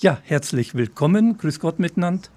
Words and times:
Ja, 0.00 0.16
herzlich 0.22 0.76
willkommen, 0.76 1.38
grüß 1.38 1.58
Gott 1.58 1.80
miteinander, 1.80 2.28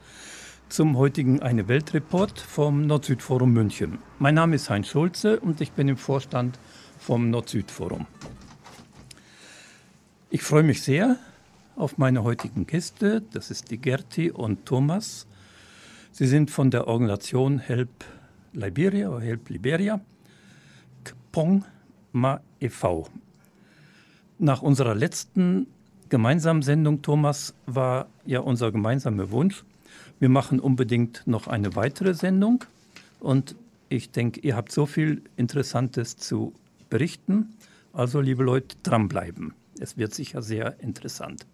zum 0.67 0.98
heutigen 0.98 1.44
Eine 1.44 1.68
Welt 1.68 1.94
Report 1.94 2.40
vom 2.40 2.88
Nord-Süd-Forum 2.88 3.54
München. 3.54 4.00
Mein 4.18 4.34
Name 4.34 4.56
ist 4.56 4.72
Heinz 4.72 4.88
Schulze 4.88 5.39
und 5.39 5.62
ich 5.62 5.71
bin 5.74 5.88
im 5.88 5.96
Vorstand 5.96 6.58
vom 6.97 7.29
Nord-Süd-Forum. 7.29 8.08
Ich 10.32 10.42
freue 10.42 10.63
mich 10.63 10.82
sehr 10.82 11.18
auf 11.76 12.00
meine 12.00 12.24
heutigen 12.24 12.66
Gäste, 12.66 13.21
das 13.31 13.51
ist 13.51 13.69
die 13.69 13.78
Gerti 13.78 14.31
und 14.31 14.65
Thomas. 14.65 15.28
Sie 16.12 16.25
sind 16.25 16.49
von 16.49 16.71
der 16.71 16.88
Organisation 16.88 17.59
Help 17.59 18.05
Liberia 18.53 19.09
oder 19.09 19.21
Help 19.21 19.49
Liberia, 19.49 20.02
Kpong 21.03 21.63
Ma 22.12 22.41
e.V. 22.59 23.07
Nach 24.39 24.63
unserer 24.63 24.95
letzten 24.95 25.67
gemeinsamen 26.12 26.62
Sendung, 26.62 27.02
Thomas, 27.02 27.55
war 27.66 28.07
ja 28.25 28.41
unser 28.41 28.71
gemeinsamer 28.71 29.31
Wunsch. 29.31 29.63
Wir 30.19 30.29
machen 30.29 30.59
unbedingt 30.59 31.23
noch 31.25 31.47
eine 31.47 31.75
weitere 31.75 32.13
Sendung 32.13 32.65
und 33.19 33.55
ich 33.89 34.11
denke, 34.11 34.41
ihr 34.41 34.55
habt 34.55 34.71
so 34.71 34.85
viel 34.85 35.23
Interessantes 35.38 36.17
zu 36.17 36.53
berichten. 36.89 37.55
Also, 37.93 38.21
liebe 38.21 38.43
Leute, 38.43 38.75
dranbleiben. 38.83 39.53
Es 39.79 39.97
wird 39.97 40.13
sicher 40.13 40.41
sehr 40.41 40.79
interessant. 40.81 41.45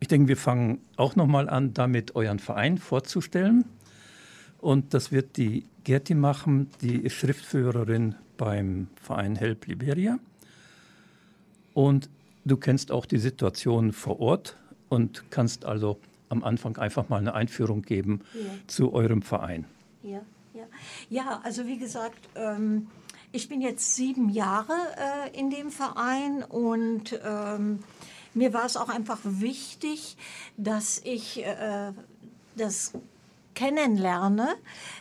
Ich 0.00 0.08
denke, 0.08 0.28
wir 0.28 0.36
fangen 0.36 0.80
auch 0.96 1.14
noch 1.14 1.26
mal 1.26 1.48
an, 1.48 1.74
damit 1.74 2.16
euren 2.16 2.38
Verein 2.38 2.78
vorzustellen. 2.78 3.64
Und 4.58 4.94
das 4.94 5.12
wird 5.12 5.36
die 5.36 5.66
Gerti 5.84 6.14
machen, 6.14 6.68
die 6.80 6.96
ist 6.96 7.14
Schriftführerin 7.14 8.14
beim 8.38 8.88
Verein 8.96 9.36
Help 9.36 9.66
Liberia. 9.66 10.18
Und 11.74 12.08
Du 12.44 12.56
kennst 12.56 12.90
auch 12.90 13.06
die 13.06 13.18
Situation 13.18 13.92
vor 13.92 14.20
Ort 14.20 14.56
und 14.88 15.30
kannst 15.30 15.64
also 15.64 15.98
am 16.28 16.42
Anfang 16.42 16.76
einfach 16.78 17.08
mal 17.08 17.18
eine 17.18 17.34
Einführung 17.34 17.82
geben 17.82 18.20
ja. 18.34 18.40
zu 18.66 18.92
eurem 18.92 19.22
Verein. 19.22 19.66
Ja, 20.02 20.22
ja. 20.54 20.64
ja 21.08 21.40
also 21.44 21.66
wie 21.66 21.78
gesagt, 21.78 22.28
ähm, 22.34 22.88
ich 23.30 23.48
bin 23.48 23.60
jetzt 23.60 23.94
sieben 23.94 24.28
Jahre 24.28 24.72
äh, 24.72 25.38
in 25.38 25.50
dem 25.50 25.70
Verein 25.70 26.42
und 26.42 27.18
ähm, 27.24 27.80
mir 28.34 28.52
war 28.52 28.64
es 28.64 28.76
auch 28.76 28.88
einfach 28.88 29.18
wichtig, 29.22 30.16
dass 30.56 31.00
ich 31.04 31.44
äh, 31.44 31.92
das 32.56 32.92
kennenlerne, 33.62 34.48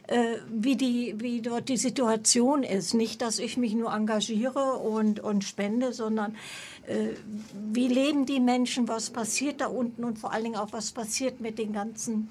äh, 0.07 0.35
wie, 0.51 0.75
die, 0.75 1.15
wie 1.17 1.41
dort 1.41 1.69
die 1.69 1.77
Situation 1.77 2.63
ist. 2.63 2.93
Nicht, 2.93 3.21
dass 3.21 3.39
ich 3.39 3.57
mich 3.57 3.73
nur 3.73 3.91
engagiere 3.91 4.73
und, 4.77 5.19
und 5.19 5.43
spende, 5.43 5.93
sondern 5.93 6.35
äh, 6.85 7.15
wie 7.71 7.87
leben 7.87 8.25
die 8.25 8.39
Menschen, 8.39 8.87
was 8.87 9.09
passiert 9.09 9.61
da 9.61 9.67
unten 9.67 10.03
und 10.03 10.19
vor 10.19 10.31
allen 10.31 10.43
Dingen 10.43 10.57
auch, 10.57 10.71
was 10.71 10.91
passiert 10.91 11.41
mit 11.41 11.57
den 11.57 11.73
ganzen 11.73 12.29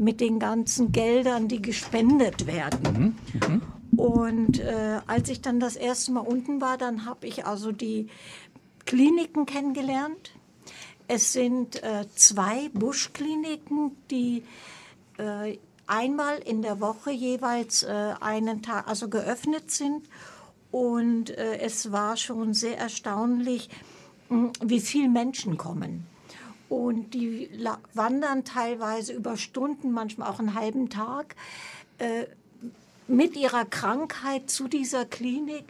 mit 0.00 0.20
den 0.20 0.38
ganzen 0.38 0.92
Geldern, 0.92 1.48
die 1.48 1.60
gespendet 1.60 2.46
werden. 2.46 3.16
Mhm. 3.42 3.50
Mhm. 3.50 3.62
Und 3.98 4.60
äh, 4.60 5.00
als 5.08 5.28
ich 5.28 5.40
dann 5.40 5.58
das 5.58 5.74
erste 5.74 6.12
Mal 6.12 6.20
unten 6.20 6.60
war, 6.60 6.78
dann 6.78 7.04
habe 7.04 7.26
ich 7.26 7.46
also 7.46 7.72
die 7.72 8.06
Kliniken 8.86 9.44
kennengelernt. 9.44 10.37
Es 11.08 11.32
sind 11.32 11.82
äh, 11.82 12.04
zwei 12.14 12.68
Buschkliniken, 12.74 13.96
die 14.10 14.44
äh, 15.16 15.56
einmal 15.86 16.38
in 16.38 16.60
der 16.60 16.80
Woche 16.80 17.10
jeweils 17.10 17.82
äh, 17.82 18.14
einen 18.20 18.62
Tag 18.62 18.86
also 18.86 19.08
geöffnet 19.08 19.70
sind 19.70 20.06
und 20.70 21.30
äh, 21.30 21.60
es 21.60 21.92
war 21.92 22.18
schon 22.18 22.52
sehr 22.52 22.76
erstaunlich, 22.76 23.70
hm, 24.28 24.52
wie 24.62 24.80
viele 24.80 25.08
Menschen 25.08 25.56
kommen. 25.56 26.06
Und 26.68 27.14
die 27.14 27.48
wandern 27.94 28.44
teilweise 28.44 29.14
über 29.14 29.38
Stunden, 29.38 29.90
manchmal 29.90 30.28
auch 30.30 30.38
einen 30.38 30.52
halben 30.54 30.90
Tag, 30.90 31.34
äh, 31.96 32.26
mit 33.06 33.34
ihrer 33.34 33.64
Krankheit 33.64 34.50
zu 34.50 34.68
dieser 34.68 35.06
Klinik, 35.06 35.64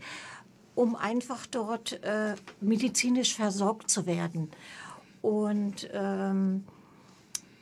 um 0.75 0.97
einfach 0.97 1.47
dort 1.47 2.03
äh, 2.03 2.35
medizinisch 2.61 3.37
versorgt 3.37 3.89
zu 3.89 4.07
werden. 4.07 4.51
Und 5.29 5.91
ähm, 5.93 6.65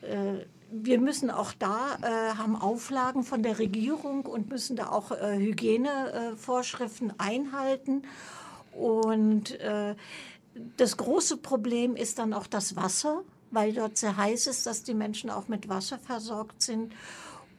äh, 0.00 0.44
wir 0.70 1.00
müssen 1.00 1.32
auch 1.32 1.52
da, 1.52 1.98
äh, 2.00 2.36
haben 2.36 2.54
Auflagen 2.54 3.24
von 3.24 3.42
der 3.42 3.58
Regierung 3.58 4.24
und 4.24 4.50
müssen 4.50 4.76
da 4.76 4.90
auch 4.90 5.10
äh, 5.10 5.36
Hygienevorschriften 5.36 7.14
einhalten. 7.18 8.02
Und 8.70 9.58
äh, 9.58 9.96
das 10.76 10.96
große 10.96 11.38
Problem 11.38 11.96
ist 11.96 12.20
dann 12.20 12.34
auch 12.34 12.46
das 12.46 12.76
Wasser, 12.76 13.22
weil 13.50 13.72
dort 13.72 13.96
sehr 13.96 14.16
heiß 14.16 14.46
ist, 14.46 14.64
dass 14.66 14.84
die 14.84 14.94
Menschen 14.94 15.28
auch 15.28 15.48
mit 15.48 15.68
Wasser 15.68 15.98
versorgt 15.98 16.62
sind. 16.62 16.92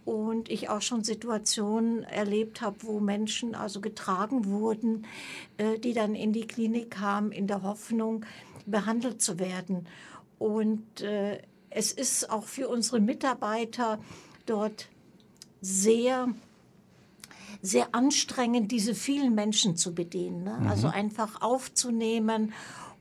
Und 0.05 0.47
ich 0.49 0.69
auch 0.69 0.81
schon 0.81 1.03
Situationen 1.03 2.05
erlebt 2.05 2.61
habe, 2.61 2.77
wo 2.83 3.01
Menschen 3.01 3.55
also 3.55 3.81
getragen 3.81 4.45
wurden, 4.45 5.05
äh, 5.57 5.77
die 5.79 5.91
dann 5.91 6.15
in 6.15 6.31
die 6.31 6.47
Klinik 6.47 6.91
kamen, 6.91 7.33
in 7.33 7.45
der 7.47 7.61
Hoffnung, 7.61 8.25
behandelt 8.67 9.21
zu 9.21 9.39
werden. 9.39 9.87
Und 10.37 11.01
äh, 11.01 11.41
es 11.69 11.91
ist 11.91 12.29
auch 12.29 12.43
für 12.43 12.69
unsere 12.69 12.99
Mitarbeiter 12.99 13.99
dort 14.45 14.87
sehr 15.61 16.27
sehr 17.61 17.95
anstrengend, 17.95 18.71
diese 18.71 18.93
vielen 18.93 19.33
Menschen 19.33 19.75
zu 19.75 19.95
bedienen. 19.95 20.43
Ne? 20.43 20.57
Mhm. 20.61 20.67
Also 20.67 20.87
einfach 20.87 21.41
aufzunehmen 21.41 22.53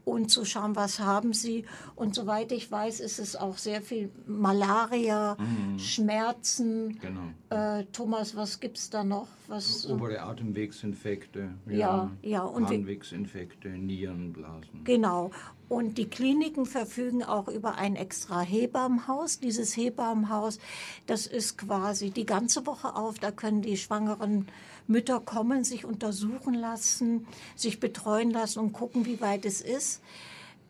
und 0.07 0.31
zu 0.31 0.45
schauen, 0.45 0.77
was 0.77 1.01
haben 1.01 1.33
sie. 1.33 1.65
Und 1.97 2.15
soweit 2.15 2.53
ich 2.53 2.71
weiß, 2.71 3.01
ist 3.01 3.19
es 3.19 3.35
auch 3.35 3.59
sehr 3.59 3.83
viel 3.83 4.13
Malaria, 4.27 5.37
mhm. 5.37 5.81
Schmerzen. 5.81 7.01
Genau. 7.01 7.33
Äh, 7.51 7.87
Thomas, 7.87 8.37
was 8.37 8.61
gibt 8.61 8.79
es 8.79 8.89
da 8.89 9.03
noch? 9.03 9.27
Was, 9.49 9.85
Obere 9.91 10.23
Atemwegsinfekte, 10.23 11.55
ja, 11.69 11.77
ja, 11.77 12.11
ja 12.23 12.43
und 12.43 12.69
Harnwegsinfekte, 12.69 13.69
Nierenblasen. 13.69 14.85
Genau. 14.85 15.33
Und 15.69 15.99
die 15.99 16.07
Kliniken 16.09 16.67
verfügen 16.67 17.25
auch 17.25 17.49
über 17.49 17.75
ein 17.75 17.97
extra 17.97 18.41
Hebammenhaus. 18.41 19.41
Dieses 19.41 19.77
Hebammenhaus, 19.77 20.61
das 21.09 21.27
ist 21.27 21.59
quasi 21.59 22.11
die 22.11 22.27
ganze 22.27 22.65
Woche 22.67 22.95
auf. 22.95 23.19
Da 23.19 23.33
können 23.33 23.63
die 23.63 23.77
schwangeren 23.77 24.47
Mütter 24.87 25.21
kommen, 25.21 25.65
sich 25.65 25.85
untersuchen 25.85 26.55
lassen, 26.55 27.27
sich 27.55 27.81
betreuen 27.81 28.31
lassen 28.31 28.61
und 28.61 28.73
gucken, 28.73 29.07
wie 29.07 29.21
weit 29.21 29.45
es 29.45 29.61
ist. 29.61 30.03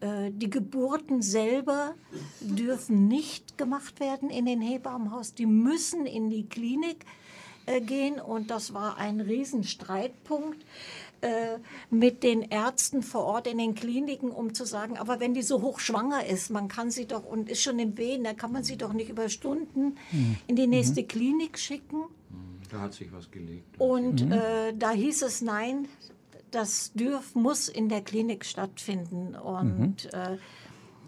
Äh, 0.00 0.31
die 0.31 0.50
Geburten 0.50 1.22
selber 1.22 1.94
dürfen 2.41 3.09
nicht 3.09 3.59
gemacht 3.59 4.00
werden 4.00 4.31
in 4.31 4.47
den 4.47 4.60
Hebammenhaus. 4.60 5.34
Die 5.34 5.47
müssen 5.47 6.06
in 6.06 6.31
die 6.31 6.47
Klinik 6.47 7.04
äh, 7.66 7.81
gehen 7.81 8.21
und 8.21 8.50
das 8.50 8.75
war 8.75 8.97
ein 8.99 9.21
Riesenstreitpunkt. 9.21 10.65
Äh, 11.22 11.59
mit 11.91 12.22
den 12.22 12.43
Ärzten 12.43 13.03
vor 13.03 13.25
Ort 13.25 13.47
in 13.47 13.56
den 13.56 13.75
Kliniken, 13.75 14.31
um 14.31 14.53
zu 14.53 14.66
sagen, 14.66 14.98
aber 14.98 15.19
wenn 15.19 15.33
die 15.33 15.41
so 15.41 15.62
hochschwanger 15.62 16.27
ist, 16.27 16.50
man 16.50 16.69
kann 16.69 16.91
sie 16.91 17.06
doch 17.06 17.25
und 17.25 17.48
ist 17.48 17.62
schon 17.62 17.78
im 17.78 17.97
Wehen, 17.97 18.22
dann 18.22 18.37
kann 18.37 18.53
man 18.53 18.65
sie 18.65 18.77
doch 18.77 18.93
nicht 18.93 19.09
über 19.09 19.31
Stunden 19.31 19.97
mhm. 20.12 20.37
in 20.47 20.56
die 20.56 20.66
nächste 20.66 21.00
mhm. 21.00 21.09
Klinik 21.09 21.59
schicken. 21.59 22.04
Da 22.71 22.81
hat 22.81 22.94
sich 22.94 23.12
was 23.12 23.31
gelegt. 23.31 23.78
Und 23.78 24.27
mhm. 24.27 24.32
äh, 24.32 24.72
da 24.77 24.91
hieß 24.91 25.22
es 25.22 25.43
nein, 25.43 25.88
das 26.50 26.93
dürf, 26.93 27.34
muss 27.34 27.69
in 27.69 27.88
der 27.88 28.00
Klinik 28.00 28.44
stattfinden. 28.44 29.34
Und 29.34 30.04
mhm. 30.04 30.10
äh, 30.12 30.38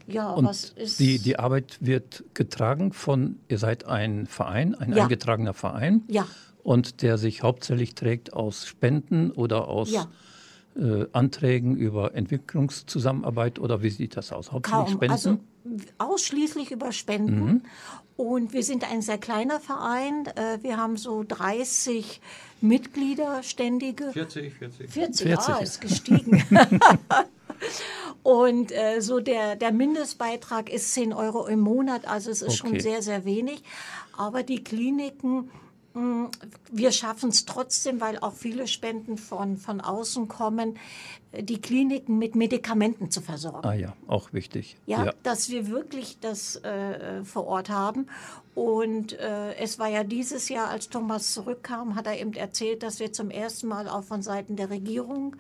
ja, 0.07 0.31
und 0.31 0.47
was 0.47 0.71
ist. 0.71 0.99
Die, 1.01 1.19
die 1.19 1.39
Arbeit 1.39 1.79
wird 1.81 2.25
getragen 2.35 2.93
von, 2.93 3.41
ihr 3.49 3.59
seid 3.59 3.85
ein 3.85 4.27
Verein, 4.27 4.75
ein 4.75 4.93
ja. 4.93 5.03
eingetragener 5.03 5.55
Verein. 5.55 6.05
Ja 6.09 6.27
und 6.69 7.01
der 7.01 7.17
sich 7.17 7.43
hauptsächlich 7.43 7.95
trägt 7.95 8.35
aus 8.35 8.67
Spenden 8.67 9.31
oder 9.31 9.69
aus 9.69 9.91
ja. 9.91 10.07
äh, 10.77 11.07
Anträgen 11.13 11.77
über 11.77 12.15
Entwicklungszusammenarbeit 12.15 13.59
oder 13.59 13.83
wie 13.83 13.89
sieht 13.89 14.19
das 14.19 14.33
aus? 14.33 14.53
Hauptsächlich 14.53 14.87
Kaum. 14.87 14.97
Spenden? 14.97 15.13
Also 15.13 15.39
ausschließlich 15.99 16.71
über 16.71 16.93
Spenden. 16.93 17.45
Mhm. 17.45 17.63
Und 18.17 18.53
wir 18.53 18.65
sind 18.65 18.91
ein 18.91 19.01
sehr 19.01 19.19
kleiner 19.19 19.61
Verein. 19.61 20.27
Äh, 20.35 20.59
wir 20.63 20.77
haben 20.77 20.97
so 20.97 21.25
30 21.27 22.21
Mitglieder, 22.61 23.43
ständige. 23.43 24.11
40, 24.13 24.55
40. 24.55 24.91
40, 24.91 25.27
40. 25.29 25.49
Ah, 25.49 25.59
ist 25.59 25.81
gestiegen. 25.81 26.43
Und 28.23 28.73
äh, 28.73 29.01
so 29.01 29.21
der, 29.21 29.57
der 29.57 29.73
Mindestbeitrag 29.73 30.69
ist 30.71 30.93
10 30.95 31.13
Euro 31.13 31.47
im 31.47 31.61
Monat, 31.61 32.07
also 32.07 32.31
es 32.31 32.43
ist 32.43 32.61
okay. 32.61 32.71
schon 32.71 32.81
sehr, 32.81 33.03
sehr 33.03 33.25
wenig. 33.25 33.63
Aber 34.17 34.43
die 34.43 34.65
Kliniken 34.65 35.51
wir 36.71 36.93
schaffen 36.93 37.31
es 37.31 37.45
trotzdem, 37.45 38.01
weil 38.01 38.19
auch 38.19 38.35
viele 38.35 38.67
Spenden 38.67 39.19
von, 39.19 39.57
von 39.57 39.81
außen 39.81 40.29
kommen, 40.29 40.79
die 41.33 41.61
Kliniken 41.61 42.19
mit 42.19 42.35
Medikamenten 42.35 43.11
zu 43.11 43.21
versorgen. 43.21 43.69
Ah 43.69 43.75
ja, 43.75 43.93
auch 44.07 44.33
wichtig. 44.33 44.77
Ja, 44.87 45.07
ja. 45.07 45.13
dass 45.23 45.51
wir 45.51 45.69
wirklich 45.69 46.19
das 46.21 46.57
äh, 46.57 47.23
vor 47.25 47.47
Ort 47.47 47.69
haben. 47.69 48.07
Und 48.55 49.13
äh, 49.13 49.55
es 49.57 49.79
war 49.79 49.89
ja 49.89 50.05
dieses 50.05 50.49
Jahr, 50.49 50.69
als 50.69 50.89
Thomas 50.89 51.33
zurückkam, 51.33 51.95
hat 51.95 52.07
er 52.07 52.19
eben 52.19 52.33
erzählt, 52.33 52.83
dass 52.83 52.99
wir 52.99 53.13
zum 53.13 53.31
ersten 53.31 53.69
Mal 53.69 53.89
auch 53.89 54.05
von 54.05 54.23
Seiten 54.23 54.57
der 54.57 54.71
Regierung 54.71 55.37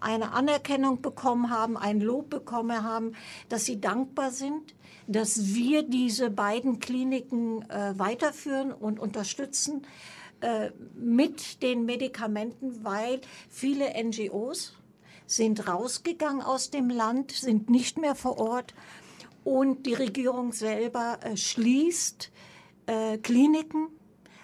eine 0.00 0.32
Anerkennung 0.32 1.02
bekommen 1.02 1.50
haben, 1.50 1.76
ein 1.76 2.00
Lob 2.00 2.30
bekommen 2.30 2.82
haben, 2.82 3.12
dass 3.48 3.66
sie 3.66 3.80
dankbar 3.80 4.30
sind, 4.30 4.74
dass 5.10 5.54
wir 5.54 5.82
diese 5.82 6.30
beiden 6.30 6.78
Kliniken 6.78 7.68
äh, 7.68 7.98
weiterführen 7.98 8.72
und 8.72 9.00
unterstützen 9.00 9.82
äh, 10.40 10.70
mit 10.94 11.62
den 11.62 11.84
Medikamenten, 11.84 12.84
weil 12.84 13.20
viele 13.48 13.92
NGOs 14.02 14.74
sind 15.26 15.66
rausgegangen 15.68 16.42
aus 16.42 16.70
dem 16.70 16.90
Land, 16.90 17.32
sind 17.32 17.70
nicht 17.70 17.98
mehr 17.98 18.14
vor 18.14 18.38
Ort 18.38 18.74
und 19.42 19.86
die 19.86 19.94
Regierung 19.94 20.52
selber 20.52 21.18
äh, 21.22 21.36
schließt 21.36 22.30
äh, 22.86 23.18
Kliniken, 23.18 23.88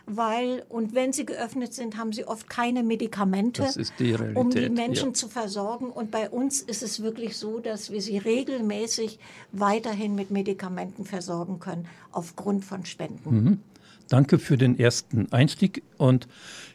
weil, 0.06 0.64
und 0.68 0.94
wenn 0.94 1.12
sie 1.12 1.26
geöffnet 1.26 1.74
sind, 1.74 1.96
haben 1.96 2.12
sie 2.12 2.26
oft 2.26 2.48
keine 2.48 2.84
Medikamente, 2.84 3.62
Das 3.62 3.76
ist 3.76 3.92
die 3.98 4.12
Realität, 4.12 4.36
um 4.36 4.50
die 4.50 4.68
Menschen 4.68 5.08
ja. 5.08 5.14
zu 5.14 5.28
versorgen. 5.28 5.90
Und 5.90 6.12
bei 6.12 6.30
uns 6.30 6.62
ist 6.62 6.82
es 6.82 7.02
wirklich 7.02 7.36
so, 7.36 7.58
dass 7.58 7.90
wir 7.90 8.00
sie 8.00 8.18
regelmäßig 8.18 9.18
weiterhin 9.50 10.14
mit 10.14 10.30
Medikamenten 10.30 11.04
versorgen 11.04 11.58
können, 11.58 11.86
aufgrund 12.12 12.64
von 12.64 12.86
Spenden. 12.86 13.60
Danke 14.08 14.38
für 14.38 14.56
den 14.56 14.78
ersten 14.78 15.32
Einstieg 15.32 15.82
und 15.98 16.28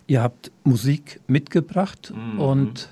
ihr 0.07 0.21
habt 0.21 0.51
Musik 0.65 1.21
mitgebracht 1.27 2.13
und 2.37 2.89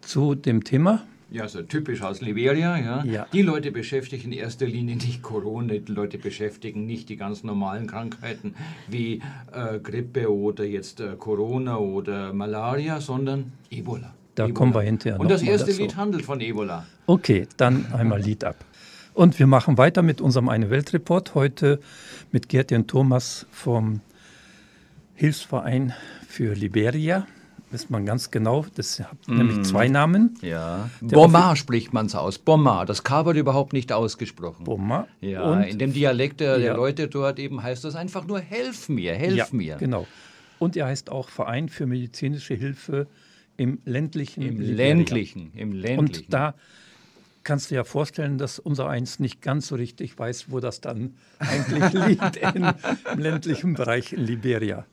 zu 0.00 0.34
dem 0.34 0.64
Thema. 0.64 1.04
Ja, 1.32 1.48
so 1.48 1.62
typisch 1.62 2.02
aus 2.02 2.20
Liberia, 2.20 2.76
ja. 2.76 3.04
Ja. 3.04 3.26
Die 3.32 3.40
Leute 3.40 3.72
beschäftigen 3.72 4.32
in 4.32 4.38
erster 4.38 4.66
Linie 4.66 4.96
nicht 4.96 5.22
Corona, 5.22 5.74
die 5.74 5.90
Leute 5.90 6.18
beschäftigen 6.18 6.84
nicht 6.84 7.08
die 7.08 7.16
ganz 7.16 7.42
normalen 7.42 7.86
Krankheiten 7.86 8.54
wie 8.86 9.22
äh, 9.52 9.78
Grippe 9.78 10.30
oder 10.30 10.64
jetzt 10.64 11.00
äh, 11.00 11.16
Corona 11.18 11.78
oder 11.78 12.34
Malaria, 12.34 13.00
sondern 13.00 13.52
Ebola. 13.70 14.12
Da 14.34 14.44
Ebola. 14.44 14.54
kommen 14.54 14.74
wir 14.74 14.82
hinterher 14.82 15.18
Und 15.18 15.30
das 15.30 15.42
erste 15.42 15.68
dazu. 15.68 15.80
Lied 15.82 15.96
handelt 15.96 16.24
von 16.24 16.40
Ebola. 16.40 16.86
Okay, 17.06 17.46
dann 17.56 17.86
einmal 17.92 18.20
Lied 18.20 18.44
ab. 18.44 18.64
Und 19.14 19.38
wir 19.38 19.46
machen 19.46 19.78
weiter 19.78 20.02
mit 20.02 20.20
unserem 20.20 20.50
Eine 20.50 20.68
Welt 20.68 20.92
Report 20.92 21.34
heute 21.34 21.80
mit 22.30 22.50
Gerti 22.50 22.74
und 22.74 22.88
Thomas 22.88 23.46
vom 23.50 24.00
Hilfsverein 25.14 25.94
für 26.28 26.54
Liberia. 26.54 27.26
Ist 27.72 27.90
man 27.90 28.04
ganz 28.04 28.30
genau, 28.30 28.66
das 28.74 29.00
hat 29.00 29.16
nämlich 29.26 29.62
zwei 29.62 29.88
Namen. 29.88 30.36
Ja. 30.42 30.90
Bomar 31.00 31.56
spricht 31.56 31.92
man 31.92 32.06
es 32.06 32.14
aus. 32.14 32.38
Bomar. 32.38 32.84
Das 32.86 33.02
K 33.02 33.24
wird 33.24 33.36
überhaupt 33.36 33.72
nicht 33.72 33.92
ausgesprochen. 33.92 34.64
Boma. 34.64 35.06
Ja, 35.20 35.42
und, 35.42 35.62
in 35.62 35.78
dem 35.78 35.92
Dialekt 35.92 36.40
der, 36.40 36.58
der 36.58 36.66
Ja. 36.66 36.76
Leute 36.76 37.08
dort 37.08 37.38
eben 37.38 37.62
heißt 37.62 37.84
das 37.84 37.94
einfach 37.96 38.26
nur 38.26 38.40
Helf 38.40 38.88
mir, 38.88 39.14
helf 39.14 39.36
ja, 39.36 39.46
mir. 39.52 39.76
Genau. 39.76 40.06
Und 40.58 40.76
er 40.76 40.86
heißt 40.86 41.10
auch 41.10 41.28
Verein 41.28 41.68
für 41.68 41.86
medizinische 41.86 42.54
Hilfe 42.54 43.06
im 43.56 43.78
ländlichen 43.84 44.42
Im 44.42 44.60
Liberia. 44.60 44.76
ländlichen, 44.76 45.52
im 45.54 45.72
ländlichen. 45.72 46.24
Und 46.24 46.32
da 46.32 46.54
kannst 47.42 47.70
du 47.70 47.74
dir 47.74 47.80
ja 47.80 47.84
vorstellen, 47.84 48.38
dass 48.38 48.58
unser 48.58 48.88
Eins 48.88 49.18
nicht 49.18 49.42
ganz 49.42 49.68
so 49.68 49.76
richtig 49.76 50.18
weiß, 50.18 50.46
wo 50.50 50.60
das 50.60 50.80
dann 50.80 51.14
eigentlich 51.38 51.92
liegt 52.06 52.36
in, 52.36 52.70
im 53.12 53.18
ländlichen 53.18 53.74
Bereich 53.74 54.12
in 54.12 54.20
Liberia. 54.20 54.86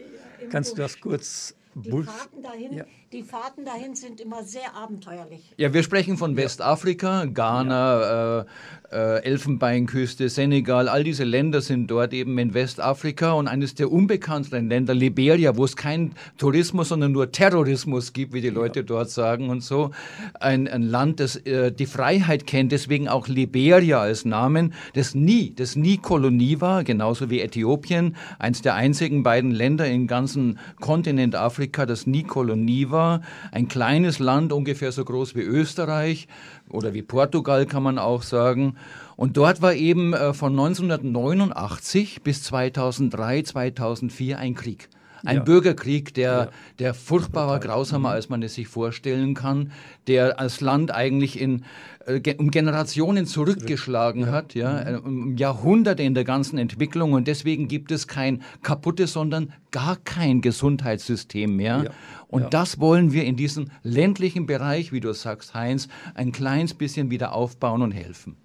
Kannst 0.49 0.73
du 0.73 0.81
das 0.81 0.99
kurz 0.99 1.55
Die 1.83 1.91
Fahrten, 1.91 2.43
dahin, 2.43 2.73
Ja. 2.73 2.83
die 3.13 3.23
Fahrten 3.23 3.65
dahin 3.65 3.95
sind 3.95 4.19
immer 4.21 4.43
sehr 4.43 4.75
abenteuerlich. 4.75 5.53
Ja, 5.57 5.73
wir 5.73 5.83
sprechen 5.83 6.17
von 6.17 6.35
Westafrika, 6.35 7.25
Ghana, 7.25 8.39
äh, 8.41 8.45
äh, 8.91 9.23
Elfenbeinküste, 9.23 10.29
Senegal, 10.29 10.87
all 10.89 11.03
diese 11.03 11.23
Länder 11.23 11.61
sind 11.61 11.91
dort 11.91 12.11
eben 12.13 12.37
in 12.39 12.53
Westafrika 12.53 13.33
und 13.33 13.47
eines 13.47 13.75
der 13.75 13.91
unbekannteren 13.91 14.67
Länder, 14.67 14.93
Liberia, 14.95 15.55
wo 15.57 15.65
es 15.65 15.75
keinen 15.75 16.13
Tourismus, 16.37 16.89
sondern 16.89 17.11
nur 17.11 17.31
Terrorismus 17.31 18.13
gibt, 18.13 18.33
wie 18.33 18.41
die 18.41 18.49
Leute 18.49 18.83
dort 18.83 19.09
sagen 19.11 19.49
und 19.49 19.61
so. 19.61 19.91
Ein, 20.39 20.67
ein 20.67 20.81
Land, 20.81 21.19
das 21.19 21.35
äh, 21.35 21.71
die 21.71 21.85
Freiheit 21.85 22.47
kennt, 22.47 22.71
deswegen 22.71 23.07
auch 23.07 23.27
Liberia 23.27 23.99
als 24.01 24.25
Namen, 24.25 24.73
das 24.93 25.13
nie, 25.13 25.53
das 25.55 25.75
nie 25.75 25.97
Kolonie 25.97 26.59
war, 26.61 26.83
genauso 26.83 27.29
wie 27.29 27.41
Äthiopien, 27.41 28.15
eins 28.39 28.61
der 28.61 28.73
einzigen 28.75 29.21
beiden 29.23 29.51
Länder 29.51 29.87
im 29.87 30.07
ganzen 30.07 30.57
Kontinent 30.79 31.35
Afrika, 31.35 31.68
das 31.85 32.07
nie 32.07 32.23
Kolonie 32.23 32.89
war. 32.89 33.21
Ein 33.51 33.67
kleines 33.67 34.19
Land, 34.19 34.51
ungefähr 34.51 34.91
so 34.91 35.05
groß 35.05 35.35
wie 35.35 35.41
Österreich 35.41 36.27
oder 36.69 36.93
wie 36.93 37.01
Portugal 37.01 37.65
kann 37.65 37.83
man 37.83 37.97
auch 37.97 38.23
sagen. 38.23 38.75
Und 39.15 39.37
dort 39.37 39.61
war 39.61 39.73
eben 39.73 40.13
äh, 40.13 40.33
von 40.33 40.51
1989 40.53 42.21
bis 42.23 42.43
2003, 42.43 43.43
2004 43.43 44.37
ein 44.37 44.55
Krieg. 44.55 44.89
Ein 45.25 45.37
Ja. 45.37 45.43
Bürgerkrieg, 45.43 46.13
der, 46.13 46.51
der 46.79 46.93
furchtbar 46.93 47.47
war, 47.47 47.59
grausamer, 47.59 48.09
als 48.09 48.29
man 48.29 48.41
es 48.43 48.53
sich 48.55 48.67
vorstellen 48.67 49.33
kann, 49.33 49.71
der 50.07 50.39
als 50.39 50.61
Land 50.61 50.91
eigentlich 50.91 51.39
in, 51.39 51.63
äh, 52.05 52.35
um 52.37 52.51
Generationen 52.51 53.25
zurückgeschlagen 53.25 54.31
hat, 54.31 54.53
ja, 54.55 54.81
äh, 54.81 54.95
um 54.95 55.35
Jahrhunderte 55.37 56.03
in 56.03 56.13
der 56.13 56.23
ganzen 56.23 56.57
Entwicklung. 56.57 57.13
Und 57.13 57.27
deswegen 57.27 57.67
gibt 57.67 57.91
es 57.91 58.07
kein 58.07 58.41
kaputtes, 58.61 59.13
sondern 59.13 59.53
gar 59.71 59.97
kein 59.97 60.41
Gesundheitssystem 60.41 61.55
mehr. 61.55 61.83
Ja. 61.85 61.91
Und 62.27 62.43
Ja. 62.43 62.49
das 62.49 62.79
wollen 62.79 63.11
wir 63.11 63.23
in 63.25 63.35
diesem 63.35 63.69
ländlichen 63.83 64.45
Bereich, 64.45 64.91
wie 64.91 64.99
du 64.99 65.13
sagst, 65.13 65.53
Heinz, 65.53 65.87
ein 66.15 66.31
kleines 66.31 66.73
bisschen 66.73 67.09
wieder 67.11 67.33
aufbauen 67.33 67.81
und 67.81 67.91
helfen. 67.91 68.35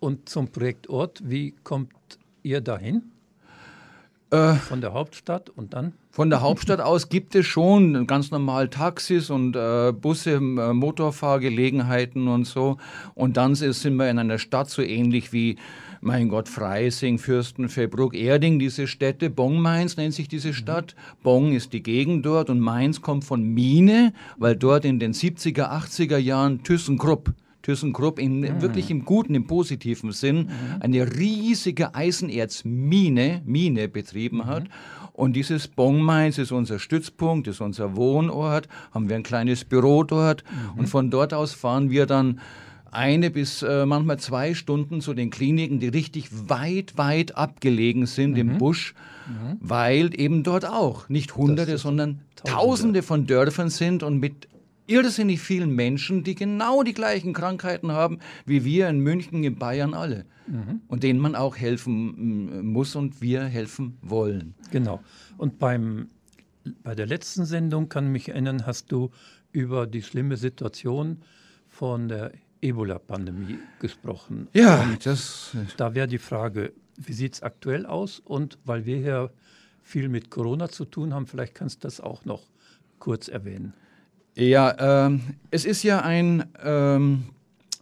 Und 0.00 0.28
zum 0.28 0.48
Projektort, 0.48 1.22
wie 1.24 1.54
kommt 1.62 1.92
ihr 2.42 2.60
dahin? 2.60 3.02
Äh. 4.30 4.54
Von 4.54 4.80
der 4.80 4.92
Hauptstadt 4.92 5.50
und 5.50 5.74
dann? 5.74 5.92
Von 6.10 6.30
der 6.30 6.40
Hauptstadt 6.40 6.80
aus 6.80 7.08
gibt 7.08 7.34
es 7.34 7.46
schon 7.46 8.06
ganz 8.06 8.30
normal 8.30 8.68
Taxis 8.68 9.30
und 9.30 9.54
äh, 9.54 9.92
Busse, 9.92 10.32
äh, 10.32 10.38
Motorfahrgelegenheiten 10.40 12.26
und 12.26 12.44
so. 12.44 12.78
Und 13.14 13.36
dann 13.36 13.54
sind 13.54 13.96
wir 13.96 14.10
in 14.10 14.18
einer 14.18 14.38
Stadt 14.38 14.68
so 14.68 14.82
ähnlich 14.82 15.32
wie, 15.32 15.56
mein 16.00 16.28
Gott, 16.28 16.48
Freising, 16.48 17.18
Fürstenfeldbruck, 17.18 18.14
Erding, 18.14 18.58
diese 18.58 18.86
Städte. 18.86 19.30
Bong-Mainz 19.30 19.96
nennt 19.96 20.14
sich 20.14 20.28
diese 20.28 20.54
Stadt. 20.54 20.94
Bong 21.22 21.52
ist 21.52 21.72
die 21.72 21.82
Gegend 21.82 22.24
dort 22.26 22.50
und 22.50 22.60
Mainz 22.60 23.02
kommt 23.02 23.24
von 23.24 23.42
Mine, 23.42 24.12
weil 24.38 24.56
dort 24.56 24.84
in 24.84 24.98
den 24.98 25.12
70er, 25.12 25.70
80er 25.70 26.18
Jahren 26.18 26.62
ThyssenKrupp 26.62 27.32
ThyssenKrupp 27.66 28.18
in 28.18 28.62
wirklich 28.62 28.90
im 28.90 29.04
guten, 29.04 29.34
im 29.34 29.46
positiven 29.46 30.12
Sinn 30.12 30.50
eine 30.80 31.16
riesige 31.18 31.94
Eisenerzmine 31.94 33.42
Mine 33.44 33.88
betrieben 33.88 34.46
hat. 34.46 34.64
Und 35.12 35.34
dieses 35.34 35.66
Bongmainz 35.66 36.38
ist 36.38 36.52
unser 36.52 36.78
Stützpunkt, 36.78 37.48
ist 37.48 37.60
unser 37.60 37.96
Wohnort, 37.96 38.68
haben 38.92 39.08
wir 39.08 39.16
ein 39.16 39.22
kleines 39.22 39.64
Büro 39.64 40.04
dort. 40.04 40.44
Und 40.76 40.88
von 40.88 41.10
dort 41.10 41.34
aus 41.34 41.54
fahren 41.54 41.90
wir 41.90 42.06
dann 42.06 42.40
eine 42.92 43.30
bis 43.30 43.62
äh, 43.62 43.84
manchmal 43.84 44.18
zwei 44.18 44.54
Stunden 44.54 45.00
zu 45.00 45.12
den 45.12 45.30
Kliniken, 45.30 45.80
die 45.80 45.88
richtig 45.88 46.28
weit, 46.48 46.96
weit 46.96 47.36
abgelegen 47.36 48.06
sind 48.06 48.38
im 48.38 48.58
Busch, 48.58 48.94
weil 49.60 50.18
eben 50.18 50.44
dort 50.44 50.64
auch 50.66 51.08
nicht 51.08 51.34
Hunderte, 51.36 51.78
sondern 51.78 52.20
Tausende 52.44 53.02
von 53.02 53.26
Dörfern 53.26 53.70
sind 53.70 54.02
und 54.02 54.20
mit 54.20 54.48
irrsinnig 54.86 55.40
vielen 55.40 55.74
Menschen, 55.74 56.24
die 56.24 56.34
genau 56.34 56.82
die 56.82 56.94
gleichen 56.94 57.32
Krankheiten 57.32 57.92
haben 57.92 58.18
wie 58.44 58.64
wir 58.64 58.88
in 58.88 59.00
München, 59.00 59.44
in 59.44 59.56
Bayern 59.56 59.94
alle. 59.94 60.26
Und 60.88 61.02
denen 61.02 61.18
man 61.18 61.34
auch 61.34 61.56
helfen 61.56 62.60
mm, 62.62 62.66
muss 62.66 62.94
und 62.94 63.20
wir 63.20 63.44
helfen 63.44 63.98
wollen. 64.00 64.54
Genau. 64.70 65.00
Und 65.38 65.58
beim, 65.58 66.08
bei 66.84 66.94
der 66.94 67.06
letzten 67.06 67.44
Sendung, 67.44 67.88
kann 67.88 68.12
mich 68.12 68.28
erinnern, 68.28 68.64
hast 68.64 68.92
du 68.92 69.10
über 69.50 69.86
die 69.86 70.02
schlimme 70.02 70.36
Situation 70.36 71.22
von 71.66 72.08
der 72.08 72.32
Ebola-Pandemie 72.60 73.58
gesprochen. 73.80 74.48
Ja, 74.52 74.88
das. 75.02 75.56
Da 75.76 75.94
wäre 75.94 76.06
die 76.06 76.18
Frage, 76.18 76.72
wie 76.96 77.12
sieht 77.12 77.34
es 77.34 77.42
aktuell 77.42 77.84
aus? 77.84 78.20
Und 78.20 78.58
weil 78.64 78.86
wir 78.86 78.98
hier 78.98 79.30
viel 79.82 80.08
mit 80.08 80.30
Corona 80.30 80.68
zu 80.68 80.84
tun 80.84 81.12
haben, 81.12 81.26
vielleicht 81.26 81.54
kannst 81.54 81.82
du 81.82 81.86
das 81.88 82.00
auch 82.00 82.24
noch 82.24 82.42
kurz 82.98 83.28
erwähnen. 83.28 83.74
Ja, 84.38 85.06
ähm, 85.06 85.22
es 85.50 85.64
ist 85.64 85.82
ja 85.82 86.02
ein, 86.02 86.44
ähm, 86.62 87.24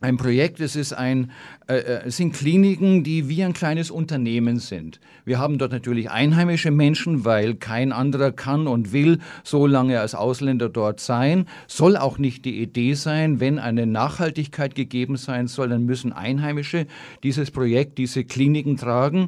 ein 0.01 0.17
Projekt, 0.17 0.61
es, 0.61 0.77
ist 0.77 0.93
ein, 0.93 1.33
äh, 1.67 1.79
äh, 1.79 2.03
es 2.07 2.17
sind 2.17 2.33
Kliniken, 2.33 3.03
die 3.03 3.29
wie 3.29 3.43
ein 3.43 3.55
kleines 3.55 3.91
Unternehmen 3.91 4.61
sind. 4.61 5.01
Wir 5.25 5.41
haben 5.41 5.59
dort 5.59 5.73
natürlich 5.73 6.13
einheimische 6.13 6.71
Menschen, 6.71 7.25
weil 7.25 7.57
kein 7.57 7.91
anderer 7.91 8.31
kann 8.31 8.69
und 8.69 8.93
will 8.93 9.19
so 9.43 9.67
lange 9.67 9.99
als 9.99 10.15
Ausländer 10.15 10.69
dort 10.69 11.01
sein. 11.01 11.49
Soll 11.67 11.97
auch 11.97 12.19
nicht 12.19 12.45
die 12.45 12.63
Idee 12.63 12.95
sein, 12.95 13.41
wenn 13.41 13.59
eine 13.59 13.85
Nachhaltigkeit 13.87 14.77
gegeben 14.77 15.17
sein 15.17 15.49
soll, 15.49 15.71
dann 15.71 15.87
müssen 15.87 16.13
Einheimische 16.13 16.87
dieses 17.25 17.51
Projekt, 17.51 17.99
diese 17.99 18.23
Kliniken 18.23 18.77
tragen. 18.77 19.27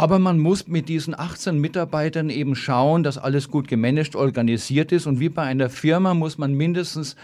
Aber 0.00 0.18
man 0.18 0.38
muss 0.38 0.66
mit 0.66 0.88
diesen 0.88 1.14
18 1.14 1.58
Mitarbeitern 1.58 2.30
eben 2.30 2.54
schauen, 2.54 3.02
dass 3.02 3.18
alles 3.18 3.50
gut 3.50 3.68
gemanagt, 3.68 4.16
organisiert 4.16 4.92
ist. 4.92 5.06
Und 5.06 5.20
wie 5.20 5.28
bei 5.28 5.42
einer 5.42 5.68
Firma 5.68 6.14
muss 6.14 6.38
man 6.38 6.54
mindestens, 6.54 7.16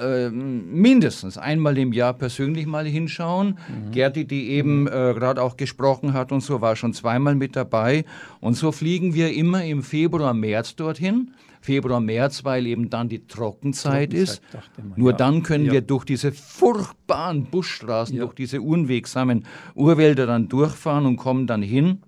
äh, 0.00 0.30
mindestens 0.30 1.36
einmal 1.36 1.76
im 1.76 1.92
Jahr 1.92 2.14
persönlich 2.14 2.64
mal 2.64 2.86
hinschauen. 2.86 3.58
Gerti, 3.90 4.24
die 4.24 4.48
eben 4.48 4.86
äh, 4.86 4.90
gerade 4.90 5.42
auch 5.42 5.58
gesprochen 5.58 6.14
hat 6.14 6.32
und 6.32 6.40
so, 6.40 6.62
war 6.62 6.74
schon 6.74 6.94
zweimal 6.94 7.34
mit 7.34 7.54
dabei. 7.54 8.06
Und 8.40 8.54
so 8.54 8.72
fliegen 8.72 9.12
wir 9.12 9.34
immer 9.34 9.62
im 9.66 9.82
Februar, 9.82 10.32
März 10.32 10.74
dorthin 10.74 11.32
Februar, 11.60 12.00
März, 12.00 12.44
weil 12.46 12.66
eben 12.66 12.88
dann 12.88 13.10
die 13.10 13.26
Trockenzeit, 13.26 14.10
Trockenzeit, 14.10 14.14
ist. 14.14 14.42
man, 14.78 14.94
Nur 14.96 15.10
ja. 15.10 15.16
dann 15.18 15.42
können 15.42 15.66
Ja. 15.66 15.72
wir 15.74 15.80
durch 15.82 16.06
diese 16.06 16.32
furchtbaren 16.32 17.44
Buschstraßen, 17.44 18.16
Ja. 18.16 18.22
durch 18.22 18.34
diese 18.34 18.62
unwegsamen 18.62 19.44
Urwälder 19.74 20.26
dann 20.26 20.48
durchfahren 20.48 21.04
und 21.04 21.16
kommen 21.16 21.46
dann 21.46 21.60
hin. 21.62 21.98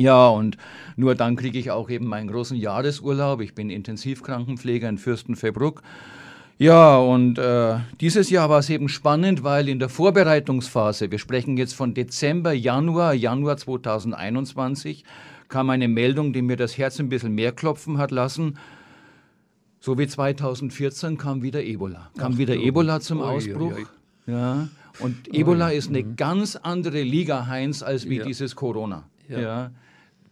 Ja, 0.00 0.28
und 0.28 0.56
nur 0.96 1.14
dann 1.14 1.36
kriege 1.36 1.58
ich 1.58 1.70
auch 1.70 1.90
eben 1.90 2.06
meinen 2.06 2.28
großen 2.28 2.56
Jahresurlaub. 2.56 3.40
Ich 3.42 3.54
bin 3.54 3.68
Intensivkrankenpfleger 3.70 4.88
in 4.88 4.98
Fürstenfeldbruck. 4.98 5.82
Ja, 6.58 6.98
und 6.98 7.38
äh, 7.38 7.78
dieses 8.00 8.28
Jahr 8.30 8.50
war 8.50 8.58
es 8.58 8.68
eben 8.70 8.88
spannend, 8.88 9.42
weil 9.44 9.68
in 9.68 9.78
der 9.78 9.88
Vorbereitungsphase, 9.88 11.10
wir 11.10 11.18
sprechen 11.18 11.56
jetzt 11.56 11.74
von 11.74 11.94
Dezember, 11.94 12.52
Januar, 12.52 13.14
Januar 13.14 13.56
2021, 13.56 15.04
kam 15.48 15.70
eine 15.70 15.88
Meldung, 15.88 16.32
die 16.32 16.42
mir 16.42 16.56
das 16.56 16.76
Herz 16.78 17.00
ein 17.00 17.08
bisschen 17.08 17.34
mehr 17.34 17.52
klopfen 17.52 17.98
hat 17.98 18.10
lassen. 18.10 18.58
So 19.80 19.98
wie 19.98 20.06
2014 20.06 21.16
kam 21.16 21.42
wieder 21.42 21.62
Ebola. 21.62 22.10
Kam 22.18 22.32
Ach 22.34 22.38
wieder 22.38 22.54
du. 22.54 22.62
Ebola 22.62 23.00
zum 23.00 23.20
ui, 23.20 23.24
Ausbruch. 23.26 23.72
ui. 23.76 23.86
Ja, 24.26 24.68
und 24.98 25.34
Ebola 25.34 25.70
ist 25.70 25.88
eine 25.88 26.04
ganz 26.04 26.56
andere 26.56 27.02
Liga, 27.02 27.46
Heinz, 27.46 27.82
als 27.82 28.08
wie 28.08 28.18
Ja. 28.18 28.24
dieses 28.24 28.54
Corona. 28.54 29.04
Ja. 29.28 29.40
Ja. 29.40 29.70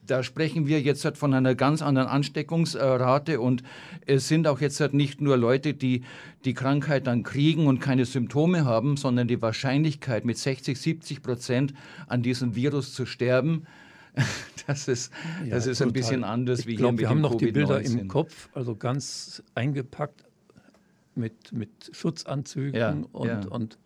Da 0.09 0.23
sprechen 0.23 0.67
wir 0.67 0.81
jetzt 0.81 1.05
halt 1.05 1.17
von 1.17 1.35
einer 1.35 1.55
ganz 1.55 1.83
anderen 1.83 2.09
Ansteckungsrate 2.09 3.41
und 3.41 3.63
es 4.07 4.27
sind 4.27 4.47
auch 4.47 4.61
jetzt 4.61 4.81
halt 4.81 4.95
nicht 4.95 5.21
nur 5.21 5.37
Leute, 5.37 5.75
die 5.75 6.03
die 6.45 6.55
Krankheit 6.55 7.07
dann 7.07 7.23
kriegen 7.23 7.67
und 7.67 7.79
keine 7.79 8.05
Symptome 8.05 8.65
haben, 8.65 8.97
sondern 8.97 9.29
die 9.29 9.41
Wahrscheinlichkeit 9.41 10.25
mit 10.25 10.39
60, 10.39 10.81
70 10.81 11.23
Prozent 11.23 11.75
an 12.07 12.23
diesem 12.23 12.55
Virus 12.55 12.95
zu 12.95 13.07
sterben, 13.07 13.67
das 14.67 14.89
ist, 14.89 15.13
Ja, 15.45 15.55
das 15.55 15.67
ist 15.67 15.83
ein 15.83 15.93
bisschen 15.93 16.25
anders 16.25 16.61
Ich 16.61 16.67
wie 16.67 16.75
glaub, 16.77 16.89
hier 16.89 16.93
mit 16.93 17.01
wir 17.01 17.09
haben 17.11 17.21
noch 17.21 17.37
die 17.37 17.53
Bilder 17.53 17.79
Covid-19. 17.79 17.99
im 18.01 18.09
Kopf, 18.09 18.49
also 18.55 18.75
ganz 18.75 19.43
eingepackt 19.55 20.25
mit, 21.15 21.53
mit 21.53 21.71
Schutzanzügen 21.93 22.79
Ja, 22.79 22.97
und, 23.13 23.29
ja. 23.29 23.39
und 23.39 23.47
und 23.47 23.79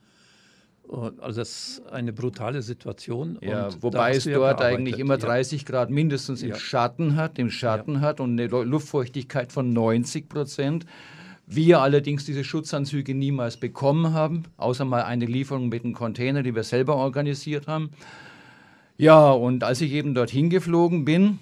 also 0.92 1.40
das 1.40 1.48
ist 1.78 1.82
eine 1.90 2.12
brutale 2.12 2.62
Situation. 2.62 3.38
Ja, 3.40 3.68
wobei 3.80 4.12
es 4.12 4.24
ja 4.24 4.34
dort 4.34 4.58
gearbeitet. 4.58 4.78
eigentlich 4.78 4.98
immer 4.98 5.14
Ja. 5.14 5.20
30 5.26 5.64
Grad 5.64 5.90
mindestens 5.90 6.42
im 6.42 6.50
Ja. 6.50 6.56
Schatten 6.56 7.16
hat, 7.16 7.38
im 7.38 7.50
Schatten 7.50 8.00
hat 8.00 8.20
und 8.20 8.32
eine 8.32 8.46
Lu- 8.48 8.62
Luftfeuchtigkeit 8.62 9.52
von 9.52 9.72
90 9.72 10.28
Prozent. 10.28 10.86
Wir 11.46 11.80
allerdings 11.80 12.24
diese 12.24 12.44
Schutzanzüge 12.44 13.14
niemals 13.14 13.56
bekommen 13.56 14.12
haben, 14.14 14.44
außer 14.56 14.84
mal 14.84 15.02
eine 15.02 15.26
Lieferung 15.26 15.68
mit 15.68 15.84
einem 15.84 15.94
Container, 15.94 16.42
die 16.42 16.54
wir 16.54 16.62
selber 16.62 16.96
organisiert 16.96 17.66
haben. 17.66 17.90
Ja, 18.96 19.30
und 19.30 19.64
als 19.64 19.80
ich 19.80 19.92
eben 19.92 20.14
dorthin 20.14 20.50
geflogen 20.50 21.04
bin, 21.04 21.38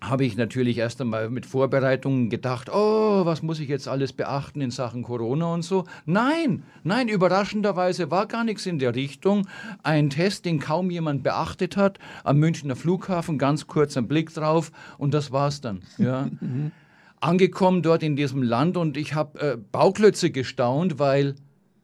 habe 0.00 0.24
ich 0.24 0.36
natürlich 0.36 0.78
erst 0.78 1.00
einmal 1.00 1.28
mit 1.30 1.46
Vorbereitungen 1.46 2.30
gedacht, 2.30 2.70
oh, 2.72 3.24
was 3.24 3.42
muss 3.42 3.58
ich 3.58 3.68
jetzt 3.68 3.88
alles 3.88 4.12
beachten 4.12 4.60
in 4.60 4.70
Sachen 4.70 5.02
Corona 5.02 5.52
und 5.52 5.62
so. 5.62 5.84
Nein, 6.06 6.62
nein, 6.84 7.08
überraschenderweise 7.08 8.10
war 8.10 8.26
gar 8.26 8.44
nichts 8.44 8.66
in 8.66 8.78
der 8.78 8.94
Richtung. 8.94 9.48
Ein 9.82 10.10
Test, 10.10 10.44
den 10.44 10.60
kaum 10.60 10.90
jemand 10.90 11.22
beachtet 11.22 11.76
hat, 11.76 11.98
am 12.24 12.38
Münchner 12.38 12.76
Flughafen, 12.76 13.38
ganz 13.38 13.66
kurz 13.66 13.96
ein 13.96 14.08
Blick 14.08 14.32
drauf 14.32 14.70
und 14.98 15.14
das 15.14 15.32
war's 15.32 15.60
dann. 15.60 15.82
Ja. 15.98 16.28
Angekommen 17.20 17.82
dort 17.82 18.04
in 18.04 18.14
diesem 18.14 18.42
Land 18.44 18.76
und 18.76 18.96
ich 18.96 19.14
habe 19.14 19.40
äh, 19.40 19.56
Bauklötze 19.56 20.30
gestaunt, 20.30 21.00
weil 21.00 21.34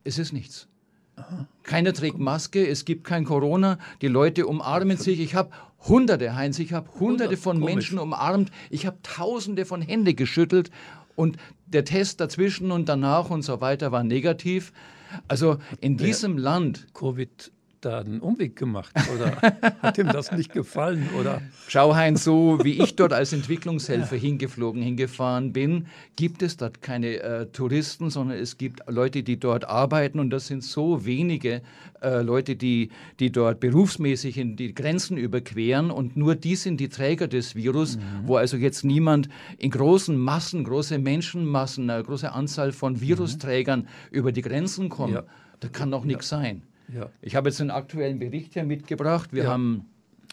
es 0.04 0.18
ist 0.18 0.32
nichts. 0.32 0.68
Keiner 1.62 1.92
trägt 1.92 2.18
Maske, 2.18 2.66
es 2.66 2.84
gibt 2.84 3.04
kein 3.04 3.24
Corona, 3.24 3.78
die 4.02 4.08
Leute 4.08 4.46
umarmen 4.46 4.96
sich. 4.96 5.20
Ich 5.20 5.34
habe 5.34 5.50
Hunderte, 5.86 6.34
Heinz, 6.34 6.58
ich 6.58 6.72
habe 6.72 6.88
Hunderte 6.98 7.30
Hundert, 7.30 7.38
von 7.38 7.60
komisch. 7.60 7.74
Menschen 7.74 7.98
umarmt, 7.98 8.50
ich 8.70 8.86
habe 8.86 8.98
Tausende 9.02 9.64
von 9.64 9.82
Hände 9.82 10.14
geschüttelt 10.14 10.70
und 11.14 11.36
der 11.66 11.84
Test 11.84 12.20
dazwischen 12.20 12.70
und 12.70 12.88
danach 12.88 13.30
und 13.30 13.42
so 13.42 13.60
weiter 13.60 13.92
war 13.92 14.04
negativ. 14.04 14.72
Also 15.28 15.58
in 15.80 15.96
diesem 15.96 16.38
Land, 16.38 16.88
Covid 16.94 17.52
da 17.84 18.00
einen 18.00 18.20
Umweg 18.20 18.56
gemacht? 18.56 18.94
Oder 19.14 19.36
hat 19.82 19.98
ihm 19.98 20.08
das 20.08 20.32
nicht 20.32 20.52
gefallen? 20.52 21.08
Oder 21.18 21.42
schau 21.68 21.94
Heinz, 21.94 22.24
so 22.24 22.58
wie 22.62 22.82
ich 22.82 22.96
dort 22.96 23.12
als 23.12 23.32
Entwicklungshelfer 23.32 24.16
hingeflogen, 24.16 24.82
hingefahren 24.82 25.52
bin, 25.52 25.86
gibt 26.16 26.42
es 26.42 26.56
dort 26.56 26.82
keine 26.82 27.20
äh, 27.20 27.46
Touristen, 27.46 28.10
sondern 28.10 28.38
es 28.38 28.58
gibt 28.58 28.80
Leute, 28.88 29.22
die 29.22 29.38
dort 29.38 29.66
arbeiten. 29.66 30.18
Und 30.18 30.30
das 30.30 30.46
sind 30.46 30.64
so 30.64 31.04
wenige 31.04 31.62
äh, 32.02 32.22
Leute, 32.22 32.56
die, 32.56 32.90
die 33.20 33.30
dort 33.30 33.60
berufsmäßig 33.60 34.38
in 34.38 34.56
die 34.56 34.74
Grenzen 34.74 35.16
überqueren. 35.16 35.90
Und 35.90 36.16
nur 36.16 36.34
die 36.34 36.56
sind 36.56 36.78
die 36.78 36.88
Träger 36.88 37.28
des 37.28 37.54
Virus, 37.54 37.98
wo 38.24 38.36
also 38.36 38.56
jetzt 38.56 38.84
niemand 38.84 39.28
in 39.58 39.70
großen 39.70 40.16
Massen, 40.16 40.64
große 40.64 40.98
Menschenmassen, 40.98 41.88
eine 41.90 42.02
große 42.02 42.32
Anzahl 42.32 42.72
von 42.72 43.00
Virusträgern 43.00 43.88
über 44.10 44.32
die 44.32 44.42
Grenzen 44.42 44.88
kommen. 44.88 45.14
Ja. 45.14 45.24
Da 45.60 45.68
kann 45.68 45.90
doch 45.90 46.04
nichts 46.04 46.28
sein. 46.28 46.62
Ja. 46.92 47.08
Ich 47.22 47.36
habe 47.36 47.48
jetzt 47.48 47.60
einen 47.60 47.70
aktuellen 47.70 48.18
Bericht 48.18 48.54
hier 48.54 48.64
mitgebracht. 48.64 49.32
Wir 49.32 49.44
Ja. 49.44 49.50
haben 49.50 49.86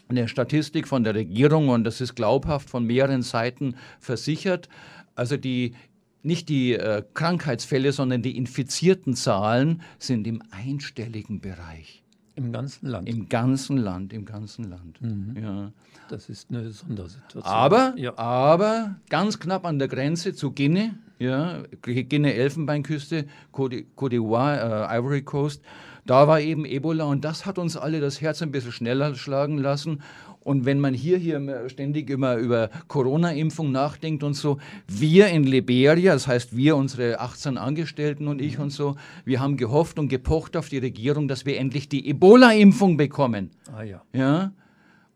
eine 0.08 0.28
Statistik 0.28 0.86
von 0.88 1.04
der 1.04 1.14
Regierung 1.14 1.68
und 1.68 1.84
das 1.84 2.00
ist 2.00 2.14
glaubhaft 2.14 2.68
von 2.68 2.84
mehreren 2.86 3.22
Seiten 3.22 3.76
versichert. 4.00 4.68
Also 5.14 5.36
die 5.36 5.74
nicht 6.22 6.48
die 6.48 6.74
äh, 6.74 7.02
Krankheitsfälle, 7.14 7.92
sondern 7.92 8.22
die 8.22 8.36
infizierten 8.36 9.14
Zahlen 9.14 9.82
sind 9.98 10.26
im 10.26 10.40
einstelligen 10.50 11.40
Bereich. 11.40 12.04
im 12.36 12.52
ganzen 12.52 12.86
Land. 12.88 13.08
Im 13.08 13.28
ganzen 13.28 13.76
Land, 13.76 14.12
im 14.12 14.24
ganzen 14.24 14.64
Land. 14.70 15.00
Ja. 15.34 15.72
Das 16.12 16.28
ist 16.28 16.50
eine 16.50 16.70
Sondersituation. 16.70 17.42
Aber, 17.42 17.94
ja. 17.96 18.16
aber 18.18 18.96
ganz 19.08 19.38
knapp 19.38 19.64
an 19.64 19.78
der 19.78 19.88
Grenze 19.88 20.34
zu 20.34 20.52
Guinea, 20.52 20.90
ja, 21.18 21.62
Guinea-Elfenbeinküste, 21.80 23.26
Côte 23.52 23.86
Côte 23.96 24.10
d'Ivoire, 24.10 24.90
äh, 24.90 24.98
Ivory 24.98 25.22
Coast, 25.22 25.62
da 26.04 26.28
war 26.28 26.40
eben 26.40 26.64
Ebola 26.64 27.04
und 27.04 27.24
das 27.24 27.46
hat 27.46 27.58
uns 27.58 27.76
alle 27.76 28.00
das 28.00 28.20
Herz 28.20 28.42
ein 28.42 28.50
bisschen 28.50 28.72
schneller 28.72 29.14
schlagen 29.14 29.56
lassen. 29.56 30.02
Und 30.40 30.64
wenn 30.64 30.80
man 30.80 30.92
hier, 30.92 31.18
hier 31.18 31.68
ständig 31.68 32.10
immer 32.10 32.34
über 32.34 32.68
Corona-Impfung 32.88 33.70
nachdenkt 33.70 34.24
und 34.24 34.34
so, 34.34 34.58
wir 34.88 35.28
in 35.28 35.44
Liberia, 35.44 36.14
das 36.14 36.26
heißt 36.26 36.56
wir, 36.56 36.76
unsere 36.76 37.20
18 37.20 37.56
Angestellten 37.56 38.26
und 38.26 38.40
ich 38.40 38.58
und 38.58 38.70
so, 38.70 38.96
wir 39.24 39.38
haben 39.38 39.56
gehofft 39.56 40.00
und 40.00 40.08
gepocht 40.08 40.56
auf 40.56 40.68
die 40.68 40.78
Regierung, 40.78 41.28
dass 41.28 41.46
wir 41.46 41.58
endlich 41.58 41.88
die 41.88 42.08
Ebola-Impfung 42.08 42.96
bekommen. 42.96 43.50
ah 43.72 43.82
ja. 43.82 44.02
Ja? 44.12 44.52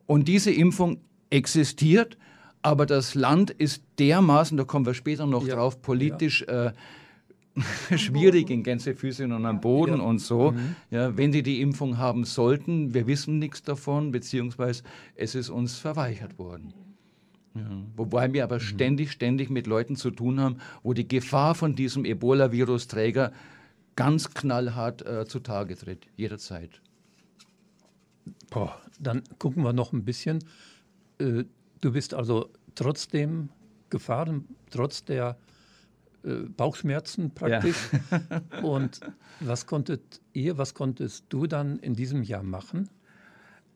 Und 0.06 0.28
diese 0.28 0.50
Impfung 0.52 0.98
existiert, 1.30 2.16
aber 2.62 2.86
das 2.86 3.14
Land 3.14 3.50
ist 3.50 3.82
dermaßen, 3.98 4.56
da 4.56 4.64
kommen 4.64 4.86
wir 4.86 4.94
später 4.94 5.26
noch 5.26 5.46
Ja, 5.46 5.56
drauf, 5.56 5.82
politisch 5.82 6.42
äh, 6.42 6.72
schwierig 7.96 8.50
in 8.50 8.62
Gänsefüßchen 8.62 9.32
und 9.32 9.46
am 9.46 9.60
Boden 9.60 9.98
Ja. 9.98 10.02
und 10.02 10.18
so. 10.18 10.54
Ja, 10.90 11.16
wenn 11.16 11.32
sie 11.32 11.42
die 11.42 11.60
Impfung 11.60 11.96
haben 11.98 12.24
sollten, 12.24 12.92
wir 12.92 13.06
wissen 13.06 13.38
nichts 13.38 13.62
davon, 13.62 14.10
beziehungsweise 14.12 14.82
es 15.14 15.34
ist 15.34 15.48
uns 15.48 15.78
verweigert 15.78 16.38
worden. 16.38 16.74
Ja. 17.54 17.62
Wobei 17.96 18.32
wir 18.34 18.44
aber 18.44 18.60
ständig, 18.60 19.12
ständig 19.12 19.48
mit 19.48 19.66
Leuten 19.66 19.96
zu 19.96 20.10
tun 20.10 20.38
haben, 20.40 20.58
wo 20.82 20.92
die 20.92 21.08
Gefahr 21.08 21.54
von 21.54 21.74
diesem 21.74 22.04
Ebola-Virusträger 22.04 23.32
ganz 23.96 24.34
knallhart 24.34 25.06
äh, 25.06 25.24
zutage 25.26 25.74
tritt, 25.76 26.06
jederzeit. 26.16 26.82
Boah, 28.50 28.78
dann 29.00 29.22
gucken 29.38 29.62
wir 29.62 29.72
noch 29.72 29.92
ein 29.92 30.04
bisschen. 30.04 30.44
Äh, 31.18 31.44
du 31.80 31.92
bist 31.92 32.14
also 32.14 32.50
trotzdem 32.74 33.48
gefahren, 33.90 34.44
trotz 34.70 35.04
der 35.04 35.36
äh, 36.24 36.34
Bauchschmerzen 36.56 37.32
praktisch. 37.34 37.76
Und 38.62 39.00
was 39.40 39.66
konntet 39.66 40.20
ihr, 40.32 40.58
was 40.58 40.74
konntest 40.74 41.26
du 41.28 41.46
dann 41.46 41.78
in 41.78 41.94
diesem 41.94 42.22
Jahr 42.22 42.42
machen? 42.42 42.88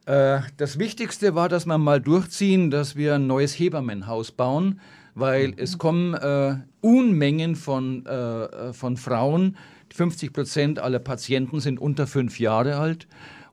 Äh, 0.06 0.40
Das 0.56 0.78
Wichtigste 0.78 1.34
war, 1.34 1.48
dass 1.48 1.66
wir 1.66 1.78
mal 1.78 2.00
durchziehen, 2.00 2.70
dass 2.70 2.96
wir 2.96 3.14
ein 3.14 3.26
neues 3.26 3.58
Hebammenhaus 3.58 4.32
bauen, 4.32 4.80
weil 5.14 5.54
es 5.56 5.78
kommen 5.78 6.14
äh, 6.14 6.56
Unmengen 6.80 7.56
von, 7.56 8.06
äh, 8.06 8.72
von 8.72 8.96
Frauen. 8.96 9.56
50 9.92 10.32
Prozent 10.32 10.78
aller 10.78 11.00
Patienten 11.00 11.60
sind 11.60 11.80
unter 11.80 12.06
fünf 12.06 12.38
Jahre 12.38 12.76
alt. 12.76 13.06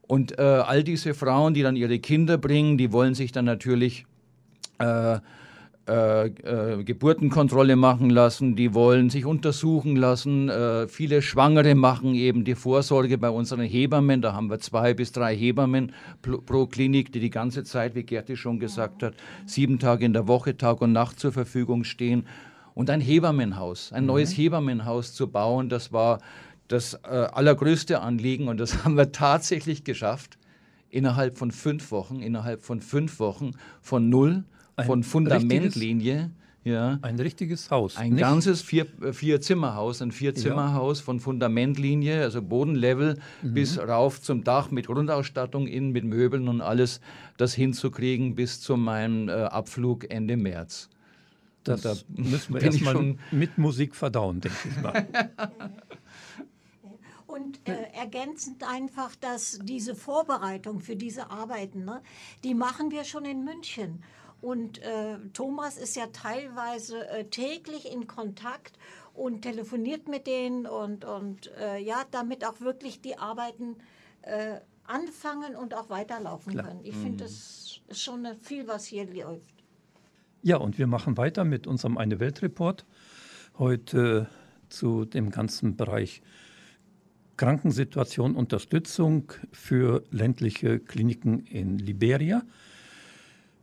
Und 0.08 0.40
äh, 0.40 0.42
all 0.42 0.84
diese 0.84 1.14
Frauen, 1.14 1.54
die 1.54 1.62
dann 1.62 1.76
ihre 1.76 2.00
Kinder 2.00 2.38
bringen, 2.38 2.78
die 2.78 2.92
wollen 2.92 3.14
sich 3.14 3.32
dann 3.32 3.46
natürlich 3.46 4.06
äh, 4.80 5.20
äh, 5.88 6.26
äh, 6.28 6.84
Geburtenkontrolle 6.84 7.78
machen 7.78 8.10
lassen, 8.10 8.58
die 8.58 8.74
wollen 8.74 9.10
sich 9.10 9.26
untersuchen 9.26 9.96
lassen. 9.96 10.50
Äh, 10.50 10.90
viele 10.90 11.22
Schwangere 11.22 11.76
machen 11.76 12.14
eben 12.14 12.44
die 12.44 12.56
Vorsorge 12.56 13.18
bei 13.18 13.30
unseren 13.30 13.62
Hebammen. 13.62 14.22
Da 14.22 14.34
haben 14.34 14.50
wir 14.50 14.60
zwei 14.60 14.94
bis 14.94 15.14
drei 15.14 15.34
Hebammen 15.34 15.94
pro, 16.22 16.40
pro 16.40 16.66
Klinik, 16.66 17.14
die 17.14 17.22
die 17.22 17.30
ganze 17.30 17.64
Zeit, 17.64 17.96
wie 17.96 18.04
Gerti 18.04 18.36
schon 18.36 18.60
gesagt 18.60 19.02
hat, 19.02 19.14
sieben 19.46 19.80
Tage 19.80 20.04
in 20.04 20.12
der 20.12 20.28
Woche, 20.28 20.58
Tag 20.58 20.82
und 20.82 20.92
Nacht 20.92 21.22
zur 21.22 21.32
Verfügung 21.32 21.86
stehen. 21.86 22.26
Und 22.74 22.90
ein 22.90 23.00
Hebammenhaus, 23.00 23.94
ein 23.94 24.06
neues 24.06 24.38
Hebammenhaus 24.38 25.14
zu 25.14 25.30
bauen, 25.30 25.70
das 25.70 25.94
war 25.94 26.20
das 26.68 26.96
äh, 27.04 27.08
allergrößte 27.08 28.02
Anliegen 28.02 28.48
und 28.48 28.60
das 28.60 28.84
haben 28.86 28.98
wir 28.98 29.12
tatsächlich 29.12 29.84
geschafft. 29.84 30.38
Innerhalb 30.90 31.38
von 31.38 31.52
fünf 31.52 31.92
Wochen, 31.92 32.22
innerhalb 32.22 32.64
von 32.64 32.80
fünf 32.80 33.20
Wochen, 33.20 33.52
von 33.82 34.10
null, 34.10 34.46
Ein 34.78 34.86
von 34.86 35.04
Fundamentlinie, 35.04 36.32
Ja. 36.64 36.98
Ein 37.02 37.20
richtiges 37.20 37.72
Haus. 37.72 37.98
Ein 37.98 38.12
nicht? 38.12 38.22
ganzes 38.22 38.62
vier, 38.62 38.88
vier 39.12 39.42
Zimmerhaus, 39.42 40.02
ein 40.02 40.14
Vierzimmerhaus 40.14 41.00
ja. 41.00 41.06
von 41.06 41.20
Fundamentlinie, 41.20 42.22
also 42.22 42.42
Bodenlevel 42.42 43.20
mhm. 43.42 43.54
bis 43.54 43.78
rauf 43.78 44.22
zum 44.22 44.46
Dach 44.46 44.72
mit 44.72 44.88
Grundausstattung, 44.88 45.68
innen 45.68 45.92
mit 45.92 46.06
Möbeln 46.06 46.48
und 46.48 46.62
alles, 46.62 47.02
das 47.36 47.54
hinzukriegen 47.54 48.36
bis 48.36 48.62
zu 48.62 48.78
meinem 48.78 49.28
äh, 49.28 49.34
Abflug 49.34 50.10
Ende 50.10 50.38
März. 50.38 50.90
Das 51.66 51.82
da 51.82 51.96
müssen 52.16 52.54
wir 52.54 52.62
erstmal 52.62 53.16
mit 53.32 53.58
Musik 53.58 53.94
verdauen, 53.94 54.40
denke 54.40 54.58
ich 54.70 54.82
mal. 54.82 55.06
Und 57.28 57.68
äh, 57.68 57.92
ergänzend 57.94 58.64
einfach, 58.64 59.16
dass 59.18 59.60
diese 59.62 59.96
Vorbereitung 59.96 60.80
für 60.80 60.96
diese 60.96 61.30
Arbeiten, 61.30 61.86
ne, 61.86 62.02
die 62.44 62.54
machen 62.54 62.90
wir 62.90 63.04
schon 63.04 63.26
in 63.26 63.44
München. 63.44 64.04
Und 64.42 64.82
äh, 64.82 65.18
Thomas 65.34 65.78
ist 65.78 65.96
ja 65.96 66.08
teilweise 66.08 67.08
äh, 67.10 67.26
täglich 67.26 67.92
in 67.92 68.08
Kontakt 68.08 68.78
und 69.14 69.42
telefoniert 69.42 70.08
mit 70.08 70.28
denen 70.28 70.68
und, 70.68 71.04
und 71.04 71.52
äh, 71.60 71.80
ja, 71.80 72.06
damit 72.12 72.46
auch 72.46 72.62
wirklich 72.62 73.02
die 73.02 73.18
Arbeiten 73.18 73.76
äh, 74.22 74.60
anfangen 74.86 75.56
und 75.56 75.74
auch 75.74 75.90
weiterlaufen 75.90 76.54
Klar. 76.54 76.68
können. 76.68 76.82
Ich 76.84 76.96
mhm. 76.96 77.02
finde, 77.02 77.24
das 77.26 77.82
ist 77.88 78.02
schon 78.02 78.26
viel, 78.42 78.68
was 78.68 78.86
hier 78.86 79.06
läuft. 79.06 79.54
Ja, 80.44 80.58
und 80.58 80.78
wir 80.78 80.88
machen 80.88 81.18
weiter 81.18 81.44
mit 81.44 81.68
unserem 81.68 81.98
Eine 81.98 82.20
Welt 82.20 82.42
Report. 82.42 82.86
Heute 83.58 84.30
zu 84.70 85.06
dem 85.06 85.32
ganzen 85.32 85.76
Bereich 85.76 86.22
Krankensituation, 87.38 88.36
Unterstützung 88.36 89.32
für 89.52 90.04
ländliche 90.12 90.80
Kliniken 90.80 91.46
in 91.46 91.78
Liberia 91.78 92.42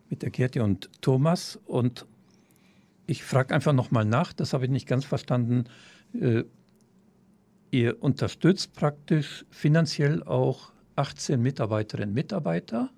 mit 0.08 0.22
der 0.22 0.30
Gerti 0.30 0.60
und 0.60 0.90
Thomas. 1.02 1.58
Und 1.66 2.06
ich 3.06 3.24
frage 3.24 3.54
einfach 3.54 3.72
nochmal 3.72 4.04
nach, 4.04 4.32
das 4.32 4.52
habe 4.52 4.64
ich 4.64 4.70
nicht 4.70 4.86
ganz 4.86 5.04
verstanden. 5.04 5.64
Äh, 6.18 6.44
ihr 7.70 8.02
unterstützt 8.02 8.74
praktisch 8.74 9.44
finanziell 9.50 10.22
auch 10.22 10.72
18 10.96 11.42
Mitarbeiterinnen 11.42 12.10
und 12.10 12.14
Mitarbeiter. 12.14 12.90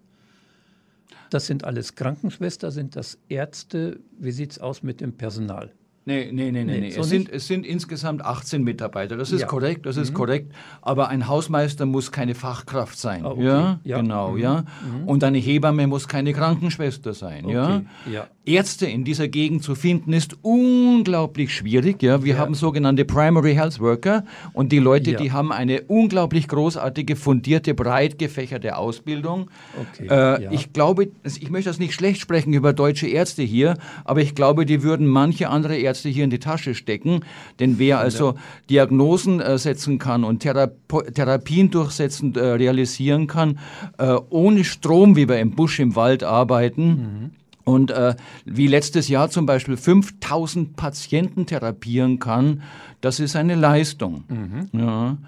Das 1.30 1.46
sind 1.46 1.64
alles 1.64 1.94
Krankenschwestern, 1.94 2.70
sind 2.70 2.96
das 2.96 3.18
Ärzte? 3.28 4.00
Wie 4.18 4.32
sieht 4.32 4.52
es 4.52 4.58
aus 4.58 4.82
mit 4.82 5.00
dem 5.00 5.16
Personal? 5.16 5.72
Nee, 6.08 6.30
nee, 6.32 6.52
nee, 6.52 6.62
nee. 6.62 6.78
nee. 6.78 6.90
So 6.90 7.00
es, 7.00 7.08
sind, 7.08 7.28
es 7.32 7.48
sind 7.48 7.66
insgesamt 7.66 8.24
18 8.24 8.62
Mitarbeiter. 8.62 9.16
Das 9.16 9.32
ist 9.32 9.40
ja. 9.40 9.46
korrekt, 9.48 9.86
das 9.86 9.96
ist 9.96 10.12
mhm. 10.12 10.14
korrekt. 10.14 10.52
Aber 10.80 11.08
ein 11.08 11.26
Hausmeister 11.26 11.84
muss 11.84 12.12
keine 12.12 12.36
Fachkraft 12.36 12.96
sein. 12.96 13.26
Ah, 13.26 13.30
okay. 13.30 13.44
ja? 13.44 13.80
ja, 13.82 14.00
genau, 14.00 14.30
mhm. 14.30 14.38
ja. 14.38 14.60
Mhm. 14.60 15.08
Und 15.08 15.24
eine 15.24 15.38
Hebamme 15.38 15.88
muss 15.88 16.06
keine 16.06 16.32
Krankenschwester 16.32 17.12
sein. 17.12 17.46
Okay. 17.46 17.54
Ja? 17.54 17.82
ja. 18.08 18.26
Ärzte 18.44 18.86
in 18.86 19.02
dieser 19.02 19.26
Gegend 19.26 19.64
zu 19.64 19.74
finden 19.74 20.12
ist 20.12 20.36
unglaublich 20.42 21.52
schwierig. 21.52 22.00
Ja, 22.04 22.22
wir 22.22 22.38
haben 22.38 22.54
sogenannte 22.54 23.04
Primary 23.04 23.54
Health 23.54 23.80
Worker 23.80 24.24
und 24.52 24.70
die 24.70 24.78
Leute, 24.78 25.14
die 25.14 25.32
haben 25.32 25.50
eine 25.50 25.82
unglaublich 25.82 26.46
großartige, 26.46 27.16
fundierte, 27.16 27.74
breit 27.74 28.20
gefächerte 28.20 28.76
Ausbildung. 28.76 29.50
Okay. 29.80 30.06
Äh. 30.08 30.54
Ich 30.54 30.72
glaube, 30.72 31.08
ich 31.24 31.50
möchte 31.50 31.70
das 31.70 31.80
nicht 31.80 31.94
schlecht 31.94 32.20
sprechen 32.20 32.52
über 32.52 32.72
deutsche 32.72 33.08
Ärzte 33.08 33.42
hier, 33.42 33.76
aber 34.04 34.20
ich 34.20 34.36
glaube, 34.36 34.64
die 34.64 34.84
würden 34.84 35.08
manche 35.08 35.50
andere 35.50 35.76
Ärzte 35.76 35.95
hier 36.02 36.24
in 36.24 36.30
die 36.30 36.38
Tasche 36.38 36.74
stecken, 36.74 37.20
denn 37.60 37.78
wer 37.78 37.98
also 37.98 38.34
Diagnosen 38.70 39.40
äh, 39.40 39.58
setzen 39.58 39.98
kann 39.98 40.24
und 40.24 40.40
Thera 40.40 40.70
Therapien 41.14 41.70
durchsetzen, 41.70 42.34
äh, 42.34 42.40
realisieren 42.40 43.26
kann, 43.26 43.58
äh, 43.98 44.16
ohne 44.30 44.64
Strom, 44.64 45.16
wie 45.16 45.28
wir 45.28 45.38
im 45.38 45.52
Busch 45.52 45.78
im 45.78 45.96
Wald 45.96 46.22
arbeiten. 46.24 46.86
Mhm 46.86 47.30
und 47.66 47.90
äh, 47.90 48.14
wie 48.44 48.68
letztes 48.68 49.08
Jahr 49.08 49.28
zum 49.28 49.44
Beispiel 49.44 49.76
5000 49.76 50.76
Patienten 50.76 51.46
therapieren 51.46 52.20
kann, 52.20 52.62
das 53.00 53.18
ist 53.18 53.34
eine 53.34 53.56
Leistung. 53.56 54.22
Mhm. 54.28 54.80
Ja. 54.80 55.18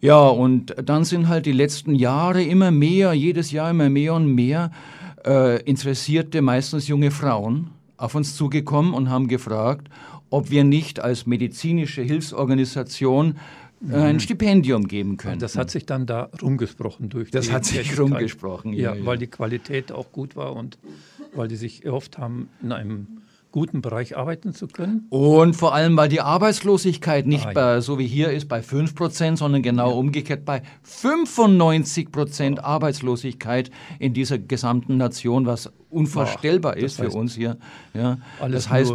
ja, 0.00 0.26
und 0.28 0.74
dann 0.82 1.04
sind 1.04 1.28
halt 1.28 1.44
die 1.44 1.52
letzten 1.52 1.94
Jahre 1.94 2.42
immer 2.42 2.70
mehr, 2.70 3.12
jedes 3.12 3.50
Jahr 3.50 3.70
immer 3.70 3.90
mehr 3.90 4.14
und 4.14 4.34
mehr 4.34 4.70
äh, 5.26 5.62
interessierte, 5.64 6.40
meistens 6.40 6.88
junge 6.88 7.10
Frauen 7.10 7.70
auf 7.96 8.14
uns 8.14 8.36
zugekommen 8.36 8.94
und 8.94 9.10
haben 9.10 9.28
gefragt, 9.28 9.88
ob 10.30 10.50
wir 10.50 10.64
nicht 10.64 11.00
als 11.00 11.26
medizinische 11.26 12.02
Hilfsorganisation 12.02 13.36
äh, 13.88 13.94
ein 13.94 14.16
mhm. 14.16 14.20
Stipendium 14.20 14.88
geben 14.88 15.16
können. 15.16 15.38
Das 15.38 15.56
hat 15.56 15.70
sich 15.70 15.86
dann 15.86 16.06
da 16.06 16.30
rumgesprochen 16.40 17.08
durch 17.08 17.30
Das 17.30 17.52
hat 17.52 17.64
sich 17.64 17.98
rumgesprochen, 17.98 18.72
ja, 18.72 18.94
ja, 18.94 19.06
weil 19.06 19.18
die 19.18 19.26
Qualität 19.26 19.92
auch 19.92 20.12
gut 20.12 20.36
war 20.36 20.54
und 20.54 20.78
weil 21.34 21.48
die 21.48 21.56
sich 21.56 21.84
erhofft 21.84 22.18
haben, 22.18 22.48
in 22.62 22.72
einem 22.72 23.06
guten 23.54 23.82
Bereich 23.82 24.16
arbeiten 24.16 24.52
zu 24.52 24.66
können. 24.66 25.06
Und 25.10 25.54
vor 25.54 25.76
allem, 25.76 25.96
weil 25.96 26.08
die 26.08 26.20
Arbeitslosigkeit 26.20 27.24
nicht 27.24 27.44
ah, 27.46 27.50
ja. 27.50 27.54
bei, 27.54 27.80
so 27.80 28.00
wie 28.00 28.06
hier 28.06 28.32
ist 28.32 28.48
bei 28.48 28.62
5 28.62 28.96
Prozent, 28.96 29.38
sondern 29.38 29.62
genau 29.62 29.90
ja. 29.90 29.94
umgekehrt 29.94 30.44
bei 30.44 30.62
95 30.82 32.10
Prozent 32.10 32.64
Arbeitslosigkeit 32.64 33.70
in 34.00 34.12
dieser 34.12 34.38
gesamten 34.38 34.96
Nation, 34.96 35.46
was 35.46 35.72
unvorstellbar 35.94 36.74
Ach, 36.76 36.82
ist 36.82 36.98
heißt, 36.98 37.12
für 37.12 37.18
uns 37.18 37.34
hier. 37.34 37.56
Ja, 37.94 38.18
das 38.48 38.68
heißt, 38.68 38.92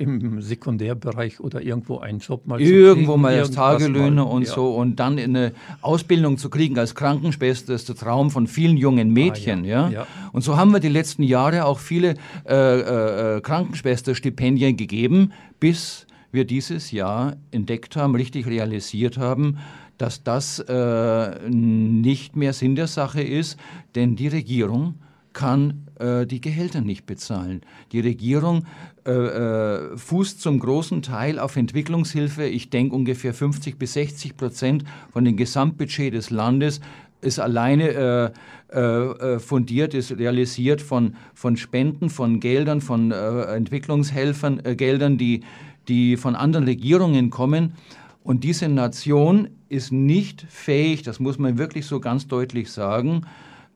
im 0.00 0.40
Sekundärbereich 0.40 1.40
oder 1.40 1.60
irgendwo 1.60 1.98
einen 1.98 2.20
Job 2.20 2.46
mal 2.46 2.58
Irgendwo 2.58 3.12
kriegen, 3.12 3.20
mal 3.20 3.38
als 3.38 3.50
Tagelöhne 3.50 4.24
und 4.24 4.46
ja. 4.46 4.54
so 4.54 4.74
und 4.74 4.96
dann 4.96 5.18
eine 5.18 5.52
Ausbildung 5.82 6.38
zu 6.38 6.48
kriegen 6.48 6.78
als 6.78 6.94
Krankenschwester 6.94 7.74
ist 7.74 7.90
der 7.90 7.96
Traum 7.96 8.30
von 8.30 8.46
vielen 8.46 8.78
jungen 8.78 9.12
Mädchen. 9.12 9.64
Ah, 9.64 9.66
ja. 9.66 9.88
ja. 9.90 10.06
Und 10.32 10.42
so 10.42 10.56
haben 10.56 10.72
wir 10.72 10.80
die 10.80 10.88
letzten 10.88 11.22
Jahre 11.22 11.66
auch 11.66 11.78
viele 11.78 12.14
äh, 12.48 12.54
äh, 12.54 13.36
äh 13.36 13.40
Krankenschwesterstipendien 13.42 14.78
gegeben, 14.78 15.32
bis 15.60 16.06
wir 16.32 16.46
dieses 16.46 16.92
Jahr 16.92 17.36
entdeckt 17.50 17.94
haben, 17.94 18.14
richtig 18.14 18.46
realisiert 18.46 19.18
haben, 19.18 19.58
dass 19.98 20.22
das 20.22 20.60
äh, 20.60 21.48
nicht 21.50 22.36
mehr 22.36 22.54
Sinn 22.54 22.74
der 22.74 22.86
Sache 22.86 23.20
ist, 23.20 23.58
denn 23.94 24.16
die 24.16 24.28
Regierung 24.28 24.94
kann 25.32 25.86
äh, 25.98 26.26
die 26.26 26.40
Gehälter 26.40 26.80
nicht 26.80 27.06
bezahlen. 27.06 27.62
Die 27.92 28.00
Regierung 28.00 28.66
äh, 29.06 29.12
äh, 29.12 29.96
fußt 29.96 30.40
zum 30.40 30.58
großen 30.58 31.02
Teil 31.02 31.38
auf 31.38 31.56
Entwicklungshilfe. 31.56 32.44
Ich 32.44 32.70
denke 32.70 32.94
ungefähr 32.94 33.34
50 33.34 33.78
bis 33.78 33.94
60 33.94 34.36
Prozent 34.36 34.84
von 35.12 35.24
dem 35.24 35.36
Gesamtbudget 35.36 36.14
des 36.14 36.30
Landes 36.30 36.80
ist 37.22 37.38
alleine 37.38 38.32
äh, 38.72 38.76
äh, 38.76 39.38
fundiert, 39.38 39.94
ist 39.94 40.16
realisiert 40.16 40.80
von, 40.80 41.16
von 41.34 41.56
Spenden, 41.56 42.10
von 42.10 42.40
Geldern, 42.40 42.80
von 42.80 43.10
äh, 43.10 43.42
Entwicklungshelfern, 43.56 44.64
äh, 44.64 44.74
Geldern, 44.74 45.18
die, 45.18 45.42
die 45.88 46.16
von 46.16 46.34
anderen 46.34 46.64
Regierungen 46.64 47.30
kommen. 47.30 47.74
Und 48.22 48.44
diese 48.44 48.68
Nation 48.68 49.48
ist 49.68 49.92
nicht 49.92 50.46
fähig, 50.48 51.02
das 51.02 51.20
muss 51.20 51.38
man 51.38 51.58
wirklich 51.58 51.86
so 51.86 52.00
ganz 52.00 52.26
deutlich 52.26 52.70
sagen, 52.70 53.26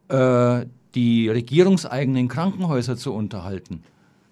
äh, 0.09 0.67
die 0.95 1.29
regierungseigenen 1.29 2.29
Krankenhäuser 2.29 2.97
zu 2.97 3.13
unterhalten. 3.13 3.83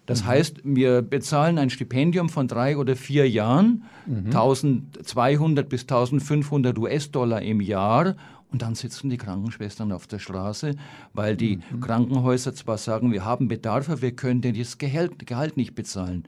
Das 0.07 0.23
mhm. 0.23 0.27
heißt, 0.27 0.61
wir 0.65 1.03
bezahlen 1.03 1.59
ein 1.59 1.71
Stipendium 1.71 2.29
von 2.29 2.49
drei 2.49 2.77
oder 2.77 2.97
vier 2.97 3.29
Jahren, 3.29 3.85
mhm. 4.07 4.27
1200 4.27 5.69
bis 5.69 5.83
1500 5.83 6.77
US-Dollar 6.79 7.43
im 7.43 7.61
Jahr. 7.61 8.17
Und 8.51 8.61
dann 8.61 8.75
sitzen 8.75 9.09
die 9.09 9.17
Krankenschwestern 9.17 9.93
auf 9.93 10.07
der 10.07 10.19
Straße, 10.19 10.75
weil 11.15 11.37
die 11.37 11.57
mhm. 11.57 11.81
Krankenhäuser 11.81 12.55
zwar 12.55 12.79
sagen, 12.79 13.13
wir 13.13 13.25
haben 13.25 13.49
Bedarf, 13.49 13.89
aber 13.89 14.03
wir 14.03 14.13
können 14.13 14.43
dir 14.43 14.53
das 14.53 14.77
Gehalt, 14.77 15.27
Gehalt 15.27 15.57
nicht 15.57 15.75
bezahlen. 15.75 16.25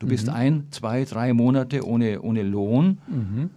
Du 0.00 0.06
bist 0.08 0.26
mhm. 0.26 0.32
ein, 0.32 0.66
zwei, 0.70 1.04
drei 1.04 1.32
Monate 1.32 1.86
ohne, 1.86 2.22
ohne 2.22 2.42
Lohn. 2.42 2.98
Mhm. 3.06 3.50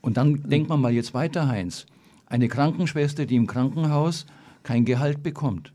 Und 0.00 0.16
dann 0.16 0.48
denkt 0.48 0.68
man 0.68 0.80
mal 0.80 0.92
jetzt 0.92 1.12
weiter, 1.12 1.48
Heinz. 1.48 1.86
Eine 2.26 2.48
Krankenschwester, 2.48 3.26
die 3.26 3.36
im 3.36 3.46
Krankenhaus 3.46 4.26
kein 4.62 4.84
Gehalt 4.84 5.22
bekommt. 5.22 5.72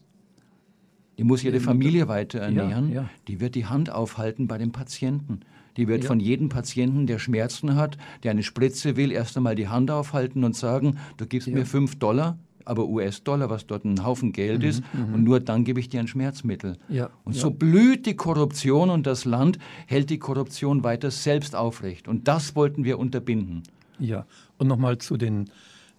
Die 1.18 1.24
muss 1.24 1.44
ihre 1.44 1.60
Familie 1.60 2.08
weiter 2.08 2.40
ernähren. 2.40 2.90
Ja, 2.90 3.02
ja. 3.02 3.10
Die 3.28 3.40
wird 3.40 3.56
die 3.56 3.66
Hand 3.66 3.90
aufhalten 3.90 4.48
bei 4.48 4.58
den 4.58 4.72
Patienten. 4.72 5.40
Die 5.76 5.88
wird 5.88 6.04
ja. 6.04 6.08
von 6.08 6.20
jedem 6.20 6.50
Patienten, 6.50 7.08
der 7.08 7.20
Schmerzen 7.20 7.76
hat, 7.76 7.98
der 8.24 8.32
eine 8.32 8.44
Spritze 8.44 8.98
will, 8.98 9.12
erst 9.12 9.38
einmal 9.38 9.56
die 9.56 9.68
Hand 9.68 9.92
aufhalten 9.92 10.44
und 10.44 10.56
sagen, 10.56 10.98
du 11.18 11.26
gibst 11.26 11.48
mir 11.48 11.66
fünf 11.66 11.98
Dollar, 11.98 12.38
aber 12.66 12.88
US-Dollar, 12.88 13.50
was 13.50 13.66
dort 13.66 13.86
ein 13.86 14.04
Haufen 14.04 14.34
Geld 14.34 14.62
mhm, 14.62 14.68
ist, 14.68 14.84
mhm. 14.94 15.14
und 15.14 15.24
nur 15.24 15.40
dann 15.40 15.64
gebe 15.64 15.80
ich 15.80 15.90
dir 15.90 16.00
ein 16.00 16.08
Schmerzmittel. 16.08 16.78
Und 17.24 17.34
so 17.36 17.52
blüht 17.52 18.06
die 18.06 18.16
Korruption 18.16 18.90
und 18.90 19.08
das 19.08 19.26
Land 19.26 19.60
hält 19.86 20.10
die 20.10 20.20
Korruption 20.20 20.84
weiter 20.84 21.12
selbst 21.12 21.56
aufrecht. 21.56 22.08
Und 22.08 22.28
das 22.28 22.56
wollten 22.56 22.84
wir 22.84 23.00
unterbinden. 23.00 23.64
Ja, 24.00 24.26
und 24.58 24.68
nochmal 24.68 24.98
zu 24.98 25.18
den 25.18 25.50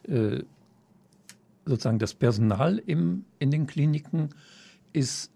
äh, 0.07 0.40
sozusagen 1.68 1.98
das 1.98 2.14
Personal 2.14 2.83
im, 2.85 3.24
in 3.38 3.50
den 3.50 3.66
Kliniken 3.66 4.31
ist 4.92 5.31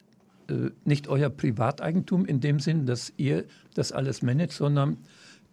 äh, 0.49 0.71
nicht 0.85 1.09
euer 1.09 1.31
Privateigentum 1.31 2.25
in 2.25 2.41
dem 2.41 2.59
Sinn, 2.59 2.87
dass 2.87 3.13
ihr 3.17 3.45
das 3.75 3.93
alles 3.93 4.23
managt, 4.23 4.53
sondern 4.53 4.97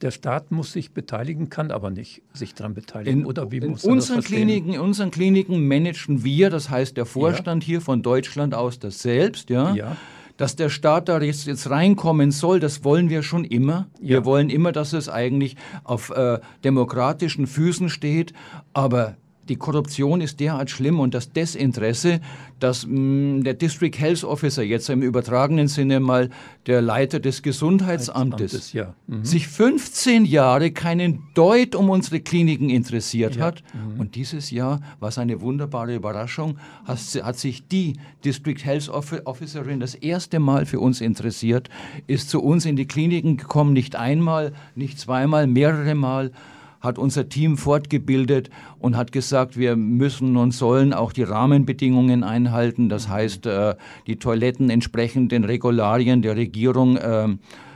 der 0.01 0.11
Staat 0.11 0.51
muss 0.51 0.71
sich 0.71 0.91
beteiligen, 0.91 1.49
kann 1.49 1.71
aber 1.71 1.89
nicht 1.89 2.21
sich 2.33 2.53
daran 2.53 2.73
beteiligen. 2.73 3.21
In, 3.21 3.25
oder 3.25 3.51
wie 3.51 3.59
muss 3.59 3.83
in 3.83 3.91
unseren 3.91 4.21
Kliniken, 4.21 4.73
In 4.73 4.79
unseren 4.79 5.11
Kliniken 5.11 5.67
managen 5.67 6.23
wir, 6.23 6.49
das 6.49 6.69
heißt 6.69 6.95
der 6.95 7.05
Vorstand 7.05 7.63
ja. 7.63 7.67
hier 7.67 7.81
von 7.81 8.01
Deutschland 8.01 8.53
aus 8.53 8.79
das 8.79 8.99
selbst, 8.99 9.49
ja. 9.49 9.73
ja. 9.75 9.97
dass 10.37 10.55
der 10.55 10.69
Staat 10.69 11.09
da 11.09 11.21
jetzt, 11.21 11.47
jetzt 11.47 11.69
reinkommen 11.69 12.31
soll, 12.31 12.61
das 12.61 12.85
wollen 12.85 13.09
wir 13.09 13.23
schon 13.23 13.43
immer. 13.43 13.87
Ja. 14.01 14.09
Wir 14.09 14.25
wollen 14.25 14.49
immer, 14.49 14.71
dass 14.71 14.93
es 14.93 15.09
eigentlich 15.09 15.57
auf 15.83 16.11
äh, 16.11 16.39
demokratischen 16.63 17.45
Füßen 17.45 17.89
steht, 17.89 18.33
aber 18.73 19.17
die 19.49 19.55
Korruption 19.55 20.21
ist 20.21 20.39
derart 20.39 20.69
schlimm 20.69 20.99
und 20.99 21.13
das 21.13 21.31
Desinteresse, 21.31 22.21
dass 22.59 22.85
mh, 22.85 23.39
mm, 23.39 23.43
der 23.43 23.55
District 23.55 23.91
Health 23.97 24.23
Officer, 24.23 24.63
jetzt 24.63 24.89
im 24.89 25.01
übertragenen 25.01 25.67
Sinne 25.67 25.99
mal 25.99 26.29
der 26.67 26.81
Leiter 26.81 27.19
des 27.19 27.41
Gesundheitsamtes, 27.41 28.73
ja. 28.73 28.93
mhm. 29.07 29.25
sich 29.25 29.47
15 29.47 30.25
Jahre 30.25 30.71
keinen 30.71 31.23
Deut 31.33 31.75
um 31.75 31.89
unsere 31.89 32.19
Kliniken 32.19 32.69
interessiert 32.69 33.37
ja. 33.37 33.45
hat. 33.45 33.63
Mhm. 33.73 33.99
Und 33.99 34.15
dieses 34.15 34.51
Jahr 34.51 34.81
war 34.99 35.09
es 35.09 35.17
eine 35.17 35.41
wunderbare 35.41 35.95
Überraschung, 35.95 36.57
hat, 36.85 36.99
hat 36.99 37.37
sich 37.37 37.67
die 37.67 37.93
District 38.23 38.63
Health 38.63 38.89
Officerin 38.89 39.79
das 39.79 39.95
erste 39.95 40.39
Mal 40.39 40.65
für 40.65 40.79
uns 40.79 41.01
interessiert, 41.01 41.69
ist 42.07 42.29
zu 42.29 42.41
uns 42.41 42.65
in 42.65 42.75
die 42.75 42.85
Kliniken 42.85 43.37
gekommen, 43.37 43.73
nicht 43.73 43.95
einmal, 43.95 44.53
nicht 44.75 44.99
zweimal, 44.99 45.47
mehrere 45.47 45.95
Mal 45.95 46.31
hat 46.79 46.97
unser 46.97 47.29
Team 47.29 47.57
fortgebildet 47.57 48.49
und 48.79 48.95
hat 48.95 49.11
gesagt, 49.11 49.57
wir 49.57 49.75
müssen 49.75 50.37
und 50.37 50.51
sollen 50.51 50.93
auch 50.93 51.11
die 51.11 51.23
Rahmenbedingungen 51.23 52.23
einhalten. 52.23 52.89
Das 52.89 53.09
heißt, 53.09 53.45
äh, 53.45 53.75
die 54.07 54.17
Toiletten 54.17 54.69
entsprechend 54.69 55.31
den 55.31 55.43
Regularien 55.43 56.21
der 56.21 56.35
Regierung 56.35 56.97
äh, 56.97 57.27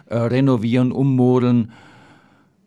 äh, 0.07 0.17
renovieren, 0.17 0.91
ummodeln. 0.91 1.71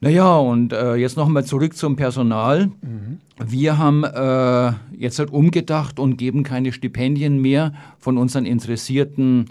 Naja, 0.00 0.36
und 0.36 0.72
äh, 0.72 0.94
jetzt 0.96 1.16
nochmal 1.16 1.44
zurück 1.44 1.74
zum 1.74 1.96
Personal. 1.96 2.66
Mhm. 2.66 3.18
Wir 3.44 3.78
haben 3.78 4.04
äh, 4.04 4.72
jetzt 4.96 5.18
halt 5.18 5.30
umgedacht 5.30 5.98
und 5.98 6.16
geben 6.16 6.42
keine 6.42 6.72
Stipendien 6.72 7.40
mehr 7.40 7.72
von 7.98 8.18
unseren 8.18 8.46
interessierten 8.46 9.46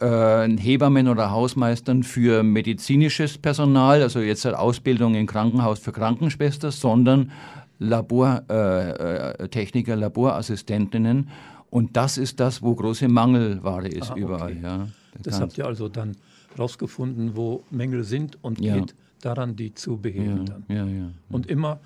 äh, 0.00 0.48
Hebammen 0.56 1.08
oder 1.08 1.30
Hausmeistern 1.30 2.02
für 2.02 2.42
medizinisches 2.42 3.38
Personal, 3.38 4.02
also 4.02 4.20
jetzt 4.20 4.44
halt 4.44 4.56
Ausbildung 4.56 5.14
im 5.14 5.26
Krankenhaus 5.26 5.78
für 5.78 5.92
Krankenschwester, 5.92 6.70
sondern 6.70 7.30
Labortechniker, 7.78 9.92
äh, 9.92 9.94
äh 9.94 10.00
Laborassistentinnen. 10.00 11.30
Und 11.70 11.96
das 11.96 12.18
ist 12.18 12.40
das, 12.40 12.62
wo 12.62 12.74
große 12.74 13.08
Mangelware 13.08 13.88
ist 13.88 14.10
ah, 14.10 14.12
okay. 14.12 14.20
überall. 14.20 14.56
Ja. 14.56 14.88
Das 15.22 15.40
habt 15.40 15.58
ihr 15.58 15.66
also 15.66 15.88
dann 15.88 16.16
rausgefunden, 16.58 17.36
wo 17.36 17.64
Mängel 17.70 18.04
sind 18.04 18.42
und 18.42 18.60
ja. 18.60 18.78
geht 18.78 18.94
daran, 19.20 19.56
die 19.56 19.74
zu 19.74 19.98
beheben. 19.98 20.44
Ja, 20.68 20.86
ja, 20.86 21.10
und 21.30 21.46
immer, 21.46 21.80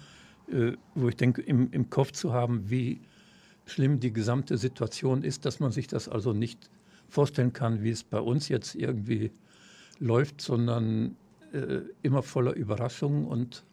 äh, 0.51 0.73
wo 0.95 1.09
ich 1.09 1.17
denke, 1.17 1.43
im, 1.43 1.71
im 1.73 1.91
Kopf 1.91 2.13
zu 2.13 2.33
haben, 2.33 2.71
wie 2.71 3.01
schlimm 3.65 4.01
die 4.01 4.13
gesamte 4.13 4.59
Situation 4.59 5.23
ist, 5.23 5.45
dass 5.45 5.61
man 5.61 5.73
sich 5.73 5.87
das 5.87 6.09
also 6.09 6.33
nicht 6.33 6.71
vorstellen 7.13 7.53
kann, 7.53 7.83
wie 7.83 7.91
es 7.91 8.03
bei 8.03 8.19
uns 8.19 8.49
jetzt 8.49 8.75
irgendwie 8.75 9.31
läuft, 9.99 10.41
sondern 10.41 11.15
äh, 11.53 11.81
immer 12.03 12.23
voller 12.23 12.55
Überraschungen 12.55 13.27
und, 13.27 13.65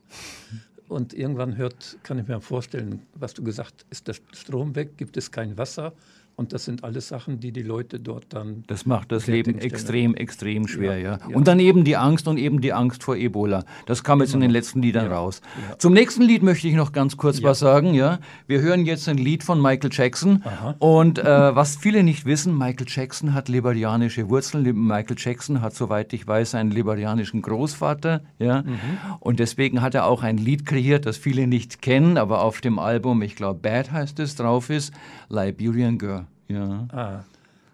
und 0.89 1.13
irgendwann 1.13 1.55
hört, 1.55 1.97
kann 2.03 2.19
ich 2.19 2.27
mir 2.27 2.41
vorstellen, 2.41 3.01
was 3.15 3.33
du 3.33 3.41
gesagt 3.41 3.85
hast, 3.85 3.91
ist 3.91 4.07
der 4.09 4.15
Strom 4.33 4.75
weg, 4.75 4.97
gibt 4.97 5.15
es 5.15 5.31
kein 5.31 5.57
Wasser 5.57 5.93
und 6.39 6.53
das 6.53 6.63
sind 6.63 6.85
alles 6.85 7.09
Sachen, 7.09 7.41
die 7.41 7.51
die 7.51 7.63
Leute 7.63 7.99
dort 7.99 8.27
dann. 8.29 8.63
Das 8.67 8.85
macht 8.85 9.11
das 9.11 9.27
Leben 9.27 9.59
extrem, 9.59 10.15
extrem 10.15 10.69
schwer, 10.69 10.97
ja, 10.97 11.19
ja. 11.27 11.35
Und 11.35 11.49
dann 11.49 11.59
eben 11.59 11.83
die 11.83 11.97
Angst 11.97 12.29
und 12.29 12.37
eben 12.37 12.61
die 12.61 12.71
Angst 12.71 13.03
vor 13.03 13.17
Ebola. 13.17 13.65
Das 13.85 14.05
kam 14.05 14.21
jetzt 14.21 14.33
in 14.33 14.39
den 14.39 14.49
letzten 14.49 14.81
Liedern 14.81 15.07
ja, 15.07 15.17
raus. 15.17 15.41
Ja. 15.69 15.77
Zum 15.77 15.91
nächsten 15.91 16.21
Lied 16.21 16.41
möchte 16.41 16.69
ich 16.69 16.75
noch 16.75 16.93
ganz 16.93 17.17
kurz 17.17 17.43
was 17.43 17.59
sagen. 17.59 17.93
Ja, 17.93 18.19
wir 18.47 18.61
hören 18.61 18.85
jetzt 18.85 19.09
ein 19.09 19.17
Lied 19.17 19.43
von 19.43 19.61
Michael 19.61 19.89
Jackson. 19.91 20.41
Aha. 20.45 20.75
Und 20.79 21.19
äh, 21.19 21.55
was 21.55 21.75
viele 21.75 22.03
nicht 22.03 22.25
wissen, 22.25 22.57
Michael 22.57 22.87
Jackson 22.87 23.33
hat 23.33 23.49
liberianische 23.49 24.29
Wurzeln. 24.29 24.63
Michael 24.63 25.17
Jackson 25.19 25.59
hat, 25.59 25.75
soweit 25.75 26.13
ich 26.13 26.25
weiß, 26.25 26.55
einen 26.55 26.71
liberianischen 26.71 27.41
Großvater. 27.41 28.21
Ja, 28.37 28.61
mhm. 28.61 28.77
und 29.19 29.39
deswegen 29.39 29.81
hat 29.81 29.93
er 29.93 30.05
auch 30.05 30.23
ein 30.23 30.37
Lied 30.37 30.65
kreiert, 30.65 31.05
das 31.05 31.17
viele 31.17 31.47
nicht 31.47 31.81
kennen, 31.81 32.17
aber 32.17 32.43
auf 32.43 32.61
dem 32.61 32.79
Album, 32.79 33.21
ich 33.23 33.35
glaube, 33.35 33.59
Bad 33.59 33.91
heißt 33.91 34.21
es, 34.21 34.37
drauf 34.37 34.69
ist, 34.69 34.93
Liberian 35.27 35.97
Girl. 35.97 36.28
Ja. 36.49 36.87
Ah, 36.91 37.23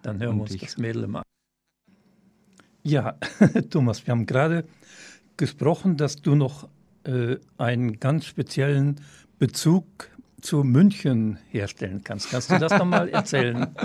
dann 0.02 0.20
hören 0.20 0.40
Und 0.40 0.50
wir 0.50 0.54
uns 0.54 0.62
das 0.62 0.78
Mädel 0.78 1.08
mal. 1.08 1.24
Ja, 2.84 3.16
Thomas, 3.70 4.06
wir 4.06 4.12
haben 4.12 4.26
gerade 4.26 4.66
gesprochen, 5.38 5.98
dass 5.98 6.18
du 6.18 6.36
noch 6.36 6.68
äh, 7.06 7.38
einen 7.58 8.00
ganz 8.00 8.26
speziellen 8.26 8.98
Bezug 9.40 9.86
zu 10.42 10.64
München 10.64 11.40
herstellen 11.50 12.02
kannst. 12.04 12.30
Kannst 12.30 12.52
du 12.52 12.60
das 12.60 12.72
nochmal 12.78 13.10
erzählen? 13.10 13.68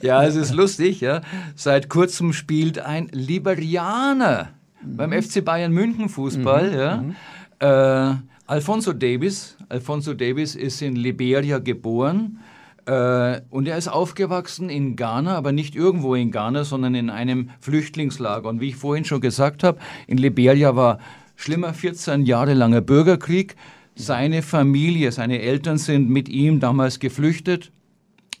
Ja, 0.00 0.24
es 0.24 0.34
ist 0.34 0.52
lustig. 0.52 1.00
Ja. 1.00 1.20
Seit 1.54 1.88
kurzem 1.88 2.32
spielt 2.32 2.80
ein 2.80 3.06
Liberianer 3.12 4.48
mhm. 4.82 4.96
beim 4.96 5.22
FC 5.22 5.44
Bayern 5.44 5.70
München 5.70 6.08
Fußball. 6.08 6.70
Mhm. 6.70 6.76
Ja. 6.76 6.96
Mhm. 6.96 8.18
Äh, 8.18 8.48
Alfonso 8.48 8.92
Davis. 8.92 9.56
Alfonso 9.68 10.14
Davis 10.14 10.56
ist 10.56 10.82
in 10.82 10.96
Liberia 10.96 11.58
geboren 11.58 12.40
äh, 12.86 13.40
und 13.50 13.68
er 13.68 13.78
ist 13.78 13.88
aufgewachsen 13.88 14.68
in 14.68 14.96
Ghana, 14.96 15.36
aber 15.36 15.52
nicht 15.52 15.74
irgendwo 15.76 16.14
in 16.14 16.30
Ghana, 16.30 16.64
sondern 16.64 16.94
in 16.94 17.10
einem 17.10 17.50
Flüchtlingslager. 17.60 18.48
Und 18.48 18.60
wie 18.60 18.68
ich 18.68 18.76
vorhin 18.76 19.04
schon 19.04 19.20
gesagt 19.20 19.62
habe, 19.62 19.78
in 20.06 20.18
Liberia 20.18 20.74
war 20.74 20.98
schlimmer 21.36 21.74
14 21.74 22.24
Jahre 22.24 22.54
langer 22.54 22.80
Bürgerkrieg. 22.80 23.56
Seine 23.94 24.42
Familie, 24.42 25.12
seine 25.12 25.40
Eltern 25.40 25.78
sind 25.78 26.08
mit 26.08 26.28
ihm 26.28 26.60
damals 26.60 26.98
geflüchtet 26.98 27.70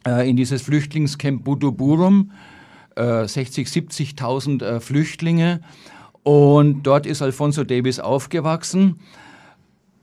äh, 0.06 0.28
in 0.28 0.36
dieses 0.36 0.62
Flüchtlingscamp 0.62 1.44
Buduburum. 1.44 2.32
Äh, 2.96 3.26
60, 3.26 3.68
70.000 3.68 4.64
äh, 4.64 4.80
Flüchtlinge. 4.80 5.60
Und 6.24 6.82
dort 6.82 7.06
ist 7.06 7.22
Alfonso 7.22 7.64
Davis 7.64 8.00
aufgewachsen. 8.00 9.00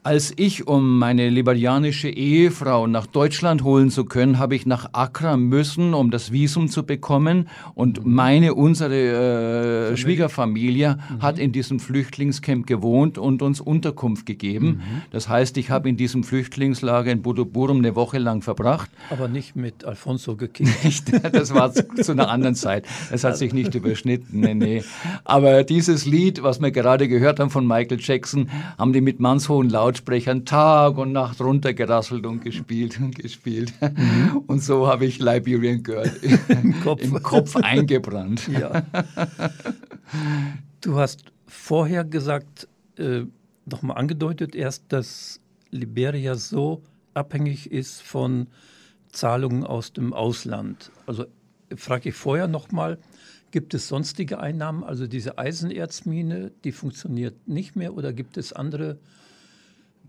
Als 0.10 0.34
ich, 0.38 0.66
um 0.66 0.98
meine 0.98 1.30
liberianische 1.30 2.10
Ehefrau 2.10 2.88
nach 2.88 3.06
Deutschland 3.06 3.64
holen 3.64 3.92
zu 3.92 4.06
können, 4.06 4.40
habe 4.40 4.56
ich 4.56 4.66
nach 4.66 4.90
Accra 4.94 5.38
müssen, 5.38 5.94
um 5.94 6.10
das 6.10 6.32
Visum 6.32 6.68
zu 6.68 6.82
bekommen. 6.82 7.48
Und 7.76 8.04
mhm. 8.04 8.16
meine, 8.16 8.56
unsere 8.56 9.92
äh, 9.92 9.98
Schwiegerfamilie 9.98 10.96
mhm. 10.96 11.22
hat 11.22 11.38
in 11.38 11.52
diesem 11.52 11.80
Flüchtlingscamp 11.80 12.66
gewohnt 12.66 13.20
und 13.20 13.44
uns 13.44 13.62
Unterkunft 13.62 14.26
gegeben. 14.26 14.82
Mhm. 14.82 15.02
Das 15.12 15.30
heißt, 15.30 15.56
ich 15.58 15.70
habe 15.70 15.88
in 15.88 15.96
diesem 15.96 16.24
Flüchtlingslager 16.24 17.12
in 17.12 17.22
Buduburum 17.22 17.78
eine 17.78 17.96
Woche 17.96 18.18
lang 18.18 18.42
verbracht. 18.42 18.90
Aber 19.12 19.28
nicht 19.28 19.56
mit 19.56 19.86
Alfonso 19.86 20.36
gekickt. 20.36 21.04
das 21.32 21.54
war 21.54 21.72
zu, 21.72 21.84
zu, 22.02 22.14
einer 22.14 22.32
anderen 22.32 22.56
Zeit. 22.56 22.84
Es 23.12 23.24
hat 23.24 23.38
sich 23.38 23.54
nicht 23.54 23.76
überschnitten. 23.76 24.40
Nee, 24.40 24.56
nee. 24.56 24.84
Aber 25.24 25.64
dieses 25.64 26.08
Lied, 26.08 26.42
was 26.42 26.60
wir 26.60 26.72
gerade 26.72 27.08
gehört 27.08 27.40
haben 27.40 27.52
von 27.52 27.68
Michael 27.68 28.00
Jackson, 28.02 28.50
haben 28.80 28.92
die 28.92 29.02
mit 29.02 29.20
mannshohen 29.20 29.70
Laut 29.70 29.99
Lautsprechern 30.00 30.46
Tag 30.46 30.98
und 30.98 31.12
Nacht 31.12 31.42
runtergerasselt 31.42 32.26
und 32.26 32.42
gespielt 32.42 33.00
und 33.00 33.16
gespielt. 33.16 33.74
Mhm. 33.82 34.44
Und 34.48 34.64
so 34.64 34.88
habe 34.88 35.06
ich 35.06 35.20
Liberian 35.20 35.84
Girl 35.84 36.10
im 36.48 36.80
Kopf, 36.82 37.02
im 37.02 37.22
Kopf 37.22 37.56
eingebrannt. 37.58 38.48
Ja. 38.48 38.84
Du 40.80 40.98
hast 40.98 41.26
vorher 41.48 42.06
gesagt, 42.06 42.68
äh, 42.98 43.24
nochmal 43.66 43.98
angedeutet 43.98 44.56
erst, 44.56 44.86
dass 44.90 45.42
Liberia 45.70 46.36
so 46.36 46.82
abhängig 47.14 47.70
ist 47.70 48.02
von 48.02 48.48
Zahlungen 49.12 49.66
aus 49.66 49.92
dem 49.92 50.14
Ausland. 50.14 50.92
Also 51.08 51.26
frage 51.76 52.10
ich 52.10 52.16
vorher 52.16 52.48
nochmal, 52.48 53.00
gibt 53.52 53.74
es 53.74 53.90
sonstige 53.90 54.40
Einnahmen? 54.40 54.86
Also 54.86 55.08
diese 55.08 55.38
Eisenerzmine, 55.38 56.52
die 56.64 56.72
funktioniert 56.72 57.48
nicht 57.48 57.76
mehr 57.76 57.94
oder 57.96 58.14
gibt 58.14 58.38
es 58.38 58.54
andere 58.54 58.98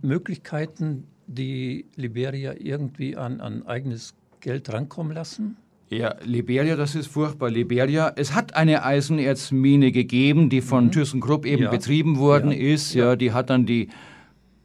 Möglichkeiten, 0.03 1.07
die 1.27 1.87
Liberia 1.97 2.55
irgendwie 2.59 3.17
an, 3.17 3.41
an 3.41 3.67
eigenes 3.67 4.15
Geld 4.41 4.73
rankommen 4.73 5.13
lassen? 5.13 5.57
Ja, 5.91 6.15
Liberia, 6.23 6.77
das 6.77 6.95
ist 6.95 7.09
furchtbar. 7.09 7.51
Liberia, 7.51 8.13
es 8.15 8.33
hat 8.33 8.55
eine 8.55 8.85
Eisenerzmine 8.85 9.91
gegeben, 9.91 10.49
die 10.49 10.61
von 10.61 10.85
mhm. 10.85 10.93
ThyssenKrupp 10.93 11.45
eben 11.45 11.65
ja. 11.65 11.71
betrieben 11.71 12.19
worden 12.19 12.53
ja. 12.53 12.59
ist. 12.59 12.95
Ja. 12.95 13.07
ja, 13.07 13.17
die 13.17 13.33
hat 13.33 13.51
dann 13.51 13.67
die, 13.67 13.89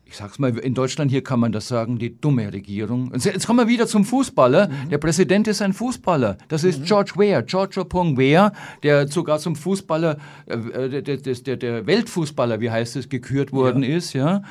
ich 0.05 0.17
sag's 0.17 0.37
mal, 0.37 0.55
in 0.55 0.75
Deutschland 0.75 1.09
hier 1.09 1.23
kann 1.23 1.39
man 1.39 1.51
das 1.51 1.67
sagen, 1.67 1.97
die 1.97 2.15
dumme 2.15 2.53
Regierung. 2.53 3.11
Jetzt 3.15 3.47
kommen 3.47 3.57
wir 3.57 3.67
wieder 3.67 3.87
zum 3.87 4.05
Fußballer. 4.05 4.67
Mhm. 4.67 4.89
Der 4.89 4.99
Präsident 4.99 5.47
ist 5.47 5.63
ein 5.63 5.73
Fußballer. 5.73 6.37
Das 6.47 6.63
ist 6.63 6.81
mhm. 6.81 6.85
George 6.85 7.13
Weah, 7.15 7.41
George 7.41 7.81
Opong 7.81 8.17
Weah, 8.19 8.51
der 8.83 9.07
sogar 9.07 9.39
zum 9.39 9.55
Fußballer, 9.55 10.17
äh, 10.45 11.01
der, 11.01 11.17
der, 11.17 11.57
der, 11.57 11.87
Weltfußballer, 11.87 12.59
wie 12.61 12.69
heißt 12.69 12.97
es, 12.97 13.09
gekürt 13.09 13.51
worden 13.51 13.81
ist. 13.81 14.13
Ja. 14.13 14.43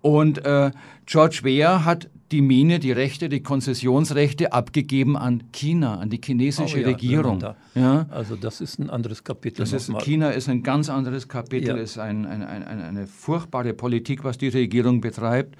Und 0.00 0.44
äh, 0.44 0.70
George 1.06 1.40
Weah 1.42 1.84
hat 1.84 2.08
die 2.30 2.42
Mine, 2.42 2.78
die 2.78 2.92
Rechte, 2.92 3.28
die 3.28 3.42
Konzessionsrechte 3.42 4.52
abgegeben 4.52 5.16
an 5.16 5.44
China, 5.52 5.98
an 5.98 6.10
die 6.10 6.20
chinesische 6.22 6.76
oh, 6.76 6.80
ja, 6.80 6.86
Regierung. 6.88 7.38
Da. 7.38 7.56
Ja. 7.74 8.06
Also 8.10 8.36
das 8.36 8.60
ist 8.60 8.78
ein 8.78 8.90
anderes 8.90 9.24
Kapitel. 9.24 9.62
Ist, 9.62 9.92
China 10.00 10.30
ist 10.30 10.48
ein 10.48 10.62
ganz 10.62 10.90
anderes 10.90 11.26
Kapitel, 11.28 11.76
ja. 11.76 11.82
ist 11.82 11.98
ein, 11.98 12.26
ein, 12.26 12.42
ein, 12.42 12.62
eine 12.64 13.06
furchtbare 13.06 13.72
Politik, 13.72 14.24
was 14.24 14.36
die 14.36 14.48
Regierung 14.48 15.00
betreibt. 15.00 15.56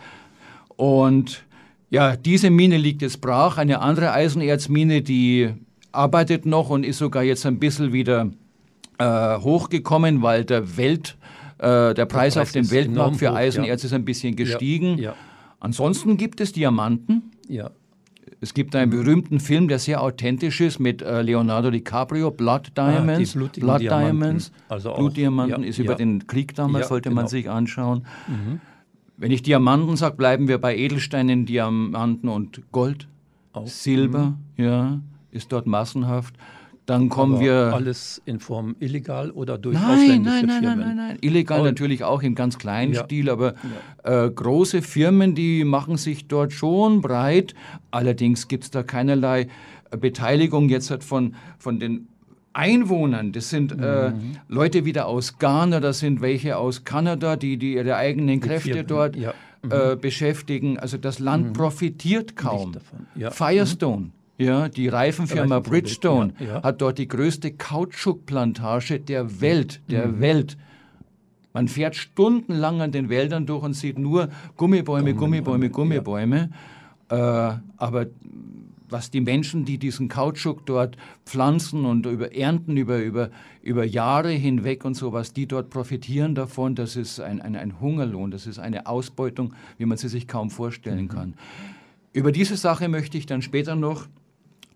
Und 0.76 1.44
ja, 1.90 2.16
diese 2.16 2.50
Mine 2.50 2.76
liegt 2.76 3.00
jetzt 3.00 3.20
brach. 3.20 3.56
Eine 3.56 3.80
andere 3.80 4.12
Eisenerzmine, 4.12 5.00
die 5.00 5.50
arbeitet 5.90 6.44
noch 6.44 6.68
und 6.68 6.84
ist 6.84 6.98
sogar 6.98 7.22
jetzt 7.22 7.46
ein 7.46 7.58
bisschen 7.58 7.92
wieder 7.92 8.30
äh, 8.98 9.38
hochgekommen, 9.38 10.22
weil 10.22 10.44
der 10.44 10.76
Welt, 10.76 11.16
äh, 11.58 11.94
der, 11.94 12.06
Preis 12.06 12.36
auf 12.36 12.52
dem 12.52 12.70
Weltmarkt 12.70 13.16
für 13.16 13.32
Eisenerz 13.32 13.84
ist 13.84 13.92
ein 13.92 14.04
bisschen 14.04 14.36
gestiegen. 14.36 15.00
Ansonsten 15.60 16.16
gibt 16.16 16.40
es 16.40 16.52
Diamanten. 16.52 17.32
ja, 17.48 17.70
Es 18.40 18.54
gibt 18.54 18.76
einen 18.76 18.90
berühmten 18.90 19.40
Film, 19.40 19.66
der 19.66 19.80
sehr 19.80 20.00
authentisch 20.00 20.60
ist 20.60 20.78
mit 20.78 21.02
äh, 21.02 21.22
Leonardo 21.22 21.70
DiCaprio, 21.70 22.30
Blood 22.30 22.76
Diamonds. 22.76 23.30
Ah, 23.30 23.32
die 23.32 23.38
blutigen 23.38 23.66
Blood 23.66 23.80
Diamanten. 23.80 24.20
Diamonds. 24.20 24.52
Also 24.68 24.94
Blutdiamanten 24.94 25.62
ja, 25.64 25.68
ist 25.68 25.78
über 25.78 25.92
ja. 25.92 25.98
den 25.98 26.26
Krieg 26.28 26.54
damals, 26.54 26.84
Ja, 26.84 26.88
sollte 26.88 27.10
man 27.10 27.24
genau. 27.24 27.28
sich 27.28 27.50
anschauen. 27.50 28.06
Wenn 29.16 29.32
ich 29.32 29.42
Diamanten 29.42 29.96
sage, 29.96 30.16
bleiben 30.16 30.46
wir 30.46 30.58
bei 30.58 30.76
Edelsteinen, 30.76 31.44
Diamanten 31.44 32.28
und 32.28 32.62
Gold. 32.70 33.08
Auch. 33.52 33.66
Silber, 33.66 34.34
ja, 34.56 35.00
ist 35.32 35.50
dort 35.50 35.66
massenhaft. 35.66 36.34
Dann 36.88 37.10
kommen 37.10 37.34
Aber 37.34 37.44
wir. 37.44 37.74
alles 37.74 38.22
in 38.24 38.40
Form 38.40 38.74
illegal 38.80 39.30
oder 39.30 39.58
durch 39.58 39.74
Nein, 39.74 39.84
ausländische 39.84 40.36
nein, 40.36 40.46
nein, 40.46 40.62
Firmen? 40.62 40.78
nein, 40.78 40.96
nein, 40.96 41.06
nein. 41.08 41.18
Illegal 41.20 41.60
Oh. 41.60 41.64
natürlich 41.64 42.02
auch 42.02 42.22
im 42.22 42.34
ganz 42.34 42.56
kleinen 42.56 42.94
Ja. 42.94 43.04
Stil, 43.04 43.28
aber 43.28 43.54
äh, 44.04 44.30
große 44.30 44.80
Firmen, 44.80 45.34
die 45.34 45.64
machen 45.64 45.98
sich 45.98 46.28
dort 46.28 46.54
schon 46.54 47.02
breit. 47.02 47.54
Allerdings 47.90 48.48
gibt 48.48 48.64
es 48.64 48.70
da 48.70 48.82
keinerlei 48.82 49.48
äh, 49.90 49.96
Beteiligung 49.98 50.70
jetzt 50.70 50.90
halt 50.90 51.04
von, 51.04 51.34
von 51.58 51.78
den 51.78 52.08
Einwohnern. 52.54 53.32
Das 53.32 53.50
sind 53.50 53.72
äh, 53.72 54.10
Mhm. 54.10 54.36
Leute 54.48 54.86
wieder 54.86 55.06
aus 55.08 55.38
Ghana, 55.38 55.80
das 55.80 55.98
sind 55.98 56.22
welche 56.22 56.56
aus 56.56 56.84
Kanada, 56.84 57.36
die, 57.36 57.58
die 57.58 57.74
ihre 57.74 57.96
eigenen 57.96 58.40
Kräfte 58.40 58.70
Firmen, 58.70 58.86
dort 58.86 59.14
ja. 59.16 59.34
Mhm. 59.62 59.72
äh, 59.72 59.96
beschäftigen. 59.96 60.78
Also 60.78 60.96
das 60.96 61.18
Land 61.18 61.52
profitiert 61.52 62.34
kaum. 62.34 62.72
davon, 62.72 63.00
ja. 63.14 63.28
Mhm. 63.28 63.32
Firestone. 63.34 64.10
Ja, 64.38 64.68
die 64.68 64.86
Reifenfirma 64.86 65.58
Bridgestone 65.58 66.32
ja, 66.38 66.46
ja. 66.46 66.62
hat 66.62 66.80
dort 66.80 66.98
die 66.98 67.08
größte 67.08 67.52
Kautschukplantage 67.52 69.00
der 69.00 69.40
Welt, 69.40 69.80
der 69.90 70.20
Welt. 70.20 70.56
Man 71.52 71.66
fährt 71.66 71.96
stundenlang 71.96 72.80
an 72.80 72.92
den 72.92 73.08
Wäldern 73.08 73.46
durch 73.46 73.64
und 73.64 73.74
sieht 73.74 73.98
nur 73.98 74.28
Gummibäume, 74.56 75.14
Gummibäume, 75.14 75.70
Gummibäume. 75.70 76.50
Äh, 77.08 77.14
aber 77.16 78.06
was 78.88 79.10
die 79.10 79.20
Menschen, 79.20 79.64
die 79.64 79.76
diesen 79.76 80.08
Kautschuk 80.08 80.64
dort 80.66 80.96
pflanzen 81.26 81.84
und 81.84 82.06
über 82.06 82.34
ernten 82.34 82.76
über, 82.76 82.98
über, 83.02 83.30
über 83.62 83.84
Jahre 83.84 84.30
hinweg 84.30 84.84
und 84.84 84.94
so, 84.94 85.12
was 85.12 85.32
die 85.32 85.46
dort 85.46 85.68
profitieren 85.68 86.34
davon, 86.34 86.74
das 86.74 86.96
ist 86.96 87.20
ein, 87.20 87.40
ein, 87.40 87.56
ein 87.56 87.80
Hungerlohn, 87.80 88.30
das 88.30 88.46
ist 88.46 88.58
eine 88.58 88.86
Ausbeutung, 88.86 89.52
wie 89.78 89.84
man 89.84 89.98
sie 89.98 90.08
sich 90.08 90.28
kaum 90.28 90.50
vorstellen 90.50 91.08
kann. 91.08 91.34
Über 92.12 92.32
diese 92.32 92.56
Sache 92.56 92.88
möchte 92.88 93.18
ich 93.18 93.26
dann 93.26 93.42
später 93.42 93.76
noch 93.76 94.06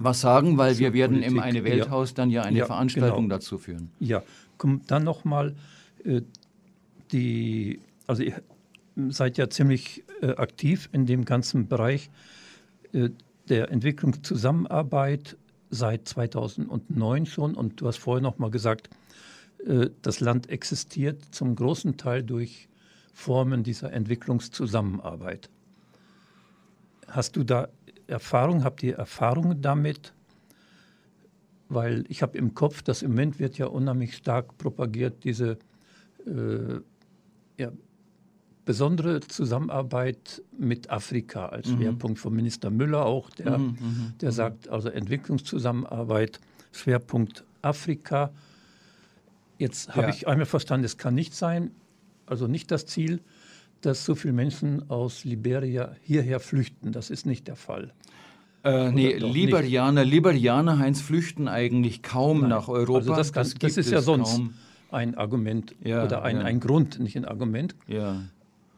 was 0.04 0.20
sagen, 0.20 0.58
weil 0.58 0.78
wir 0.78 0.92
werden 0.92 1.22
im 1.22 1.38
Eine 1.38 1.58
ja. 1.58 1.64
Welthaus 1.64 2.14
dann 2.14 2.30
ja 2.30 2.42
eine 2.42 2.58
Ja, 2.58 2.66
Veranstaltung 2.66 3.24
genau. 3.24 3.34
dazu 3.36 3.58
führen. 3.58 3.90
Ja, 4.00 4.22
kommt 4.58 4.90
dann 4.90 5.04
nochmal 5.04 5.54
äh, 6.04 6.22
die, 7.12 7.80
also 8.06 8.22
ihr 8.22 8.42
seid 9.08 9.38
ja 9.38 9.48
ziemlich 9.50 10.04
äh, 10.20 10.28
aktiv 10.36 10.88
in 10.92 11.06
dem 11.06 11.24
ganzen 11.24 11.68
Bereich 11.68 12.10
äh, 12.92 13.10
der 13.48 13.70
Entwicklungszusammenarbeit 13.70 15.36
seit 15.70 16.06
2009 16.06 17.26
schon 17.26 17.54
und 17.54 17.80
du 17.80 17.86
hast 17.86 17.98
vorher 17.98 18.22
nochmal 18.22 18.50
gesagt, 18.50 18.90
äh, 19.66 19.90
das 20.02 20.20
Land 20.20 20.48
existiert 20.50 21.22
zum 21.30 21.54
großen 21.54 21.96
Teil 21.96 22.22
durch 22.22 22.68
Formen 23.14 23.62
dieser 23.62 23.92
Entwicklungszusammenarbeit. 23.92 25.50
Hast 27.08 27.36
du 27.36 27.44
da 27.44 27.68
Erfahrung, 28.12 28.62
habt 28.64 28.82
ihr 28.82 28.96
Erfahrungen 28.96 29.60
damit? 29.62 30.12
Weil 31.68 32.04
ich 32.08 32.22
habe 32.22 32.36
im 32.38 32.54
Kopf, 32.54 32.82
dass 32.82 33.02
im 33.02 33.10
Moment 33.12 33.38
wird 33.38 33.58
ja 33.58 33.66
unheimlich 33.66 34.16
stark 34.16 34.56
propagiert, 34.58 35.24
diese 35.24 35.58
äh, 36.26 36.80
ja, 37.58 37.72
besondere 38.64 39.20
Zusammenarbeit 39.20 40.42
mit 40.56 40.90
Afrika 40.90 41.46
als 41.46 41.68
Schwerpunkt 41.70 42.18
von 42.18 42.34
Minister 42.34 42.70
Müller 42.70 43.04
auch, 43.06 43.30
der, 43.30 43.58
der 44.20 44.30
sagt, 44.32 44.68
also 44.68 44.88
Entwicklungszusammenarbeit, 44.88 46.40
Schwerpunkt 46.72 47.44
Afrika. 47.62 48.30
Jetzt 49.58 49.90
habe 49.96 50.02
Ja. 50.02 50.08
ich 50.10 50.28
einmal 50.28 50.46
verstanden, 50.46 50.84
es 50.84 50.96
kann 50.96 51.14
nicht 51.14 51.34
sein, 51.34 51.72
also 52.26 52.46
nicht 52.46 52.70
das 52.70 52.86
Ziel, 52.86 53.20
dass 53.86 54.04
so 54.04 54.14
viele 54.14 54.32
Menschen 54.32 54.88
aus 54.90 55.24
Liberia 55.24 55.94
hierher 56.02 56.40
flüchten. 56.40 56.92
Das 56.92 57.10
ist 57.10 57.26
nicht 57.26 57.48
der 57.48 57.56
Fall. 57.56 57.92
Äh, 58.64 58.92
nee, 58.92 59.16
Liberianer, 59.16 60.04
Liberianer, 60.04 60.78
Heinz, 60.78 61.00
flüchten 61.00 61.48
eigentlich 61.48 62.02
kaum 62.02 62.48
nach 62.48 62.68
Europa. 62.68 62.98
Also 62.98 63.16
das, 63.16 63.32
kann, 63.32 63.42
das, 63.42 63.58
gibt 63.58 63.76
ist 63.76 63.90
ja 63.90 64.00
sonst 64.00 64.36
kaum. 64.36 64.54
ein 64.92 65.16
Argument 65.16 65.74
Ja, 65.82 66.04
oder 66.04 66.22
ein, 66.22 66.36
ja. 66.36 66.42
ein 66.42 66.60
Grund, 66.60 67.00
nicht 67.00 67.16
ein 67.16 67.24
Argument. 67.24 67.74
Ja. 67.88 68.22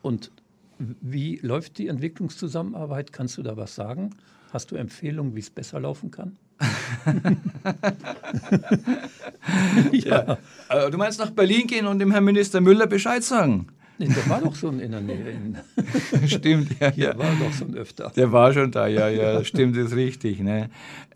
Und 0.01 0.31
wie 0.79 1.39
läuft 1.43 1.79
die 1.79 1.89
Entwicklungszusammenarbeit? 1.89 3.13
Kannst 3.13 3.37
du 3.37 3.43
da 3.43 3.57
was 3.57 3.75
sagen? 3.75 4.11
Hast 4.53 4.71
du 4.71 4.77
Empfehlungen, 4.77 5.35
wie 5.35 5.41
es 5.41 5.51
besser 5.51 5.81
laufen 5.81 6.11
kann? 6.11 6.37
ja. 9.93 10.39
Äh, 10.69 10.91
du 10.91 10.97
meinst 10.97 11.21
nach 11.21 11.31
Berlin 11.31 11.67
gehen 11.67 11.87
und 11.87 11.99
dem 11.99 12.11
Herrn 12.11 12.25
Minister 12.25 12.61
Müller 12.61 12.87
Bescheid 12.87 13.23
sagen? 13.23 13.67
Der 13.99 14.29
war 14.29 14.41
doch 14.41 14.55
schon 14.55 14.81
in 14.81 14.91
der 14.91 15.01
Nähe. 15.01 15.37
Stimmt, 16.27 16.81
ja, 16.81 16.91
hier 16.91 17.19
war 17.19 17.31
doch 17.41 17.53
schon 17.53 17.75
öfter. 17.75 18.11
Der 18.17 18.33
war 18.33 18.53
schon 18.53 18.71
da, 18.71 18.87
ja, 18.87 19.09
ja, 19.09 19.45
stimmt, 19.45 19.77
ist 19.77 19.95
richtig. 19.95 20.41
Ne? 20.41 20.69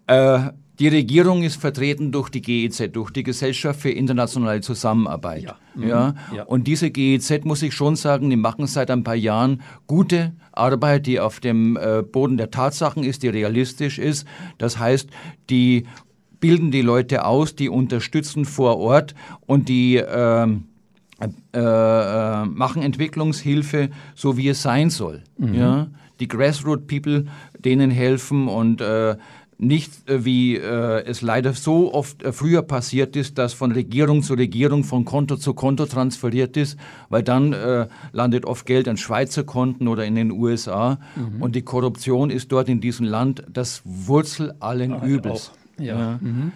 Äh, 0.07 0.51
die 0.79 0.87
Regierung 0.87 1.43
ist 1.43 1.61
vertreten 1.61 2.12
durch 2.12 2.29
die 2.29 2.41
GEZ, 2.41 2.93
durch 2.93 3.11
die 3.11 3.25
Gesellschaft 3.25 3.81
für 3.81 3.91
internationale 3.91 4.61
Zusammenarbeit. 4.61 5.43
Ja. 5.43 5.57
Ja. 5.75 6.14
Mhm. 6.31 6.37
Ja. 6.37 6.43
Und 6.45 6.69
diese 6.69 6.91
GEZ, 6.93 7.45
muss 7.45 7.62
ich 7.62 7.75
schon 7.75 7.97
sagen, 7.97 8.31
die 8.31 8.37
machen 8.37 8.67
seit 8.69 8.91
ein 8.93 9.03
paar 9.03 9.17
Jahren 9.17 9.61
gute 9.88 10.35
Arbeit, 10.53 11.07
die 11.07 11.19
auf 11.19 11.41
dem 11.41 11.77
äh, 11.77 12.03
Boden 12.03 12.37
der 12.37 12.53
Tatsachen 12.53 13.03
ist, 13.03 13.25
die 13.25 13.29
realistisch 13.29 13.99
ist. 13.99 14.25
Das 14.59 14.79
heißt, 14.79 15.11
die 15.51 15.85
bilden 16.38 16.71
die 16.71 16.83
Leute 16.83 17.25
aus, 17.25 17.57
die 17.57 17.69
unterstützen 17.69 18.45
vor 18.45 18.79
Ort 18.79 19.17
und 19.47 19.69
die 19.69 19.97
ähm, 19.97 20.68
äh, 21.21 21.59
äh, 21.59 22.45
machen 22.45 22.83
Entwicklungshilfe, 22.83 23.91
so 24.15 24.37
wie 24.37 24.49
es 24.49 24.63
sein 24.63 24.91
soll. 24.91 25.25
Ja? 25.53 25.89
Die 26.21 26.29
Grassroot 26.29 26.87
People, 26.87 27.27
denen 27.59 27.91
helfen 27.91 28.49
und 28.49 28.81
äh, 28.81 29.17
nicht 29.59 30.09
äh, 30.09 30.25
wie 30.25 30.57
äh, 30.57 31.05
es 31.05 31.21
leider 31.21 31.53
so 31.53 31.93
oft 31.93 32.23
äh, 32.23 32.33
früher 32.33 32.63
passiert 32.63 33.17
ist, 33.17 33.39
dass 33.39 33.53
von 33.53 33.73
Regierung 33.73 34.23
zu 34.23 34.35
Regierung, 34.35 34.85
von 34.85 35.05
Konto 35.05 35.37
zu 35.37 35.55
Konto 35.55 35.87
transferiert 35.87 36.57
ist, 36.57 36.79
weil 37.09 37.25
dann 37.25 37.53
äh, 37.53 37.89
landet 38.13 38.45
oft 38.47 38.65
Geld 38.67 38.87
an 38.87 38.97
Schweizer 38.97 39.43
Konten 39.43 39.89
oder 39.89 40.05
in 40.05 40.15
den 40.15 40.31
USA 40.31 40.99
und 41.41 41.57
die 41.57 41.63
Korruption 41.63 42.31
ist 42.31 42.53
dort 42.53 42.69
in 42.69 42.81
diesem 42.81 43.07
Land 43.07 43.43
das 43.53 43.83
Wurzel 43.85 44.55
allen 44.61 45.03
Übels. 45.03 45.51
Auch. 45.51 45.83
Ja. 45.83 46.19
Mhm. 46.21 46.53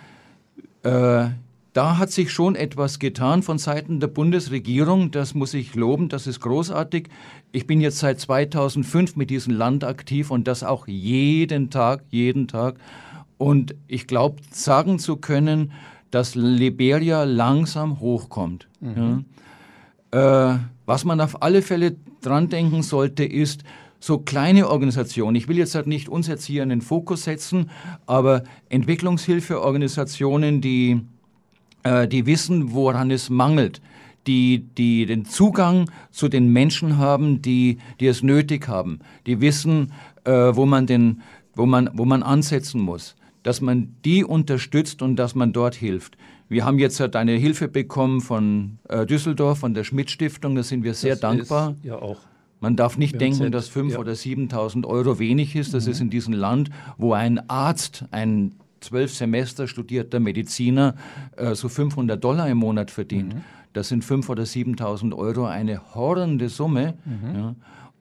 Da 1.73 1.97
hat 1.97 2.11
sich 2.11 2.31
schon 2.31 2.55
etwas 2.55 2.99
getan 2.99 3.43
von 3.43 3.57
Seiten 3.57 3.99
der 3.99 4.09
Bundesregierung. 4.09 5.11
Das 5.11 5.35
muss 5.35 5.55
ich 5.55 5.75
loben, 5.75 6.11
das 6.11 6.27
ist 6.27 6.41
großartig. 6.41 7.09
Ich 7.51 7.67
bin 7.67 7.81
jetzt 7.81 7.99
seit 7.99 8.21
2005 8.21 9.17
mit 9.17 9.31
diesem 9.31 9.55
Land 9.55 9.83
aktiv 9.83 10.31
und 10.31 10.47
das 10.47 10.65
auch 10.65 10.87
jeden 10.87 11.71
Tag, 11.71 12.05
jeden 12.11 12.47
Tag. 12.47 12.77
Und 13.39 13.75
ich 13.89 14.07
glaube, 14.07 14.37
sagen 14.51 14.99
zu 14.99 15.17
können, 15.17 15.73
dass 16.11 16.35
Liberia 16.35 17.25
langsam 17.25 18.01
hochkommt. 18.01 18.69
Ja. 18.81 20.53
Äh, 20.55 20.59
was 20.85 21.05
man 21.07 21.21
auf 21.23 21.43
alle 21.43 21.63
Fälle 21.63 21.97
dran 22.21 22.51
denken 22.51 22.83
sollte, 22.83 23.25
ist, 23.25 23.65
so 23.99 24.19
kleine 24.19 24.69
Organisationen, 24.69 25.37
ich 25.37 25.47
will 25.47 25.57
jetzt 25.57 25.77
halt 25.77 25.87
nicht 25.87 26.09
uns 26.09 26.27
jetzt 26.27 26.45
hier 26.45 26.65
in 26.65 26.71
den 26.71 26.81
Fokus 26.81 27.23
setzen, 27.23 27.71
aber 28.05 28.43
Entwicklungshilfeorganisationen, 28.69 30.61
die, 30.61 31.03
äh, 31.83 32.09
die 32.09 32.27
wissen, 32.27 32.73
woran 32.73 33.11
es 33.11 33.31
mangelt, 33.31 33.81
die, 34.27 34.67
die 34.77 35.07
den 35.07 35.25
Zugang 35.25 35.91
zu 36.11 36.29
den 36.29 36.53
Menschen 36.53 36.99
haben, 36.99 37.43
die, 37.43 37.79
die 38.01 38.07
es 38.07 38.23
nötig 38.23 38.69
haben, 38.69 39.01
die 39.27 39.41
wissen, 39.41 39.93
äh, 40.25 40.31
wo, 40.31 40.67
man 40.67 40.87
den, 40.87 41.23
wo, 41.55 41.67
man, 41.67 41.91
wo 41.95 42.05
man 42.05 42.23
ansetzen 42.23 42.81
muss, 42.81 43.17
dass 43.43 43.61
man 43.61 43.97
die 44.05 44.25
unterstützt 44.25 45.03
und 45.03 45.17
dass 45.17 45.35
man 45.35 45.53
dort 45.53 45.75
hilft. 45.75 46.17
Wir 46.49 46.65
haben 46.65 46.79
jetzt 46.79 47.01
halt 47.01 47.17
eine 47.17 47.33
Hilfe 47.33 47.67
bekommen 47.67 48.21
von 48.21 48.79
äh, 48.89 49.07
Düsseldorf, 49.07 49.61
von 49.61 49.75
der 49.75 49.85
Schmidt-Stiftung, 49.85 50.55
da 50.55 50.63
sind 50.63 50.85
wir 50.85 50.95
sehr 50.95 51.13
Das 51.17 51.21
dankbar. 51.21 51.75
Ja 51.83 51.97
auch. 51.97 52.19
Man 52.61 52.77
darf 52.77 52.97
nicht 52.97 53.21
denken, 53.21 53.51
dass 53.51 53.69
5.000 53.69 53.91
ja. 53.91 53.99
oder 53.99 54.13
7.000 54.13 54.87
Euro 54.87 55.19
wenig 55.19 55.57
ist. 55.57 55.75
Das 55.75 55.89
ist 55.89 56.01
in 56.01 56.11
diesem 56.11 56.33
Land, 56.33 56.71
wo 56.97 57.13
ein 57.13 57.51
Arzt, 57.51 58.05
ein 58.13 58.53
zwölf 58.83 59.15
Semester 59.15 59.67
studierter 59.69 60.21
Mediziner, 60.21 60.95
äh, 61.37 61.55
so 61.55 61.69
500 61.69 62.23
Dollar 62.23 62.49
im 62.49 62.59
Monat 62.59 62.91
verdient. 62.91 63.37
Das 63.73 63.89
sind 63.89 64.05
5.000 64.05 64.29
oder 64.31 64.43
7.000 64.43 65.17
Euro 65.17 65.47
eine 65.47 65.95
horrende 65.95 66.49
Summe. 66.49 66.95
Ja. 67.35 67.55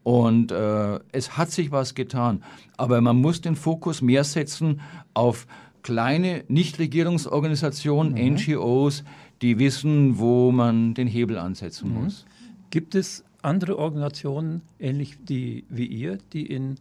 Und 0.03 0.51
äh, 0.51 0.99
es 1.11 1.37
hat 1.37 1.51
sich 1.51 1.71
was 1.71 1.95
getan. 1.95 2.43
Aber 2.77 2.99
man 3.01 3.17
muss 3.17 3.41
den 3.41 3.55
Fokus 3.55 4.01
mehr 4.01 4.23
setzen 4.23 4.81
auf 5.13 5.47
kleine 5.83 6.43
Nichtregierungsorganisationen, 6.47 8.13
mhm. 8.13 8.35
NGOs, 8.35 9.03
die 9.41 9.59
wissen, 9.59 10.17
wo 10.17 10.51
man 10.51 10.93
den 10.93 11.07
Hebel 11.07 11.37
ansetzen 11.37 11.89
mhm. 11.89 12.03
muss. 12.03 12.25
Gibt 12.69 12.95
es 12.95 13.23
andere 13.41 13.77
Organisationen, 13.77 14.61
ähnlich 14.79 15.17
die, 15.23 15.65
wie 15.69 15.85
ihr, 15.85 16.17
die 16.33 16.45
in 16.45 16.75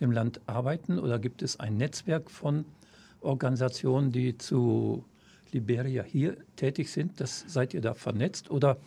dem 0.00 0.10
Land 0.10 0.40
arbeiten? 0.46 0.98
Oder 0.98 1.18
gibt 1.18 1.42
es 1.42 1.60
ein 1.60 1.76
Netzwerk 1.76 2.30
von 2.30 2.64
Organisationen, 3.20 4.12
die 4.12 4.36
zu 4.38 5.04
Liberia 5.52 6.02
hier 6.02 6.36
tätig 6.56 6.90
sind? 6.90 7.20
Das, 7.20 7.44
seid 7.46 7.74
ihr 7.74 7.80
da 7.80 7.94
vernetzt 7.94 8.50
oder 8.50 8.78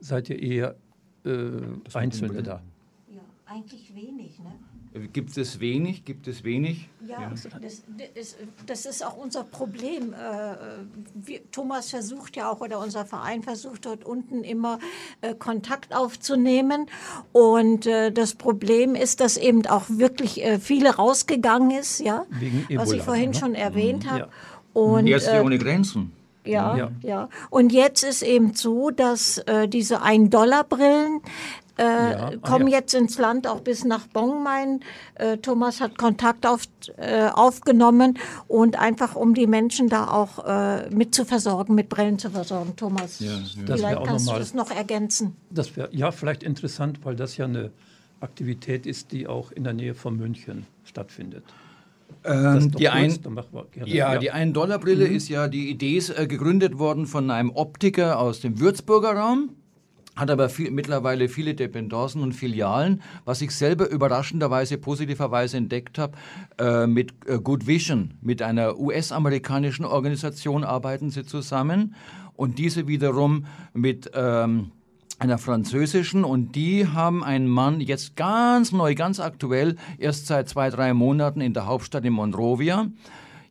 seid 0.00 0.30
ihr 0.30 0.40
eher 0.42 0.76
äh, 1.24 1.60
Einzelne 1.94 2.42
da? 2.42 2.62
Ja, 3.08 3.20
eigentlich 3.46 3.94
wenig. 3.94 4.38
Ne? 4.38 4.52
Gibt 5.12 5.36
es 5.36 5.60
wenig? 5.60 6.04
Gibt 6.04 6.28
es 6.28 6.44
wenig? 6.44 6.88
Ja, 7.06 7.22
ja. 7.22 7.30
Das, 7.30 7.82
das, 8.14 8.36
das, 8.66 8.86
ist 8.86 9.04
auch 9.04 9.16
unser 9.16 9.44
Problem. 9.44 10.12
Äh, 10.12 10.16
wir, 11.14 11.40
Thomas 11.50 11.90
versucht 11.90 12.36
ja 12.36 12.50
auch, 12.50 12.60
oder 12.60 12.80
unser 12.80 13.04
Verein 13.04 13.42
versucht 13.42 13.86
dort 13.86 14.04
unten 14.04 14.44
immer 14.44 14.78
äh, 15.20 15.34
Kontakt 15.34 15.94
aufzunehmen. 15.94 16.86
Und 17.32 17.86
äh, 17.86 18.10
das 18.10 18.34
Problem 18.34 18.94
ist, 18.94 19.20
dass 19.20 19.36
eben 19.36 19.66
auch 19.66 19.84
wirklich 19.88 20.42
viele 20.60 20.96
rausgegangen 20.96 21.70
ist, 21.70 22.00
ja, 22.00 22.26
Wegen 22.30 22.64
Ebola, 22.68 22.80
was 22.80 22.92
ich 22.92 23.02
vorhin 23.02 23.30
ne? 23.30 23.36
schon 23.36 23.54
erwähnt 23.54 24.04
mhm. 24.04 24.10
habe. 24.10 24.20
Ja. 24.20 24.28
Und, 24.72 25.06
Ärzte 25.06 25.42
ohne 25.42 25.58
Grenzen. 25.58 26.12
Ja, 26.48 26.76
ja, 26.76 26.90
ja. 27.02 27.28
Und 27.50 27.72
jetzt 27.72 28.02
ist 28.02 28.22
eben 28.22 28.54
so, 28.54 28.90
dass 28.90 29.38
äh, 29.38 29.68
diese 29.68 30.02
1-Dollar-Brillen, 30.02 31.20
äh, 31.78 31.82
ja. 31.82 32.28
Ah, 32.28 32.32
kommen 32.42 32.68
ja. 32.68 32.78
jetzt 32.78 32.94
ins 32.94 33.18
Land, 33.18 33.46
auch 33.46 33.60
bis 33.60 33.84
nach 33.84 34.06
Bongmain. 34.08 34.80
Äh, 35.14 35.38
Thomas 35.38 35.80
hat 35.80 35.96
Kontakt 35.96 36.46
auf, 36.46 36.62
äh, 36.96 37.28
aufgenommen 37.28 38.18
und 38.48 38.78
einfach 38.78 39.14
um 39.14 39.34
die 39.34 39.46
Menschen 39.46 39.88
da 39.88 40.08
auch 40.08 40.44
äh, 40.44 40.90
mit 40.90 41.14
zu 41.14 41.24
versorgen, 41.24 41.74
mit 41.74 41.88
Brillen 41.88 42.18
zu 42.18 42.30
versorgen. 42.30 42.74
Thomas, 42.76 43.20
ja, 43.20 43.30
vielleicht 43.66 44.04
kannst 44.04 44.26
mal, 44.26 44.34
du 44.34 44.38
das 44.40 44.54
noch 44.54 44.70
ergänzen. 44.70 45.36
Das 45.50 45.76
wäre 45.76 45.88
ja 45.92 46.10
vielleicht 46.10 46.42
interessant, 46.42 47.00
weil 47.04 47.16
das 47.16 47.36
ja 47.36 47.44
eine 47.44 47.70
Aktivität 48.20 48.84
ist, 48.84 49.12
die 49.12 49.26
auch 49.28 49.52
in 49.52 49.64
der 49.64 49.72
Nähe 49.72 49.94
von 49.94 50.16
München 50.16 50.66
stattfindet. 50.84 51.44
Ähm, 52.24 52.72
die, 52.72 52.88
ein, 52.88 53.16
ja, 53.84 54.12
ja, 54.12 54.18
die 54.18 54.32
1-Dollar-Brille 54.32 55.08
mhm. 55.08 55.14
ist 55.14 55.28
ja, 55.28 55.46
die 55.46 55.70
Idee 55.70 55.96
ist 55.96 56.10
äh, 56.10 56.26
gegründet 56.26 56.78
worden 56.78 57.06
von 57.06 57.30
einem 57.30 57.50
Optiker 57.50 58.18
aus 58.18 58.40
dem 58.40 58.58
Würzburger 58.58 59.12
Raum 59.12 59.50
hat 60.18 60.30
aber 60.30 60.48
viel, 60.48 60.70
mittlerweile 60.70 61.28
viele 61.28 61.54
Dependancen 61.54 62.22
und 62.22 62.32
Filialen, 62.32 63.02
was 63.24 63.40
ich 63.40 63.52
selber 63.52 63.88
überraschenderweise, 63.88 64.78
positiverweise 64.78 65.56
entdeckt 65.56 65.98
habe, 65.98 66.16
äh, 66.58 66.86
mit 66.86 67.12
äh, 67.26 67.38
Good 67.38 67.66
Vision, 67.66 68.14
mit 68.20 68.42
einer 68.42 68.78
US-amerikanischen 68.78 69.84
Organisation 69.84 70.64
arbeiten 70.64 71.10
sie 71.10 71.24
zusammen 71.24 71.94
und 72.34 72.58
diese 72.58 72.88
wiederum 72.88 73.46
mit 73.72 74.10
ähm, 74.14 74.72
einer 75.18 75.38
französischen 75.38 76.24
und 76.24 76.54
die 76.54 76.86
haben 76.86 77.24
einen 77.24 77.48
Mann 77.48 77.80
jetzt 77.80 78.16
ganz 78.16 78.72
neu, 78.72 78.94
ganz 78.94 79.18
aktuell, 79.18 79.76
erst 79.98 80.26
seit 80.26 80.48
zwei, 80.48 80.70
drei 80.70 80.94
Monaten 80.94 81.40
in 81.40 81.54
der 81.54 81.66
Hauptstadt 81.66 82.04
in 82.04 82.12
Monrovia, 82.12 82.86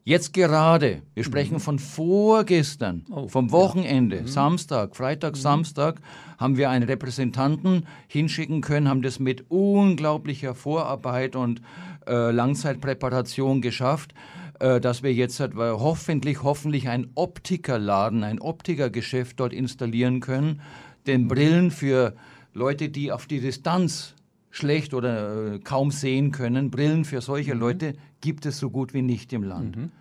Jetzt 0.07 0.31
gerade, 0.31 1.01
wir 1.15 1.25
sprechen 1.25 1.55
mhm. 1.55 1.59
von 1.59 1.79
vorgestern, 1.79 3.03
oh, 3.11 3.27
vom 3.27 3.51
Wochenende, 3.51 4.15
ja. 4.15 4.21
mhm. 4.21 4.27
Samstag, 4.27 4.95
Freitag, 4.95 5.33
mhm. 5.33 5.39
Samstag, 5.39 5.99
haben 6.37 6.55
wir 6.55 6.69
einen 6.69 6.87
Repräsentanten 6.87 7.85
hinschicken 8.07 8.61
können, 8.61 8.87
haben 8.87 9.01
das 9.01 9.19
mit 9.19 9.51
unglaublicher 9.51 10.55
Vorarbeit 10.55 11.35
und 11.35 11.61
äh, 12.07 12.31
Langzeitpräparation 12.31 13.59
geschafft, 13.59 14.13
äh, 14.61 14.79
dass 14.79 15.03
wir 15.03 15.13
jetzt 15.13 15.41
äh, 15.41 15.49
hoffentlich, 15.57 16.41
hoffentlich 16.41 16.87
einen 16.87 17.11
Optikerladen, 17.15 18.23
ein 18.23 18.39
Optikergeschäft 18.39 19.37
dort 19.41 19.51
installieren 19.51 20.21
können, 20.21 20.61
den 21.05 21.23
mhm. 21.23 21.27
Brillen 21.27 21.69
für 21.69 22.15
Leute, 22.53 22.87
die 22.87 23.11
auf 23.11 23.25
die 23.25 23.41
Distanz 23.41 24.15
schlecht 24.51 24.93
oder 24.93 25.55
äh, 25.55 25.59
kaum 25.59 25.91
sehen 25.91 26.31
können. 26.31 26.71
Brillen 26.71 27.03
für 27.03 27.19
solche 27.19 27.55
mhm. 27.55 27.59
Leute 27.59 27.93
gibt 28.21 28.45
es 28.45 28.57
so 28.57 28.69
gut 28.69 28.93
wie 28.93 29.01
nicht 29.01 29.33
im 29.33 29.43
Land. 29.43 29.75
Mhm. 29.75 29.91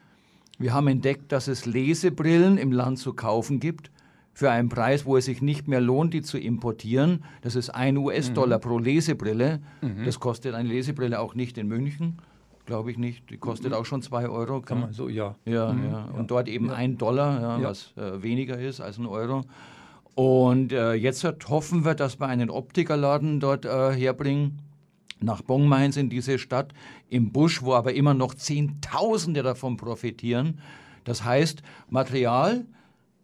Wir 0.58 0.72
haben 0.72 0.88
entdeckt, 0.88 1.32
dass 1.32 1.48
es 1.48 1.66
Lesebrillen 1.66 2.56
im 2.56 2.72
Land 2.72 2.98
zu 2.98 3.12
kaufen 3.12 3.60
gibt 3.60 3.90
für 4.32 4.50
einen 4.50 4.68
Preis, 4.68 5.06
wo 5.06 5.16
es 5.16 5.26
sich 5.26 5.42
nicht 5.42 5.68
mehr 5.68 5.80
lohnt, 5.80 6.14
die 6.14 6.22
zu 6.22 6.38
importieren. 6.38 7.24
Das 7.42 7.56
ist 7.56 7.70
ein 7.70 7.96
US-Dollar 7.96 8.58
mhm. 8.58 8.62
pro 8.62 8.78
Lesebrille. 8.78 9.60
Mhm. 9.80 10.04
Das 10.04 10.20
kostet 10.20 10.54
eine 10.54 10.68
Lesebrille 10.68 11.20
auch 11.20 11.34
nicht 11.34 11.58
in 11.58 11.68
München. 11.68 12.18
Glaube 12.64 12.90
ich 12.90 12.98
nicht. 12.98 13.30
Die 13.30 13.38
kostet 13.38 13.70
mhm. 13.70 13.76
auch 13.76 13.86
schon 13.86 14.02
zwei 14.02 14.28
Euro. 14.28 14.60
Kann 14.60 14.80
man 14.80 14.92
so, 14.92 15.08
ja. 15.08 15.36
Ja, 15.44 15.72
mhm. 15.72 15.84
ja. 15.90 16.04
Und 16.16 16.30
dort 16.30 16.48
eben 16.48 16.70
ein 16.70 16.98
Dollar, 16.98 17.60
ja, 17.60 17.68
was 17.68 17.94
äh, 17.96 18.22
weniger 18.22 18.58
ist 18.58 18.80
als 18.80 18.98
ein 18.98 19.06
Euro. 19.06 19.44
Und 20.14 20.72
äh, 20.72 20.94
jetzt 20.94 21.24
hoffen 21.48 21.84
wir, 21.84 21.94
dass 21.94 22.18
wir 22.18 22.26
einen 22.26 22.50
Optikerladen 22.50 23.38
dort 23.38 23.64
äh, 23.66 23.92
herbringen. 23.92 24.62
Nach 25.20 25.42
Bongmains 25.42 25.96
in 25.96 26.10
diese 26.10 26.38
Stadt, 26.38 26.72
im 27.08 27.32
Busch, 27.32 27.62
wo 27.62 27.74
aber 27.74 27.94
immer 27.94 28.14
noch 28.14 28.34
Zehntausende 28.34 29.42
davon 29.42 29.76
profitieren. 29.76 30.58
Das 31.04 31.24
heißt, 31.24 31.62
Material 31.88 32.66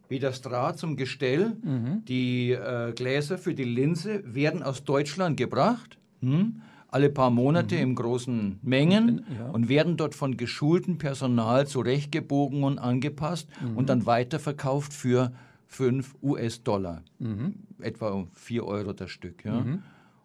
wie 0.09 0.19
das 0.19 0.43
Draht 0.43 0.79
zum 0.79 0.97
Gestell, 0.97 1.57
mhm. 1.63 2.05
die 2.05 2.51
äh, 2.51 2.93
Gläser 2.93 3.39
für 3.39 3.55
die 3.55 3.65
Linse 3.65 4.23
werden 4.27 4.63
aus 4.63 4.85
Deutschland 4.85 5.39
gebracht. 5.39 5.97
Hm? 6.21 6.61
alle 6.93 7.09
paar 7.09 7.31
Monate 7.31 7.75
mhm. 7.77 7.81
in 7.81 7.95
großen 7.95 8.59
Mengen 8.63 9.25
ja. 9.39 9.47
und 9.47 9.69
werden 9.71 9.97
dort 9.97 10.15
von 10.15 10.37
geschultem 10.37 10.99
Personal 10.99 11.67
zurechtgebogen 11.67 12.63
und 12.63 12.79
angepasst 12.79 13.49
mhm. 13.63 13.79
und 13.79 13.89
dann 13.89 14.05
weiterverkauft 14.05 14.93
für 14.93 15.33
5 15.69 16.17
US-Dollar, 16.23 17.03
mhm. 17.19 17.55
etwa 17.81 18.27
4 18.35 18.67
Euro 18.67 18.93
das 18.93 19.11
Stück. 19.11 19.43
Ja? 19.45 19.65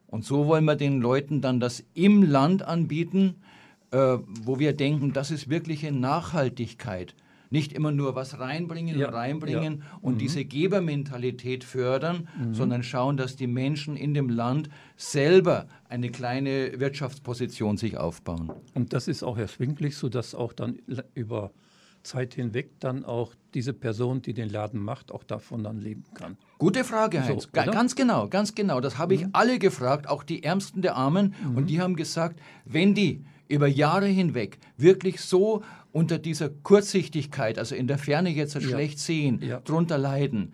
Und 0.07 0.25
so 0.25 0.47
wollen 0.47 0.65
wir 0.65 0.75
den 0.75 1.01
Leuten 1.01 1.41
dann 1.41 1.59
das 1.59 1.83
im 1.93 2.23
Land 2.23 2.63
anbieten, 2.63 3.35
äh, 3.91 4.17
wo 4.43 4.59
wir 4.59 4.73
denken, 4.73 5.13
das 5.13 5.31
ist 5.31 5.49
wirkliche 5.49 5.91
Nachhaltigkeit. 5.91 7.15
Nicht 7.49 7.71
immer 7.71 7.91
nur 7.91 8.15
was 8.15 8.39
reinbringen 8.39 8.97
ja. 8.97 9.07
und 9.07 9.13
reinbringen 9.13 9.79
ja. 9.79 9.99
und 10.01 10.15
mhm. 10.15 10.17
diese 10.19 10.43
Gebermentalität 10.43 11.63
fördern, 11.63 12.27
mhm. 12.37 12.53
sondern 12.53 12.83
schauen, 12.83 13.15
dass 13.15 13.37
die 13.37 13.47
Menschen 13.47 13.95
in 13.95 14.13
dem 14.13 14.29
Land 14.29 14.69
selber 14.97 15.67
eine 15.87 16.09
kleine 16.09 16.79
Wirtschaftsposition 16.79 17.77
sich 17.77 17.97
aufbauen. 17.97 18.51
Und 18.73 18.91
das 18.91 19.07
ist 19.07 19.23
auch 19.23 19.37
erschwinglich, 19.37 19.95
sodass 19.95 20.35
auch 20.35 20.51
dann 20.51 20.79
über 21.13 21.51
Zeit 22.07 22.33
hinweg 22.33 22.79
dann 22.79 23.05
auch 23.05 23.33
diese 23.53 23.73
Person, 23.73 24.21
die 24.21 24.33
den 24.33 24.49
Laden 24.49 24.81
macht, 24.81 25.11
auch 25.11 25.23
davon 25.23 25.63
dann 25.63 25.79
leben 25.79 26.03
kann. 26.13 26.37
Gute 26.57 26.83
Frage, 26.83 27.23
Heinz. 27.23 27.43
So, 27.43 27.49
ganz 27.51 27.95
genau, 27.95 28.27
ganz 28.27 28.55
genau. 28.55 28.79
Das 28.79 28.97
habe 28.97 29.13
ich 29.13 29.25
mhm. 29.25 29.29
alle 29.33 29.59
gefragt, 29.59 30.07
auch 30.07 30.23
die 30.23 30.43
Ärmsten 30.43 30.81
der 30.81 30.95
Armen. 30.95 31.35
Mhm. 31.43 31.57
Und 31.57 31.69
die 31.69 31.81
haben 31.81 31.95
gesagt, 31.95 32.39
wenn 32.65 32.95
die 32.95 33.23
über 33.47 33.67
Jahre 33.67 34.07
hinweg 34.07 34.57
wirklich 34.77 35.21
so 35.21 35.63
unter 35.91 36.19
dieser 36.19 36.49
Kurzsichtigkeit, 36.49 37.59
also 37.59 37.75
in 37.75 37.87
der 37.87 37.97
Ferne 37.97 38.29
jetzt 38.29 38.55
ja. 38.55 38.61
schlecht 38.61 38.99
sehen, 38.99 39.39
ja. 39.41 39.59
drunter 39.59 39.97
leiden, 39.97 40.53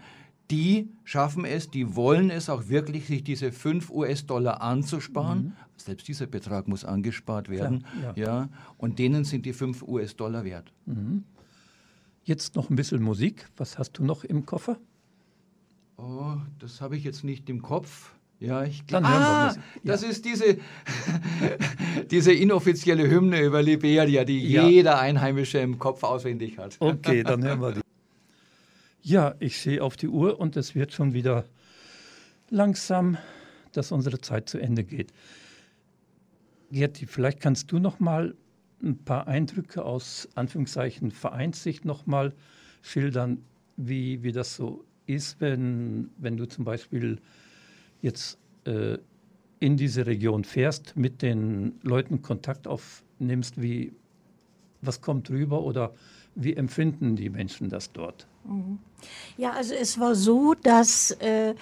die 0.52 0.90
schaffen 1.04 1.46
es, 1.46 1.70
die 1.70 1.96
wollen 1.96 2.30
es 2.30 2.50
auch 2.50 2.68
wirklich, 2.70 3.08
sich 3.08 3.24
diese 3.24 3.52
5 3.52 3.90
US-Dollar 3.90 4.62
anzusparen. 4.62 5.44
Mhm. 5.44 5.54
Selbst 5.78 6.08
dieser 6.08 6.28
Betrag 6.28 6.68
muss 6.68 6.86
angespart 6.86 7.50
werden. 7.50 7.86
Klar, 8.00 8.18
ja. 8.18 8.26
ja. 8.26 8.50
Und 8.78 9.00
denen 9.00 9.24
sind 9.24 9.46
die 9.46 9.54
5 9.54 9.84
US-Dollar 9.84 10.44
wert. 10.44 10.72
Mhm. 10.86 11.24
Jetzt 12.24 12.56
noch 12.56 12.70
ein 12.70 12.76
bisschen 12.76 13.04
Musik. 13.04 13.48
Was 13.58 13.78
hast 13.78 13.94
du 13.94 14.04
noch 14.04 14.24
im 14.24 14.46
Koffer? 14.46 14.78
Oh, 15.98 16.36
das 16.60 16.82
habe 16.82 16.96
ich 16.96 17.04
jetzt 17.04 17.24
nicht 17.24 17.50
im 17.50 17.62
Kopf. 17.62 18.14
Ja, 18.40 18.64
ich 18.64 18.86
glaube. 18.88 19.08
Ah, 19.08 19.54
ja. 19.54 19.62
das 19.84 20.04
ist 20.04 20.26
diese, 20.26 20.58
diese 22.12 22.34
inoffizielle 22.34 23.10
Hymne 23.10 23.42
über 23.42 23.62
Liberia, 23.62 24.26
die 24.26 24.50
ja. 24.50 24.68
jeder 24.68 25.00
Einheimische 25.00 25.60
im 25.60 25.80
Kopf 25.80 26.04
auswendig 26.04 26.58
hat. 26.58 26.78
Okay, 26.80 27.24
dann 27.24 27.44
hören 27.44 27.62
wir 27.62 27.72
die. 27.74 27.82
Ja, 29.02 29.36
ich 29.40 29.60
sehe 29.60 29.84
auf 29.84 29.98
die 29.98 30.08
Uhr 30.08 30.40
und 30.40 30.56
es 30.58 30.76
wird 30.76 30.94
schon 30.94 31.14
wieder 31.14 31.46
langsam, 32.50 33.18
dass 33.74 33.92
unsere 33.92 34.20
Zeit 34.20 34.50
zu 34.50 34.60
Ende 34.60 34.84
geht. 34.84 35.12
Gerti, 36.72 37.06
vielleicht 37.06 37.40
kannst 37.40 37.72
du 37.72 37.80
noch 37.80 38.00
mal 38.00 38.36
ein 38.84 38.98
paar 38.98 39.28
Eindrücke 39.28 39.84
aus 39.84 40.28
Anführungszeichen 40.36 41.12
Vereinssicht 41.12 41.86
noch 41.86 42.06
mal 42.06 42.34
schildern, 42.82 43.44
wie, 43.78 44.24
wie 44.24 44.32
das 44.32 44.56
so 44.56 44.84
ist, 45.06 45.42
wenn, 45.42 46.10
wenn 46.18 46.38
du 46.38 46.46
zum 46.46 46.66
Beispiel 46.66 47.20
jetzt 48.02 48.38
äh, 48.66 48.98
in 49.60 49.78
diese 49.78 50.06
Region 50.06 50.44
fährst, 50.44 50.96
mit 50.98 51.22
den 51.22 51.80
Leuten 51.82 52.22
Kontakt 52.22 52.68
aufnimmst, 52.68 53.62
wie, 53.62 53.94
was 54.82 55.02
kommt 55.02 55.30
rüber 55.30 55.62
oder 55.64 55.94
wie 56.36 56.56
empfinden 56.56 57.16
die 57.16 57.30
Menschen 57.30 57.70
das 57.70 57.92
dort? 57.92 58.28
Ja, 59.38 59.52
also 59.52 59.74
es 59.74 60.00
war 60.00 60.16
so, 60.16 60.54
dass 60.54 61.12
äh, 61.12 61.56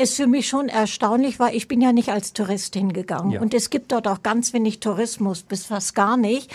es 0.00 0.14
für 0.14 0.26
mich 0.26 0.48
schon 0.48 0.68
erstaunlich 0.68 1.38
war, 1.38 1.52
ich 1.52 1.68
bin 1.68 1.80
ja 1.80 1.92
nicht 1.92 2.08
als 2.08 2.32
Tourist 2.32 2.74
hingegangen. 2.74 3.32
Ja. 3.32 3.40
Und 3.40 3.52
es 3.52 3.70
gibt 3.70 3.92
dort 3.92 4.08
auch 4.08 4.22
ganz 4.22 4.52
wenig 4.52 4.80
Tourismus, 4.80 5.42
bis 5.42 5.66
fast 5.66 5.94
gar 5.94 6.16
nicht. 6.16 6.50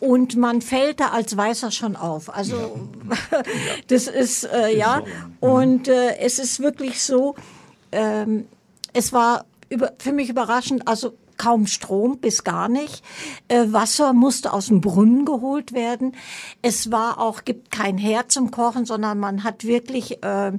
Und 0.00 0.36
man 0.36 0.62
fällt 0.62 1.00
da 1.00 1.08
als 1.08 1.36
Weißer 1.36 1.70
schon 1.70 1.96
auf. 1.96 2.34
Also 2.34 2.56
ja. 2.56 3.42
das 3.88 4.06
ist, 4.06 4.44
äh, 4.44 4.76
ja. 4.76 5.02
Und 5.40 5.88
äh, 5.88 6.16
es 6.18 6.38
ist 6.38 6.60
wirklich 6.60 7.02
so, 7.02 7.34
ähm, 7.92 8.46
es 8.94 9.12
war 9.12 9.44
über, 9.68 9.92
für 9.98 10.12
mich 10.12 10.30
überraschend, 10.30 10.88
also 10.88 11.12
kaum 11.36 11.66
Strom 11.66 12.18
bis 12.18 12.44
gar 12.44 12.68
nicht. 12.68 13.04
Äh, 13.48 13.66
Wasser 13.68 14.12
musste 14.12 14.52
aus 14.52 14.66
dem 14.66 14.80
Brunnen 14.80 15.24
geholt 15.24 15.72
werden. 15.72 16.12
Es 16.62 16.90
war 16.90 17.20
auch, 17.20 17.44
gibt 17.44 17.70
kein 17.70 17.98
Herd 17.98 18.32
zum 18.32 18.50
Kochen, 18.50 18.84
sondern 18.86 19.18
man 19.18 19.44
hat 19.44 19.64
wirklich 19.64 20.22
äh, 20.22 20.52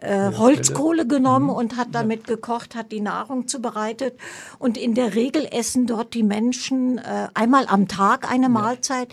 äh, 0.00 0.32
Holzkohle 0.36 1.06
genommen 1.06 1.46
mhm. 1.46 1.52
und 1.52 1.76
hat 1.76 1.88
damit 1.92 2.26
gekocht, 2.26 2.74
hat 2.74 2.92
die 2.92 3.00
Nahrung 3.00 3.48
zubereitet. 3.48 4.18
Und 4.58 4.78
in 4.78 4.94
der 4.94 5.14
Regel 5.14 5.46
essen 5.50 5.86
dort 5.86 6.14
die 6.14 6.22
Menschen 6.22 6.98
äh, 6.98 7.28
einmal 7.34 7.66
am 7.66 7.86
Tag 7.86 8.30
eine 8.30 8.48
Mahlzeit. 8.48 9.08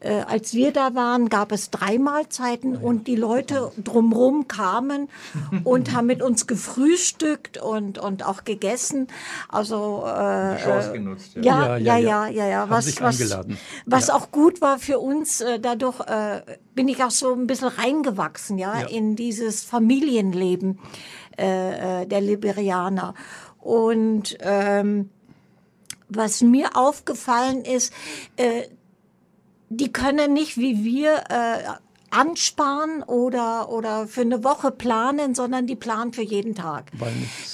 Äh, 0.00 0.20
als 0.28 0.52
wir 0.54 0.72
da 0.72 0.94
waren, 0.94 1.28
gab 1.28 1.52
es 1.52 1.70
drei 1.70 1.98
Mahlzeiten 1.98 2.74
ja. 2.74 2.80
und 2.80 3.06
die 3.06 3.16
Leute 3.16 3.72
drumherum 3.82 4.46
kamen 4.46 5.08
und 5.64 5.94
haben 5.94 6.06
mit 6.06 6.22
uns 6.22 6.46
gefrühstückt 6.46 7.58
und, 7.58 7.98
und 7.98 8.24
auch 8.24 8.44
gegessen. 8.44 9.08
Also 9.48 10.04
äh, 10.06 10.56
Chance 10.58 10.92
genutzt. 10.92 11.36
Ja, 11.36 11.76
ja, 11.76 11.96
ja, 11.96 11.96
ja, 11.96 12.26
ja. 12.28 12.46
ja, 12.46 12.70
Was, 12.70 13.00
was, 13.00 13.36
was 13.86 14.10
auch 14.10 14.30
gut 14.30 14.60
war 14.60 14.78
für 14.78 14.98
uns, 14.98 15.40
äh, 15.40 15.58
dadurch 15.58 16.00
äh, 16.00 16.42
bin 16.74 16.88
ich 16.88 17.02
auch 17.02 17.10
so 17.10 17.32
ein 17.32 17.46
bisschen 17.46 17.68
reingewachsen, 17.68 18.58
ja, 18.58 18.80
ja. 18.80 18.86
in 18.86 19.16
dieses 19.16 19.64
Familienleben 19.64 20.78
äh, 21.38 22.02
äh, 22.02 22.06
der 22.06 22.20
Liberianer. 22.20 23.14
Und 23.60 24.36
ähm, 24.40 25.10
was 26.08 26.42
mir 26.42 26.76
aufgefallen 26.76 27.62
ist, 27.62 27.92
äh, 28.36 28.62
die 29.68 29.92
können 29.92 30.32
nicht 30.32 30.56
wie 30.56 30.84
wir 30.84 31.24
äh, 31.28 31.62
ansparen 32.10 33.02
oder, 33.02 33.68
oder 33.68 34.06
für 34.06 34.22
eine 34.22 34.44
Woche 34.44 34.70
planen, 34.70 35.34
sondern 35.34 35.66
die 35.66 35.76
planen 35.76 36.12
für 36.12 36.22
jeden 36.22 36.54
Tag. 36.54 36.90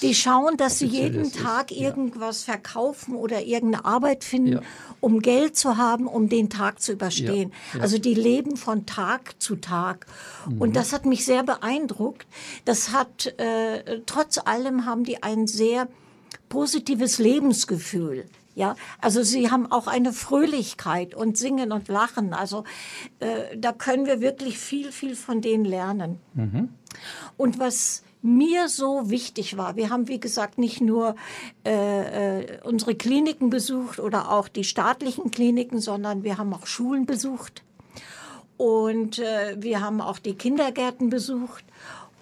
Die 0.02 0.14
schauen, 0.14 0.56
dass 0.56 0.78
sie 0.78 0.86
jeden 0.86 1.32
Tag 1.32 1.70
ist. 1.70 1.80
irgendwas 1.80 2.46
ja. 2.46 2.52
verkaufen 2.52 3.16
oder 3.16 3.42
irgendeine 3.42 3.84
Arbeit 3.84 4.24
finden, 4.24 4.52
ja. 4.52 4.60
um 5.00 5.20
Geld 5.20 5.56
zu 5.56 5.78
haben, 5.78 6.06
um 6.06 6.28
den 6.28 6.50
Tag 6.50 6.80
zu 6.80 6.92
überstehen. 6.92 7.52
Ja. 7.74 7.80
Also 7.80 7.98
die 7.98 8.14
leben 8.14 8.56
von 8.56 8.86
Tag 8.86 9.40
zu 9.40 9.56
Tag. 9.56 10.06
Mhm. 10.48 10.60
Und 10.60 10.76
das 10.76 10.92
hat 10.92 11.06
mich 11.06 11.24
sehr 11.24 11.42
beeindruckt. 11.42 12.26
Das 12.64 12.92
hat, 12.92 13.26
äh, 13.38 14.00
trotz 14.06 14.38
allem 14.38 14.86
haben 14.86 15.04
die 15.04 15.22
ein 15.22 15.46
sehr 15.46 15.88
positives 16.48 17.18
Lebensgefühl. 17.18 18.26
Ja, 18.54 18.76
also 19.00 19.22
sie 19.22 19.50
haben 19.50 19.70
auch 19.70 19.86
eine 19.86 20.12
Fröhlichkeit 20.12 21.14
und 21.14 21.38
singen 21.38 21.72
und 21.72 21.88
lachen. 21.88 22.34
Also 22.34 22.64
äh, 23.20 23.56
da 23.56 23.72
können 23.72 24.06
wir 24.06 24.20
wirklich 24.20 24.58
viel, 24.58 24.92
viel 24.92 25.16
von 25.16 25.40
denen 25.40 25.64
lernen. 25.64 26.18
Mhm. 26.34 26.68
Und 27.36 27.58
was 27.58 28.02
mir 28.20 28.68
so 28.68 29.10
wichtig 29.10 29.56
war, 29.56 29.76
wir 29.76 29.90
haben 29.90 30.06
wie 30.06 30.20
gesagt 30.20 30.58
nicht 30.58 30.80
nur 30.80 31.16
äh, 31.64 32.40
äh, 32.40 32.58
unsere 32.62 32.94
Kliniken 32.94 33.50
besucht 33.50 33.98
oder 33.98 34.30
auch 34.30 34.48
die 34.48 34.64
staatlichen 34.64 35.30
Kliniken, 35.30 35.80
sondern 35.80 36.22
wir 36.22 36.38
haben 36.38 36.52
auch 36.52 36.66
Schulen 36.66 37.06
besucht 37.06 37.62
und 38.62 39.18
äh, 39.18 39.56
wir 39.58 39.80
haben 39.80 40.00
auch 40.00 40.20
die 40.20 40.34
Kindergärten 40.34 41.10
besucht. 41.10 41.64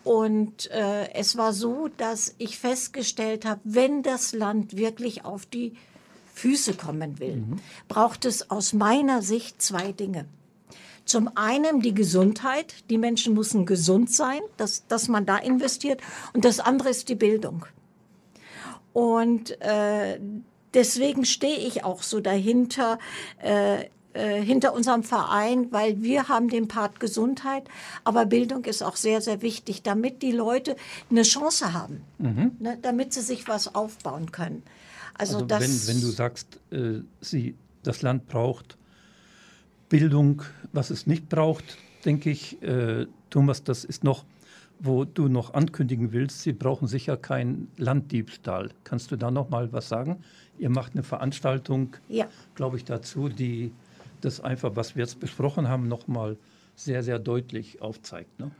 Und 0.04 0.70
äh, 0.70 1.12
es 1.12 1.36
war 1.36 1.52
so, 1.52 1.88
dass 1.98 2.34
ich 2.38 2.58
festgestellt 2.58 3.44
habe, 3.44 3.60
wenn 3.64 4.02
das 4.02 4.32
Land 4.32 4.74
wirklich 4.74 5.26
auf 5.26 5.44
die 5.44 5.74
Füße 6.40 6.74
kommen 6.74 7.18
will, 7.18 7.36
mhm. 7.36 7.56
braucht 7.86 8.24
es 8.24 8.50
aus 8.50 8.72
meiner 8.72 9.20
Sicht 9.20 9.60
zwei 9.60 9.92
Dinge. 9.92 10.24
Zum 11.04 11.30
einen 11.34 11.80
die 11.80 11.92
Gesundheit. 11.92 12.74
Die 12.88 12.98
Menschen 12.98 13.34
müssen 13.34 13.66
gesund 13.66 14.10
sein, 14.10 14.40
dass, 14.56 14.86
dass 14.86 15.08
man 15.08 15.26
da 15.26 15.36
investiert. 15.36 16.00
Und 16.32 16.44
das 16.44 16.60
andere 16.60 16.88
ist 16.88 17.08
die 17.08 17.14
Bildung. 17.14 17.66
Und 18.92 19.60
äh, 19.60 20.18
deswegen 20.72 21.24
stehe 21.24 21.58
ich 21.58 21.84
auch 21.84 22.02
so 22.02 22.20
dahinter, 22.20 22.98
äh, 23.42 23.86
äh, 24.12 24.40
hinter 24.40 24.72
unserem 24.72 25.02
Verein, 25.02 25.70
weil 25.70 26.02
wir 26.02 26.28
haben 26.28 26.48
den 26.48 26.68
Part 26.68 27.00
Gesundheit, 27.00 27.64
aber 28.02 28.26
Bildung 28.26 28.64
ist 28.64 28.82
auch 28.82 28.96
sehr, 28.96 29.20
sehr 29.20 29.42
wichtig, 29.42 29.82
damit 29.82 30.22
die 30.22 30.32
Leute 30.32 30.74
eine 31.10 31.22
Chance 31.22 31.72
haben, 31.72 32.02
mhm. 32.18 32.56
ne, 32.58 32.78
damit 32.82 33.12
sie 33.12 33.20
sich 33.20 33.46
was 33.46 33.74
aufbauen 33.74 34.32
können. 34.32 34.64
Also, 35.20 35.40
also 35.40 35.50
wenn, 35.50 35.94
wenn, 35.94 36.00
du 36.00 36.06
sagst, 36.06 36.58
äh, 36.70 37.00
sie, 37.20 37.54
das 37.82 38.00
Land 38.00 38.26
braucht 38.26 38.78
Bildung, 39.90 40.40
was 40.72 40.88
es 40.88 41.06
nicht 41.06 41.28
braucht, 41.28 41.76
denke 42.06 42.30
ich, 42.30 42.62
äh, 42.62 43.06
Thomas, 43.28 43.62
das 43.62 43.84
ist 43.84 44.02
noch, 44.02 44.24
wo 44.78 45.04
du 45.04 45.28
noch 45.28 45.52
ankündigen 45.52 46.12
willst, 46.12 46.40
sie 46.40 46.54
brauchen 46.54 46.88
sicher 46.88 47.18
keinen 47.18 47.68
Landdiebstahl. 47.76 48.70
Kannst 48.82 49.10
du 49.10 49.16
da 49.16 49.30
noch 49.30 49.50
mal 49.50 49.70
was 49.74 49.90
sagen? 49.90 50.24
Ihr 50.58 50.70
macht 50.70 50.94
eine 50.94 51.02
Veranstaltung, 51.02 51.96
ja. 52.08 52.26
glaube 52.54 52.78
ich, 52.78 52.86
dazu, 52.86 53.28
die 53.28 53.72
das 54.22 54.40
einfach, 54.40 54.74
was 54.74 54.96
wir 54.96 55.02
jetzt 55.02 55.20
besprochen 55.20 55.68
haben, 55.68 55.86
noch 55.86 56.08
mal 56.08 56.38
sehr, 56.76 57.02
sehr 57.02 57.18
deutlich 57.18 57.82
aufzeigt. 57.82 58.40
Ne? 58.40 58.50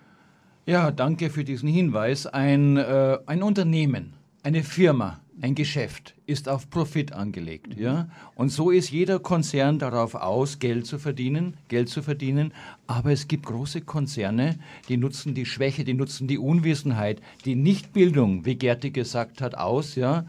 Ja, 0.66 0.90
danke 0.90 1.30
für 1.30 1.44
diesen 1.44 1.70
Hinweis. 1.70 2.26
Ein, 2.26 2.76
äh, 2.76 3.18
ein 3.24 3.42
Unternehmen, 3.42 4.12
eine 4.42 4.62
Firma, 4.62 5.20
ein 5.42 5.54
Geschäft 5.54 6.14
ist 6.26 6.48
auf 6.48 6.70
Profit 6.70 7.12
angelegt, 7.12 7.76
ja? 7.76 8.08
Und 8.34 8.50
so 8.50 8.70
ist 8.70 8.90
jeder 8.90 9.18
Konzern 9.18 9.78
darauf 9.78 10.14
aus, 10.14 10.58
Geld 10.58 10.86
zu 10.86 10.98
verdienen, 10.98 11.56
Geld 11.68 11.88
zu 11.88 12.02
verdienen. 12.02 12.52
Aber 12.86 13.12
es 13.12 13.28
gibt 13.28 13.46
große 13.46 13.80
Konzerne, 13.80 14.58
die 14.88 14.96
nutzen 14.96 15.34
die 15.34 15.46
Schwäche, 15.46 15.84
die 15.84 15.94
nutzen 15.94 16.28
die 16.28 16.38
Unwissenheit, 16.38 17.20
die 17.44 17.56
Nichtbildung, 17.56 18.44
wie 18.44 18.56
Gerti 18.56 18.90
gesagt 18.90 19.40
hat, 19.40 19.56
aus, 19.56 19.94
ja? 19.94 20.26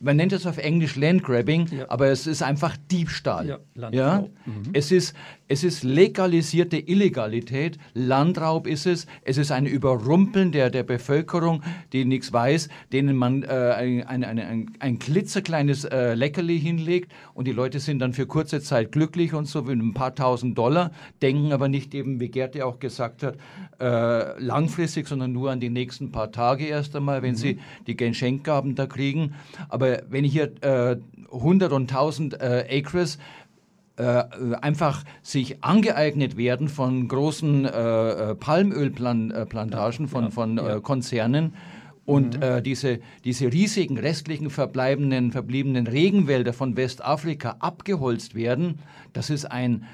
man 0.00 0.16
nennt 0.16 0.32
es 0.32 0.46
auf 0.46 0.58
Englisch 0.58 0.96
Landgrabbing, 0.96 1.68
ja. 1.68 1.86
aber 1.88 2.08
es 2.08 2.26
ist 2.26 2.42
einfach 2.42 2.76
Diebstahl. 2.90 3.60
Ja, 3.74 3.90
ja? 3.90 4.26
Mhm. 4.46 4.62
Es, 4.72 4.92
ist, 4.92 5.14
es 5.48 5.64
ist 5.64 5.82
legalisierte 5.82 6.78
Illegalität, 6.78 7.78
Landraub 7.94 8.66
ist 8.66 8.86
es, 8.86 9.06
es 9.22 9.36
ist 9.36 9.50
ein 9.50 9.66
Überrumpeln 9.66 10.52
der, 10.52 10.70
der 10.70 10.84
Bevölkerung, 10.84 11.62
die 11.92 12.04
nichts 12.04 12.32
weiß, 12.32 12.68
denen 12.92 13.16
man 13.16 13.42
äh, 13.42 13.46
ein, 13.46 14.04
ein, 14.04 14.24
ein, 14.24 14.70
ein 14.78 14.98
klitzekleines 15.00 15.84
äh, 15.84 16.14
Leckerli 16.14 16.60
hinlegt 16.60 17.10
und 17.34 17.48
die 17.48 17.52
Leute 17.52 17.80
sind 17.80 17.98
dann 17.98 18.12
für 18.12 18.26
kurze 18.26 18.60
Zeit 18.60 18.92
glücklich 18.92 19.34
und 19.34 19.46
so 19.46 19.62
mit 19.62 19.78
ein 19.78 19.94
paar 19.94 20.14
tausend 20.14 20.56
Dollar, 20.56 20.92
denken 21.22 21.52
aber 21.52 21.68
nicht 21.68 21.92
eben, 21.94 22.20
wie 22.20 22.28
Gerd 22.28 22.54
ja 22.54 22.66
auch 22.66 22.78
gesagt 22.78 23.24
hat, 23.24 23.36
äh, 23.80 24.40
langfristig, 24.40 25.08
sondern 25.08 25.32
nur 25.32 25.50
an 25.50 25.60
die 25.60 25.70
nächsten 25.70 26.12
paar 26.12 26.30
Tage 26.30 26.66
erst 26.66 26.94
einmal, 26.94 27.22
wenn 27.22 27.32
mhm. 27.32 27.36
sie 27.36 27.58
die 27.86 27.96
Geschenkgaben 27.96 28.76
da 28.76 28.86
kriegen. 28.86 29.34
Aber 29.68 29.78
aber 29.78 30.02
wenn 30.10 30.24
hier 30.24 30.50
äh, 30.62 30.96
100 31.32 31.72
und 31.72 31.90
1000 31.90 32.40
äh, 32.40 32.64
Acres 32.70 33.18
äh, 33.98 34.24
einfach 34.60 35.04
sich 35.22 35.62
angeeignet 35.62 36.36
werden 36.36 36.68
von 36.68 37.08
großen 37.08 37.64
äh, 37.64 38.10
äh 38.30 38.34
Palmölplantagen, 38.34 40.08
von, 40.08 40.24
ja, 40.24 40.30
von 40.30 40.56
ja. 40.56 40.76
Äh, 40.76 40.80
Konzernen, 40.80 41.52
und 42.08 42.38
mhm. 42.38 42.42
äh, 42.42 42.62
diese, 42.62 43.00
diese 43.24 43.52
riesigen 43.52 43.98
restlichen 43.98 44.48
verbleibenden, 44.48 45.30
verbliebenen 45.30 45.86
Regenwälder 45.86 46.54
von 46.54 46.74
Westafrika 46.74 47.56
abgeholzt 47.58 48.34
werden, 48.34 48.78
das 49.12 49.28
ist 49.28 49.44
ein, 49.44 49.84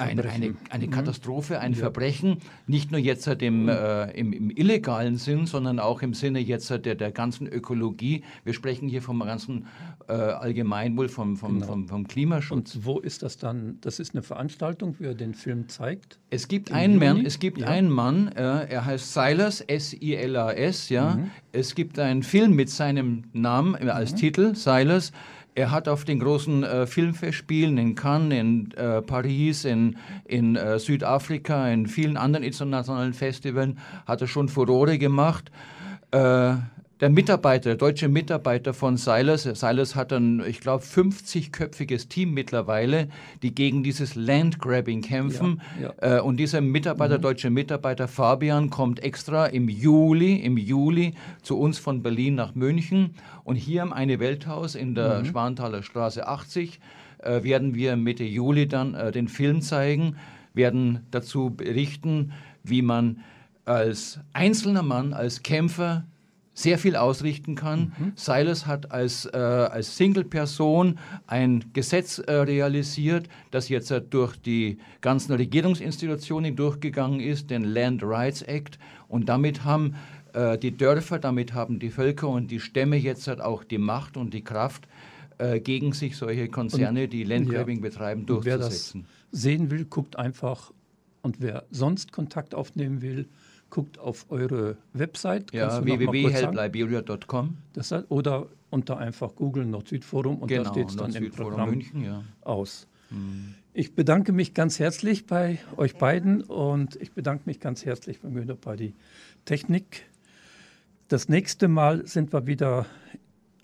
ein, 0.00 0.20
eine, 0.20 0.54
eine 0.70 0.86
mhm. 0.86 0.90
Katastrophe, 0.90 1.60
ein 1.60 1.72
ja. 1.72 1.78
Verbrechen, 1.78 2.38
nicht 2.66 2.90
nur 2.90 3.00
jetzt 3.00 3.26
im, 3.26 3.64
mhm. 3.64 3.68
äh, 3.68 4.10
im, 4.12 4.32
im, 4.32 4.50
illegalen 4.50 5.16
Sinn, 5.16 5.46
sondern 5.46 5.78
auch 5.78 6.02
im 6.02 6.14
Sinne 6.14 6.40
jetzt 6.40 6.70
der, 6.70 6.78
der 6.78 7.12
ganzen 7.12 7.46
Ökologie. 7.46 8.24
Wir 8.44 8.54
sprechen 8.54 8.88
hier 8.88 9.02
vom 9.02 9.20
ganzen 9.20 9.66
äh, 10.08 10.12
Allgemeinwohl, 10.12 11.08
vom, 11.08 11.36
vom, 11.36 11.54
genau. 11.54 11.66
vom, 11.66 11.88
vom, 11.88 12.08
Klimaschutz. 12.08 12.74
Und 12.76 12.84
wo 12.84 12.98
ist 12.98 13.22
das 13.22 13.38
dann? 13.38 13.78
Das 13.80 13.98
ist 13.98 14.14
eine 14.14 14.22
Veranstaltung, 14.22 14.96
wie 14.98 15.04
er 15.04 15.14
den 15.14 15.34
Film 15.34 15.68
zeigt? 15.68 16.18
Es 16.30 16.48
gibt 16.48 16.72
einen 16.72 16.98
Mann, 16.98 17.24
es 17.26 17.38
gibt 17.38 17.58
ja. 17.58 17.68
einen 17.68 17.90
Mann, 17.90 18.28
äh, 18.28 18.66
er 18.66 18.84
heißt 18.84 19.12
Silas, 19.12 19.60
S-I-L-A-S, 19.60 20.88
ja. 20.88 21.16
Mhm. 21.16 21.30
Es 21.52 21.74
gibt 21.74 21.98
einen 21.98 22.22
Film 22.22 22.54
mit 22.54 22.70
seinem 22.70 23.24
Namen 23.32 23.74
äh, 23.74 23.90
als 23.90 24.12
mhm. 24.12 24.16
Titel, 24.16 24.54
Silas. 24.54 25.12
Er 25.60 25.70
hat 25.70 25.88
auf 25.88 26.06
den 26.06 26.20
großen 26.20 26.64
äh, 26.64 26.86
Filmfestspielen 26.86 27.76
in 27.76 27.94
Cannes, 27.94 28.40
in 28.40 28.70
äh, 28.78 29.02
Paris, 29.02 29.66
in, 29.66 29.98
in 30.24 30.56
äh, 30.56 30.78
Südafrika, 30.78 31.68
in 31.68 31.86
vielen 31.86 32.16
anderen 32.16 32.46
internationalen 32.46 33.12
Festivals, 33.12 33.74
hat 34.06 34.22
er 34.22 34.26
schon 34.26 34.48
Furore 34.48 34.96
gemacht. 34.96 35.50
Der 37.00 37.08
Mitarbeiter, 37.08 37.70
der 37.70 37.76
deutsche 37.76 38.08
Mitarbeiter 38.08 38.74
von 38.74 38.98
Silas, 38.98 39.44
Silas 39.44 39.94
hat 39.96 40.12
ein, 40.12 40.44
ich 40.46 40.60
glaube, 40.60 40.84
50-köpfiges 40.84 42.10
Team 42.10 42.34
mittlerweile, 42.34 43.08
die 43.42 43.54
gegen 43.54 43.82
dieses 43.82 44.16
Landgrabbing 44.16 45.00
kämpfen. 45.00 45.62
Ja, 45.80 45.94
ja. 46.02 46.18
Äh, 46.18 46.20
und 46.20 46.36
dieser 46.36 46.60
Mitarbeiter, 46.60 47.16
mhm. 47.16 47.22
deutsche 47.22 47.48
Mitarbeiter 47.48 48.06
Fabian, 48.06 48.68
kommt 48.68 49.02
extra 49.02 49.46
im 49.46 49.70
Juli, 49.70 50.36
im 50.36 50.58
Juli 50.58 51.14
zu 51.40 51.58
uns 51.58 51.78
von 51.78 52.02
Berlin 52.02 52.34
nach 52.34 52.54
München. 52.54 53.14
Und 53.44 53.56
hier 53.56 53.80
im 53.82 53.94
Eine 53.94 54.20
Welthaus 54.20 54.74
in 54.74 54.94
der 54.94 55.20
mhm. 55.20 55.24
Schwanthaler 55.24 55.82
Straße 55.82 56.28
80 56.28 56.80
äh, 57.20 57.42
werden 57.42 57.74
wir 57.74 57.96
Mitte 57.96 58.24
Juli 58.24 58.68
dann 58.68 58.92
äh, 58.92 59.10
den 59.10 59.28
Film 59.28 59.62
zeigen, 59.62 60.16
werden 60.52 61.06
dazu 61.10 61.48
berichten, 61.48 62.32
wie 62.62 62.82
man 62.82 63.20
als 63.64 64.20
einzelner 64.34 64.82
Mann, 64.82 65.14
als 65.14 65.42
Kämpfer 65.42 66.04
sehr 66.52 66.78
viel 66.78 66.96
ausrichten 66.96 67.54
kann. 67.54 67.92
Mhm. 67.98 68.12
Silas 68.16 68.66
hat 68.66 68.90
als, 68.90 69.26
äh, 69.26 69.36
als 69.36 69.96
Single-Person 69.96 70.98
ein 71.26 71.64
Gesetz 71.72 72.18
äh, 72.18 72.32
realisiert, 72.32 73.28
das 73.50 73.68
jetzt 73.68 73.90
äh, 73.90 74.00
durch 74.00 74.36
die 74.36 74.78
ganzen 75.00 75.32
Regierungsinstitutionen 75.32 76.56
durchgegangen 76.56 77.20
ist, 77.20 77.50
den 77.50 77.64
Land 77.64 78.02
Rights 78.02 78.42
Act. 78.42 78.78
Und 79.08 79.28
damit 79.28 79.64
haben 79.64 79.94
äh, 80.32 80.58
die 80.58 80.76
Dörfer, 80.76 81.18
damit 81.18 81.54
haben 81.54 81.78
die 81.78 81.90
Völker 81.90 82.28
und 82.28 82.50
die 82.50 82.60
Stämme 82.60 82.96
jetzt 82.96 83.26
halt 83.26 83.40
auch 83.40 83.64
die 83.64 83.78
Macht 83.78 84.16
und 84.16 84.34
die 84.34 84.42
Kraft, 84.42 84.86
äh, 85.38 85.60
gegen 85.60 85.92
sich 85.92 86.16
solche 86.16 86.48
Konzerne, 86.48 87.04
und, 87.04 87.12
die 87.12 87.24
Landgrabbing 87.24 87.78
ja. 87.78 87.82
betreiben, 87.82 88.26
durchzusetzen. 88.26 89.02
wer 89.02 89.28
das 89.30 89.40
sehen 89.42 89.70
will, 89.70 89.84
guckt 89.86 90.16
einfach. 90.16 90.72
Und 91.22 91.40
wer 91.40 91.64
sonst 91.70 92.12
Kontakt 92.12 92.54
aufnehmen 92.54 93.02
will, 93.02 93.28
guckt 93.70 93.98
auf 93.98 94.26
eure 94.30 94.76
Website. 94.92 95.52
Ja, 95.52 95.84
www.helpliberia.com. 95.84 97.56
Oder 98.08 98.46
unter 98.70 98.98
einfach 98.98 99.34
Google 99.34 99.66
Nord-Süd-Forum 99.66 100.38
und 100.38 100.48
genau, 100.48 100.64
da 100.64 100.70
steht 100.70 100.90
es 100.90 100.96
dann 100.96 101.12
im 101.14 101.30
Programm 101.30 101.70
München, 101.70 102.04
ja. 102.04 102.24
aus. 102.42 102.86
Hm. 103.08 103.54
Ich 103.72 103.94
bedanke 103.94 104.32
mich 104.32 104.54
ganz 104.54 104.78
herzlich 104.78 105.26
bei 105.26 105.58
euch 105.76 105.96
beiden 105.96 106.42
und 106.42 106.96
ich 106.96 107.12
bedanke 107.12 107.44
mich 107.46 107.60
ganz 107.60 107.84
herzlich 107.84 108.20
bei 108.20 108.28
Müller 108.28 108.56
bei 108.56 108.76
die 108.76 108.94
Technik. 109.44 110.06
Das 111.08 111.28
nächste 111.28 111.68
Mal 111.68 112.06
sind 112.06 112.32
wir 112.32 112.46
wieder 112.46 112.86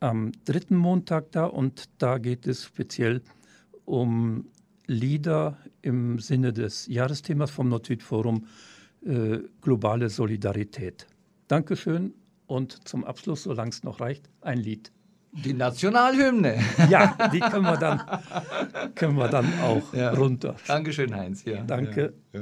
am 0.01 0.33
dritten 0.45 0.77
Montag 0.77 1.33
da 1.33 1.45
und 1.45 1.89
da 1.99 2.19
geht 2.19 2.47
es 2.47 2.65
speziell 2.65 3.23
um 3.85 4.47
Lieder 4.87 5.57
im 5.83 6.19
Sinne 6.21 6.53
des 6.53 6.87
Jahresthemas 6.87 7.51
vom 7.51 7.69
Nord-Süd-Forum 7.69 8.47
äh, 9.07 9.41
globale 9.61 10.09
Solidarität. 10.09 11.07
Dankeschön 11.49 12.15
und 12.47 12.89
zum 12.89 13.05
Abschluss, 13.05 13.45
solange 13.45 13.71
es 13.71 13.83
noch 13.85 14.01
reicht, 14.01 14.29
ein 14.41 14.59
Lied. 14.59 14.93
Die 15.33 15.53
Nationalhymne. 15.53 16.59
Ja, 16.89 17.17
die 17.33 17.41
können 17.41 17.65
wir 17.65 17.77
dann, 17.77 18.03
können 18.95 19.17
wir 19.17 19.29
dann 19.29 19.47
auch 19.61 19.93
ja. 19.93 20.11
runter. 20.11 20.57
Dankeschön, 20.67 21.15
Heinz. 21.15 21.45
Ja, 21.45 21.63
Danke. 21.63 22.15
Ja. 22.33 22.41